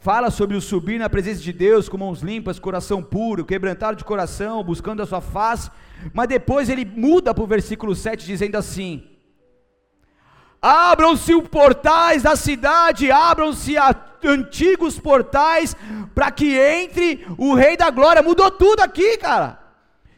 fala 0.00 0.32
sobre 0.32 0.56
o 0.56 0.60
subir 0.60 0.98
na 0.98 1.08
presença 1.08 1.40
de 1.40 1.52
Deus 1.52 1.88
com 1.88 1.96
mãos 1.96 2.22
limpas, 2.22 2.58
coração 2.58 3.00
puro, 3.00 3.44
quebrantado 3.44 3.96
de 3.96 4.04
coração, 4.04 4.64
buscando 4.64 5.00
a 5.00 5.06
sua 5.06 5.20
face. 5.20 5.70
Mas 6.12 6.26
depois 6.26 6.68
ele 6.68 6.84
muda 6.84 7.32
para 7.32 7.44
o 7.44 7.46
versículo 7.46 7.94
7 7.94 8.26
dizendo 8.26 8.56
assim: 8.56 9.15
Abram-se 10.66 11.32
os 11.32 11.46
portais 11.46 12.24
da 12.24 12.34
cidade, 12.34 13.08
abram-se 13.08 13.76
antigos 14.24 14.98
portais, 14.98 15.76
para 16.12 16.32
que 16.32 16.58
entre 16.58 17.24
o 17.38 17.54
Rei 17.54 17.76
da 17.76 17.88
Glória. 17.88 18.20
Mudou 18.20 18.50
tudo 18.50 18.80
aqui, 18.80 19.16
cara. 19.16 19.60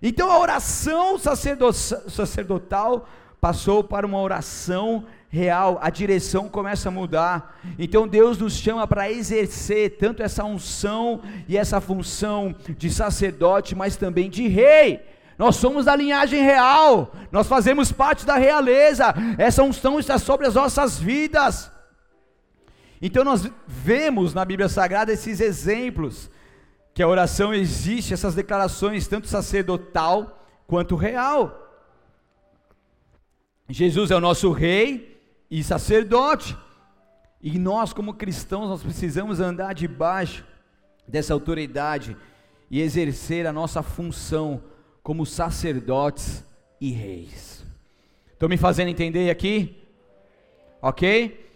Então 0.02 0.30
a 0.30 0.38
oração 0.38 1.18
sacerdotal 1.18 3.06
passou 3.38 3.84
para 3.84 4.06
uma 4.06 4.22
oração 4.22 5.04
real, 5.28 5.78
a 5.82 5.90
direção 5.90 6.48
começa 6.48 6.88
a 6.88 6.92
mudar. 6.92 7.60
Então 7.78 8.08
Deus 8.08 8.38
nos 8.38 8.54
chama 8.54 8.86
para 8.86 9.10
exercer 9.10 9.98
tanto 9.98 10.22
essa 10.22 10.44
unção 10.44 11.20
e 11.46 11.58
essa 11.58 11.78
função 11.78 12.56
de 12.66 12.90
sacerdote, 12.90 13.74
mas 13.74 13.96
também 13.96 14.30
de 14.30 14.48
rei 14.48 15.02
nós 15.38 15.54
somos 15.54 15.84
da 15.84 15.94
linhagem 15.94 16.42
real, 16.42 17.12
nós 17.30 17.46
fazemos 17.46 17.92
parte 17.92 18.26
da 18.26 18.36
realeza, 18.36 19.14
essa 19.38 19.62
unção 19.62 20.00
está 20.00 20.18
sobre 20.18 20.48
as 20.48 20.54
nossas 20.56 20.98
vidas. 20.98 21.70
Então 23.00 23.22
nós 23.22 23.48
vemos 23.64 24.34
na 24.34 24.44
Bíblia 24.44 24.68
Sagrada 24.68 25.12
esses 25.12 25.40
exemplos, 25.40 26.28
que 26.92 27.02
a 27.02 27.06
oração 27.06 27.54
existe, 27.54 28.12
essas 28.12 28.34
declarações, 28.34 29.06
tanto 29.06 29.28
sacerdotal 29.28 30.44
quanto 30.66 30.96
real. 30.96 31.66
Jesus 33.68 34.10
é 34.10 34.16
o 34.16 34.20
nosso 34.20 34.50
rei 34.50 35.22
e 35.48 35.62
sacerdote, 35.62 36.58
e 37.40 37.56
nós, 37.56 37.92
como 37.92 38.14
cristãos, 38.14 38.68
nós 38.68 38.82
precisamos 38.82 39.38
andar 39.38 39.72
debaixo 39.74 40.44
dessa 41.06 41.32
autoridade 41.32 42.16
e 42.68 42.80
exercer 42.80 43.46
a 43.46 43.52
nossa 43.52 43.80
função 43.84 44.60
como 45.08 45.24
sacerdotes 45.24 46.44
e 46.78 46.90
reis. 46.90 47.64
Estou 48.30 48.46
me 48.46 48.58
fazendo 48.58 48.88
entender 48.88 49.30
aqui? 49.30 49.82
Ok? 50.82 51.48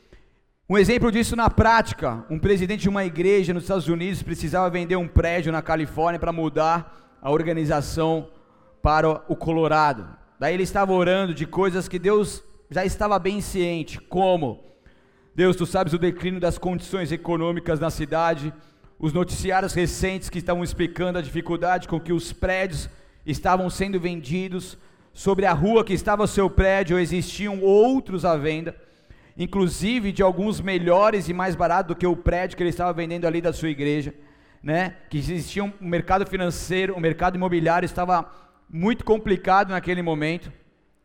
Um 0.66 0.78
exemplo 0.78 1.12
disso 1.12 1.36
na 1.36 1.50
prática: 1.50 2.24
um 2.30 2.38
presidente 2.38 2.80
de 2.80 2.88
uma 2.88 3.04
igreja 3.04 3.52
nos 3.52 3.64
Estados 3.64 3.88
Unidos 3.88 4.22
precisava 4.22 4.70
vender 4.70 4.96
um 4.96 5.06
prédio 5.06 5.52
na 5.52 5.60
Califórnia 5.60 6.18
para 6.18 6.32
mudar 6.32 7.18
a 7.20 7.30
organização 7.30 8.30
para 8.80 9.22
o 9.28 9.36
Colorado. 9.36 10.08
Daí 10.40 10.54
ele 10.54 10.62
estava 10.62 10.94
orando 10.94 11.34
de 11.34 11.44
coisas 11.44 11.88
que 11.88 11.98
Deus 11.98 12.42
já 12.70 12.86
estava 12.86 13.18
bem 13.18 13.42
ciente, 13.42 14.00
como 14.00 14.64
Deus, 15.34 15.56
tu 15.56 15.66
sabes 15.66 15.92
o 15.92 15.98
declínio 15.98 16.40
das 16.40 16.56
condições 16.56 17.12
econômicas 17.12 17.78
na 17.78 17.90
cidade, 17.90 18.50
os 18.98 19.12
noticiários 19.12 19.74
recentes 19.74 20.30
que 20.30 20.38
estavam 20.38 20.64
explicando 20.64 21.18
a 21.18 21.22
dificuldade 21.22 21.86
com 21.86 22.00
que 22.00 22.14
os 22.14 22.32
prédios 22.32 22.88
estavam 23.24 23.68
sendo 23.70 24.00
vendidos, 24.00 24.78
sobre 25.12 25.44
a 25.44 25.52
rua 25.52 25.84
que 25.84 25.92
estava 25.92 26.24
o 26.24 26.28
seu 26.28 26.48
prédio 26.48 26.98
existiam 26.98 27.60
outros 27.60 28.24
à 28.24 28.36
venda, 28.36 28.74
inclusive 29.36 30.10
de 30.12 30.22
alguns 30.22 30.60
melhores 30.60 31.28
e 31.28 31.34
mais 31.34 31.54
baratos 31.54 31.88
do 31.88 31.98
que 31.98 32.06
o 32.06 32.16
prédio 32.16 32.56
que 32.56 32.62
ele 32.62 32.70
estava 32.70 32.92
vendendo 32.92 33.26
ali 33.26 33.40
da 33.40 33.52
sua 33.52 33.68
igreja, 33.68 34.14
né? 34.62 34.96
Que 35.10 35.18
existia 35.18 35.64
um 35.64 35.72
mercado 35.80 36.26
financeiro, 36.26 36.94
o 36.94 36.96
um 36.96 37.00
mercado 37.00 37.36
imobiliário 37.36 37.86
estava 37.86 38.30
muito 38.68 39.04
complicado 39.04 39.70
naquele 39.70 40.02
momento. 40.02 40.52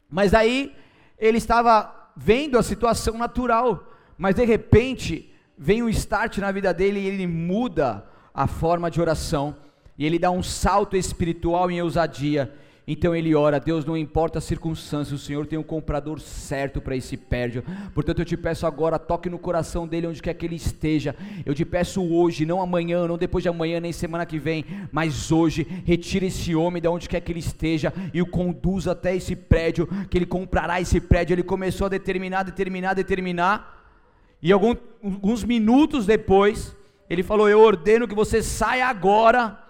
Mas 0.09 0.33
aí 0.33 0.73
ele 1.19 1.37
estava 1.37 1.93
vendo 2.15 2.57
a 2.57 2.63
situação 2.63 3.17
natural, 3.17 3.91
mas 4.17 4.35
de 4.35 4.45
repente 4.45 5.33
vem 5.57 5.83
um 5.83 5.89
start 5.89 6.37
na 6.37 6.51
vida 6.51 6.73
dele 6.73 6.99
e 6.99 7.07
ele 7.07 7.27
muda 7.27 8.05
a 8.33 8.47
forma 8.47 8.89
de 8.89 9.01
oração 9.01 9.55
e 9.97 10.05
ele 10.05 10.19
dá 10.19 10.29
um 10.29 10.43
salto 10.43 10.95
espiritual 10.95 11.71
em 11.71 11.81
ousadia. 11.81 12.53
Então 12.89 13.13
ele 13.13 13.35
ora, 13.35 13.59
Deus, 13.59 13.83
não 13.83 13.97
importa 13.97 14.37
a 14.37 14.41
circunstância, 14.41 15.13
o 15.13 15.17
Senhor 15.17 15.45
tem 15.45 15.59
um 15.59 15.63
comprador 15.63 16.21
certo 16.21 16.79
para 16.79 16.95
esse 16.95 17.17
prédio. 17.17 17.61
Portanto, 17.93 18.19
eu 18.19 18.25
te 18.25 18.37
peço 18.37 18.65
agora, 18.65 18.97
toque 18.97 19.29
no 19.29 19.37
coração 19.37 19.85
dele 19.85 20.07
onde 20.07 20.21
quer 20.21 20.33
que 20.33 20.45
ele 20.45 20.55
esteja. 20.55 21.13
Eu 21.45 21.53
te 21.53 21.65
peço 21.65 22.01
hoje, 22.01 22.45
não 22.45 22.61
amanhã, 22.61 23.05
não 23.05 23.17
depois 23.17 23.43
de 23.43 23.49
amanhã, 23.49 23.81
nem 23.81 23.91
semana 23.91 24.25
que 24.25 24.39
vem, 24.39 24.63
mas 24.89 25.33
hoje, 25.33 25.67
retire 25.85 26.27
esse 26.27 26.55
homem 26.55 26.81
de 26.81 26.87
onde 26.87 27.09
quer 27.09 27.19
que 27.19 27.29
ele 27.29 27.41
esteja 27.41 27.91
e 28.13 28.21
o 28.21 28.25
conduza 28.25 28.93
até 28.93 29.13
esse 29.13 29.35
prédio, 29.35 29.85
que 30.09 30.17
ele 30.17 30.25
comprará 30.25 30.79
esse 30.79 31.01
prédio. 31.01 31.33
Ele 31.33 31.43
começou 31.43 31.87
a 31.87 31.89
determinar, 31.89 32.43
determinar, 32.43 32.93
determinar. 32.93 33.83
E 34.41 34.49
algum, 34.49 34.73
alguns 35.03 35.43
minutos 35.43 36.05
depois, 36.05 36.73
ele 37.09 37.21
falou: 37.21 37.49
Eu 37.49 37.59
ordeno 37.59 38.07
que 38.07 38.15
você 38.15 38.41
saia 38.41 38.87
agora 38.87 39.66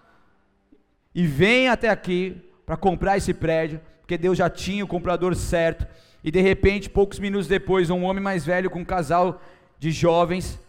e 1.17 1.25
vem 1.25 1.67
até 1.67 1.89
aqui 1.89 2.37
para 2.63 2.77
comprar 2.77 3.17
esse 3.17 3.33
prédio, 3.33 3.81
porque 4.01 4.19
Deus 4.19 4.37
já 4.37 4.51
tinha 4.51 4.85
o 4.85 4.87
comprador 4.87 5.33
certo. 5.33 5.87
e 6.23 6.29
de 6.29 6.39
repente, 6.39 6.91
poucos 6.91 7.17
minutos 7.17 7.47
depois, 7.47 7.89
um 7.89 8.03
homem 8.03 8.21
mais 8.21 8.45
velho 8.45 8.69
com 8.69 8.81
um 8.81 8.85
casal 8.85 9.41
de 9.79 9.89
jovens, 9.89 10.59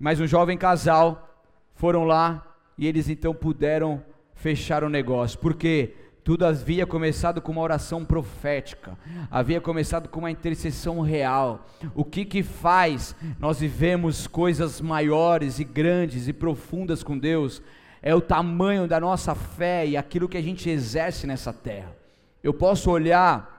mais 0.00 0.18
um 0.18 0.26
jovem 0.26 0.58
casal, 0.58 1.46
foram 1.76 2.02
lá 2.02 2.44
e 2.76 2.88
eles 2.88 3.08
então 3.08 3.32
puderam 3.32 4.02
fechar 4.34 4.82
o 4.82 4.88
negócio. 4.88 5.38
Por 5.38 5.54
quê? 5.54 5.94
Tudo 6.24 6.44
havia 6.44 6.84
começado 6.84 7.40
com 7.40 7.52
uma 7.52 7.62
oração 7.62 8.04
profética, 8.04 8.98
havia 9.30 9.60
começado 9.60 10.08
com 10.08 10.18
uma 10.18 10.30
intercessão 10.32 11.00
real. 11.02 11.68
O 11.94 12.04
que 12.04 12.24
que 12.24 12.42
faz 12.42 13.14
nós 13.38 13.60
vivemos 13.60 14.26
coisas 14.26 14.80
maiores 14.80 15.60
e 15.60 15.64
grandes 15.64 16.26
e 16.26 16.32
profundas 16.32 17.04
com 17.04 17.16
Deus? 17.16 17.62
É 18.02 18.14
o 18.14 18.20
tamanho 18.20 18.88
da 18.88 18.98
nossa 18.98 19.34
fé 19.34 19.86
e 19.86 19.96
aquilo 19.96 20.28
que 20.28 20.36
a 20.36 20.42
gente 20.42 20.68
exerce 20.68 21.26
nessa 21.26 21.52
terra. 21.52 21.94
Eu 22.42 22.52
posso 22.52 22.90
olhar 22.90 23.52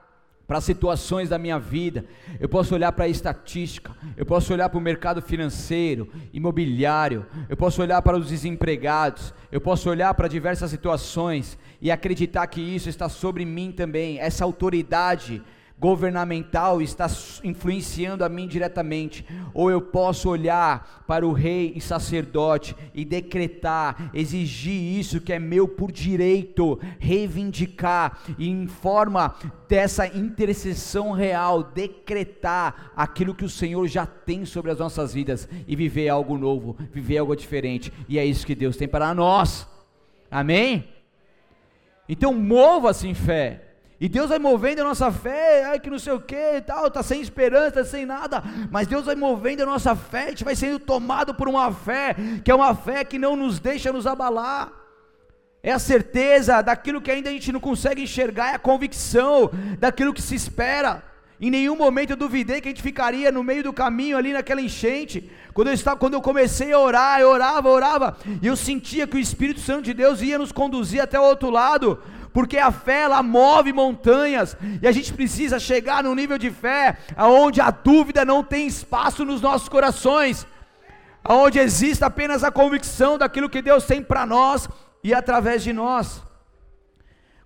para 0.46 0.60
situações 0.60 1.30
da 1.30 1.38
minha 1.38 1.58
vida, 1.58 2.04
eu 2.38 2.48
posso 2.48 2.74
olhar 2.74 2.92
para 2.92 3.06
a 3.06 3.08
estatística, 3.08 3.92
eu 4.14 4.26
posso 4.26 4.52
olhar 4.52 4.68
para 4.68 4.78
o 4.78 4.82
mercado 4.82 5.22
financeiro, 5.22 6.10
imobiliário, 6.34 7.24
eu 7.48 7.56
posso 7.56 7.80
olhar 7.80 8.02
para 8.02 8.18
os 8.18 8.28
desempregados, 8.28 9.32
eu 9.50 9.60
posso 9.60 9.88
olhar 9.88 10.12
para 10.12 10.28
diversas 10.28 10.70
situações 10.70 11.58
e 11.80 11.90
acreditar 11.90 12.46
que 12.46 12.60
isso 12.60 12.90
está 12.90 13.08
sobre 13.08 13.46
mim 13.46 13.72
também, 13.72 14.18
essa 14.18 14.44
autoridade 14.44 15.42
governamental 15.78 16.80
está 16.80 17.06
influenciando 17.42 18.24
a 18.24 18.28
mim 18.28 18.46
diretamente, 18.46 19.26
ou 19.52 19.70
eu 19.70 19.82
posso 19.82 20.28
olhar 20.28 21.04
para 21.06 21.26
o 21.26 21.32
rei 21.32 21.72
e 21.74 21.80
sacerdote 21.80 22.74
e 22.94 23.04
decretar, 23.04 24.10
exigir 24.14 24.98
isso 24.98 25.20
que 25.20 25.32
é 25.32 25.38
meu 25.38 25.66
por 25.68 25.90
direito, 25.90 26.78
reivindicar 26.98 28.18
e 28.38 28.48
em 28.48 28.66
forma 28.66 29.34
dessa 29.68 30.06
intercessão 30.06 31.12
real, 31.12 31.62
decretar 31.62 32.92
aquilo 32.96 33.34
que 33.34 33.44
o 33.44 33.50
Senhor 33.50 33.86
já 33.88 34.06
tem 34.06 34.44
sobre 34.44 34.70
as 34.70 34.78
nossas 34.78 35.12
vidas 35.12 35.48
e 35.66 35.74
viver 35.74 36.08
algo 36.08 36.38
novo, 36.38 36.76
viver 36.92 37.18
algo 37.18 37.34
diferente, 37.34 37.92
e 38.08 38.18
é 38.18 38.24
isso 38.24 38.46
que 38.46 38.54
Deus 38.54 38.76
tem 38.76 38.88
para 38.88 39.12
nós. 39.12 39.68
Amém? 40.30 40.88
Então 42.08 42.32
mova-se 42.32 43.08
em 43.08 43.14
fé. 43.14 43.73
E 44.04 44.08
Deus 44.08 44.28
vai 44.28 44.38
movendo 44.38 44.80
a 44.80 44.84
nossa 44.84 45.10
fé, 45.10 45.64
ai 45.64 45.80
que 45.80 45.88
não 45.88 45.98
sei 45.98 46.12
o 46.12 46.20
que 46.20 46.36
e 46.36 46.60
tal, 46.60 46.90
tá 46.90 47.02
sem 47.02 47.22
esperança, 47.22 47.76
tá 47.76 47.84
sem 47.86 48.04
nada, 48.04 48.44
mas 48.70 48.86
Deus 48.86 49.06
vai 49.06 49.14
movendo 49.14 49.62
a 49.62 49.64
nossa 49.64 49.96
fé, 49.96 50.24
a 50.24 50.28
gente 50.28 50.44
vai 50.44 50.54
sendo 50.54 50.78
tomado 50.78 51.32
por 51.32 51.48
uma 51.48 51.72
fé, 51.72 52.14
que 52.44 52.50
é 52.50 52.54
uma 52.54 52.74
fé 52.74 53.02
que 53.02 53.18
não 53.18 53.34
nos 53.34 53.58
deixa 53.58 53.90
nos 53.90 54.06
abalar. 54.06 54.70
É 55.62 55.72
a 55.72 55.78
certeza 55.78 56.60
daquilo 56.60 57.00
que 57.00 57.10
ainda 57.10 57.30
a 57.30 57.32
gente 57.32 57.50
não 57.50 57.58
consegue 57.58 58.02
enxergar, 58.02 58.52
é 58.52 58.56
a 58.56 58.58
convicção 58.58 59.50
daquilo 59.78 60.12
que 60.12 60.20
se 60.20 60.34
espera. 60.34 61.02
Em 61.40 61.50
nenhum 61.50 61.74
momento 61.74 62.10
eu 62.10 62.16
duvidei 62.16 62.60
que 62.60 62.68
a 62.68 62.72
gente 62.72 62.82
ficaria 62.82 63.32
no 63.32 63.42
meio 63.42 63.62
do 63.62 63.72
caminho 63.72 64.18
ali 64.18 64.34
naquela 64.34 64.60
enchente. 64.60 65.30
Quando 65.54 65.68
eu, 65.68 65.74
estava, 65.74 65.96
quando 65.96 66.12
eu 66.12 66.20
comecei 66.20 66.74
a 66.74 66.78
orar, 66.78 67.20
eu 67.20 67.30
orava, 67.30 67.70
orava, 67.70 68.18
e 68.42 68.46
eu 68.46 68.54
sentia 68.54 69.06
que 69.06 69.16
o 69.16 69.20
Espírito 69.20 69.60
Santo 69.60 69.84
de 69.84 69.94
Deus 69.94 70.20
ia 70.20 70.36
nos 70.36 70.52
conduzir 70.52 71.00
até 71.00 71.18
o 71.18 71.22
outro 71.22 71.48
lado 71.48 71.98
porque 72.34 72.58
a 72.58 72.72
fé 72.72 73.02
ela 73.02 73.22
move 73.22 73.72
montanhas, 73.72 74.56
e 74.82 74.88
a 74.88 74.90
gente 74.90 75.14
precisa 75.14 75.60
chegar 75.60 76.02
num 76.02 76.16
nível 76.16 76.36
de 76.36 76.50
fé 76.50 76.98
aonde 77.16 77.60
a 77.60 77.70
dúvida 77.70 78.24
não 78.24 78.42
tem 78.42 78.66
espaço 78.66 79.24
nos 79.24 79.40
nossos 79.40 79.68
corações, 79.68 80.44
aonde 81.22 81.60
existe 81.60 82.02
apenas 82.02 82.42
a 82.42 82.50
convicção 82.50 83.16
daquilo 83.16 83.48
que 83.48 83.62
Deus 83.62 83.86
tem 83.86 84.02
para 84.02 84.26
nós 84.26 84.68
e 85.02 85.14
através 85.14 85.62
de 85.62 85.72
nós. 85.72 86.24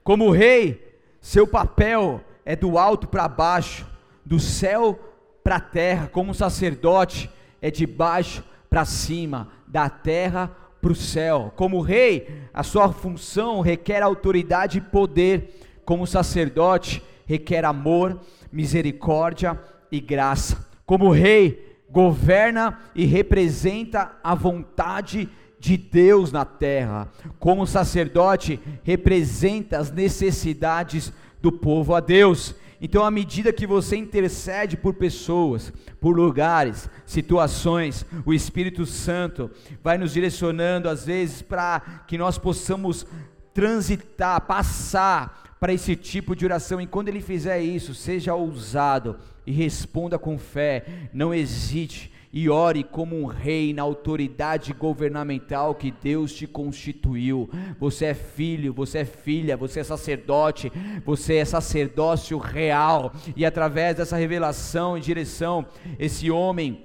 Como 0.02 0.30
rei, 0.30 0.98
seu 1.20 1.46
papel 1.46 2.24
é 2.42 2.56
do 2.56 2.78
alto 2.78 3.06
para 3.06 3.28
baixo, 3.28 3.86
do 4.24 4.40
céu 4.40 4.98
para 5.44 5.56
a 5.56 5.60
terra, 5.60 6.08
como 6.10 6.34
sacerdote 6.34 7.30
é 7.60 7.70
de 7.70 7.86
baixo 7.86 8.42
para 8.70 8.86
cima, 8.86 9.48
da 9.66 9.90
terra 9.90 10.50
para 10.50 10.67
para 10.80 10.92
o 10.92 10.94
céu. 10.94 11.52
Como 11.56 11.80
rei, 11.80 12.42
a 12.52 12.62
sua 12.62 12.92
função 12.92 13.60
requer 13.60 14.02
autoridade 14.02 14.78
e 14.78 14.80
poder. 14.82 15.54
Como 15.84 16.06
sacerdote, 16.06 17.02
requer 17.26 17.64
amor, 17.64 18.20
misericórdia 18.52 19.58
e 19.90 20.00
graça. 20.00 20.66
Como 20.84 21.10
rei, 21.10 21.76
governa 21.90 22.78
e 22.94 23.04
representa 23.04 24.16
a 24.22 24.34
vontade 24.34 25.28
de 25.58 25.76
Deus 25.76 26.30
na 26.30 26.44
terra. 26.44 27.08
Como 27.38 27.66
sacerdote, 27.66 28.60
representa 28.82 29.78
as 29.78 29.90
necessidades 29.90 31.12
do 31.40 31.50
povo 31.50 31.94
a 31.94 32.00
Deus. 32.00 32.54
Então, 32.80 33.04
à 33.04 33.10
medida 33.10 33.52
que 33.52 33.66
você 33.66 33.96
intercede 33.96 34.76
por 34.76 34.94
pessoas, 34.94 35.72
por 36.00 36.16
lugares, 36.16 36.88
situações, 37.04 38.06
o 38.24 38.32
Espírito 38.32 38.86
Santo 38.86 39.50
vai 39.82 39.98
nos 39.98 40.12
direcionando, 40.12 40.88
às 40.88 41.04
vezes, 41.04 41.42
para 41.42 41.80
que 42.06 42.16
nós 42.16 42.38
possamos 42.38 43.04
transitar, 43.52 44.40
passar 44.42 45.56
para 45.58 45.72
esse 45.72 45.96
tipo 45.96 46.36
de 46.36 46.44
oração. 46.44 46.80
E 46.80 46.86
quando 46.86 47.08
ele 47.08 47.20
fizer 47.20 47.60
isso, 47.60 47.94
seja 47.94 48.34
ousado 48.34 49.18
e 49.44 49.50
responda 49.50 50.18
com 50.18 50.38
fé, 50.38 51.08
não 51.12 51.34
hesite 51.34 52.12
e 52.32 52.48
ore 52.48 52.84
como 52.84 53.16
um 53.16 53.26
rei 53.26 53.72
na 53.72 53.82
autoridade 53.82 54.72
governamental 54.72 55.74
que 55.74 55.90
Deus 55.90 56.32
te 56.32 56.46
constituiu. 56.46 57.48
Você 57.78 58.06
é 58.06 58.14
filho, 58.14 58.72
você 58.72 58.98
é 58.98 59.04
filha, 59.04 59.56
você 59.56 59.80
é 59.80 59.84
sacerdote, 59.84 60.70
você 61.04 61.36
é 61.36 61.44
sacerdócio 61.44 62.38
real, 62.38 63.12
e 63.36 63.44
através 63.44 63.96
dessa 63.96 64.16
revelação 64.16 64.96
e 64.96 65.00
direção, 65.00 65.66
esse 65.98 66.30
homem, 66.30 66.84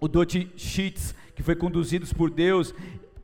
o 0.00 0.08
Sheets, 0.56 1.14
que 1.34 1.42
foi 1.42 1.56
conduzido 1.56 2.06
por 2.14 2.30
Deus, 2.30 2.74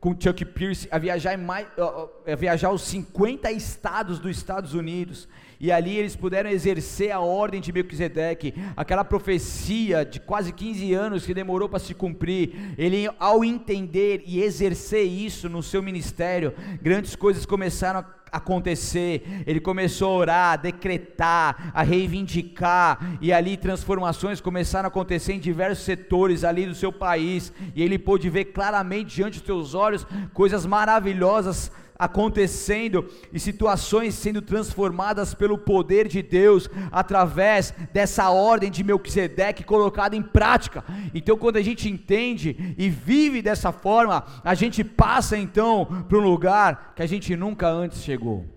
com 0.01 0.19
Chuck 0.19 0.43
Pierce 0.45 0.87
a 0.89 0.97
viajar, 0.97 1.37
mais, 1.37 1.67
a 1.77 2.35
viajar 2.35 2.71
os 2.71 2.81
50 2.81 3.51
estados 3.51 4.17
dos 4.17 4.35
Estados 4.35 4.73
Unidos 4.73 5.29
e 5.59 5.71
ali 5.71 5.95
eles 5.95 6.15
puderam 6.15 6.49
exercer 6.49 7.11
a 7.11 7.19
ordem 7.19 7.61
de 7.61 7.71
Melquisedeque, 7.71 8.55
aquela 8.75 9.03
profecia 9.03 10.03
de 10.03 10.19
quase 10.19 10.51
15 10.51 10.91
anos 10.91 11.23
que 11.23 11.35
demorou 11.35 11.69
para 11.69 11.77
se 11.77 11.93
cumprir. 11.93 12.73
Ele, 12.79 13.07
ao 13.19 13.45
entender 13.45 14.23
e 14.25 14.41
exercer 14.41 15.05
isso 15.05 15.47
no 15.47 15.61
seu 15.61 15.83
ministério, 15.83 16.55
grandes 16.81 17.15
coisas 17.15 17.45
começaram 17.45 17.99
a 17.99 18.20
acontecer, 18.31 19.43
ele 19.45 19.59
começou 19.59 20.11
a 20.11 20.17
orar, 20.17 20.53
a 20.53 20.55
decretar, 20.55 21.71
a 21.73 21.83
reivindicar, 21.83 23.17
e 23.19 23.33
ali 23.33 23.57
transformações 23.57 24.39
começaram 24.39 24.87
a 24.87 24.87
acontecer 24.87 25.33
em 25.33 25.39
diversos 25.39 25.83
setores 25.83 26.43
ali 26.43 26.65
do 26.65 26.75
seu 26.75 26.91
país, 26.91 27.51
e 27.75 27.83
ele 27.83 27.99
pôde 27.99 28.29
ver 28.29 28.45
claramente 28.45 29.15
diante 29.15 29.39
dos 29.39 29.45
seus 29.45 29.73
olhos 29.73 30.07
coisas 30.33 30.65
maravilhosas 30.65 31.71
acontecendo 32.01 33.07
e 33.31 33.39
situações 33.39 34.15
sendo 34.15 34.41
transformadas 34.41 35.35
pelo 35.35 35.55
poder 35.55 36.07
de 36.07 36.23
Deus 36.23 36.67
através 36.91 37.71
dessa 37.93 38.31
ordem 38.31 38.71
de 38.71 38.83
Melquisedeque 38.83 39.63
colocada 39.63 40.15
em 40.15 40.23
prática. 40.23 40.83
Então, 41.13 41.37
quando 41.37 41.57
a 41.57 41.61
gente 41.61 41.87
entende 41.87 42.75
e 42.75 42.89
vive 42.89 43.39
dessa 43.39 43.71
forma, 43.71 44.25
a 44.43 44.55
gente 44.55 44.83
passa 44.83 45.37
então 45.37 45.85
para 46.09 46.17
um 46.17 46.21
lugar 46.21 46.93
que 46.95 47.03
a 47.03 47.05
gente 47.05 47.35
nunca 47.35 47.69
antes 47.69 48.03
chegou. 48.03 48.47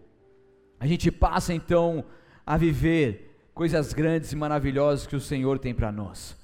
A 0.81 0.87
gente 0.87 1.11
passa 1.11 1.53
então 1.53 2.03
a 2.47 2.57
viver 2.57 3.37
coisas 3.53 3.93
grandes 3.93 4.33
e 4.33 4.37
maravilhosas 4.37 5.07
que 5.07 5.17
o 5.17 5.21
Senhor 5.21 5.59
tem 5.59 5.75
para 5.75 5.93
nós. 5.93 6.35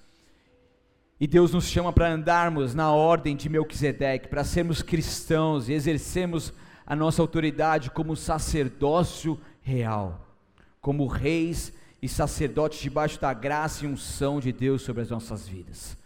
E 1.19 1.27
Deus 1.27 1.53
nos 1.53 1.65
chama 1.65 1.95
para 1.95 2.13
andarmos 2.13 2.75
na 2.75 2.93
ordem 2.93 3.35
de 3.35 3.49
Melquisedeque, 3.49 4.29
para 4.29 4.45
sermos 4.45 4.83
cristãos 4.83 5.67
e 5.71 5.73
exercermos 5.73 6.53
a 6.91 6.97
nossa 6.97 7.23
autoridade 7.23 7.89
como 7.89 8.17
sacerdócio 8.17 9.41
real, 9.63 10.27
como 10.81 11.07
reis 11.07 11.73
e 12.03 12.09
sacerdotes 12.09 12.81
debaixo 12.81 13.21
da 13.21 13.33
graça 13.33 13.85
e 13.85 13.89
unção 13.89 14.41
de 14.41 14.51
Deus 14.51 14.83
sobre 14.83 15.03
as 15.03 15.09
nossas 15.09 15.47
vidas. 15.47 15.97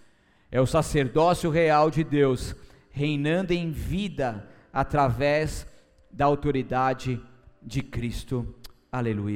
É 0.52 0.60
o 0.60 0.66
sacerdócio 0.66 1.48
real 1.48 1.90
de 1.90 2.04
Deus 2.04 2.54
reinando 2.90 3.54
em 3.54 3.70
vida 3.70 4.46
através 4.70 5.66
da 6.10 6.26
autoridade 6.26 7.18
de 7.62 7.80
Cristo. 7.80 8.54
Aleluia. 8.92 9.32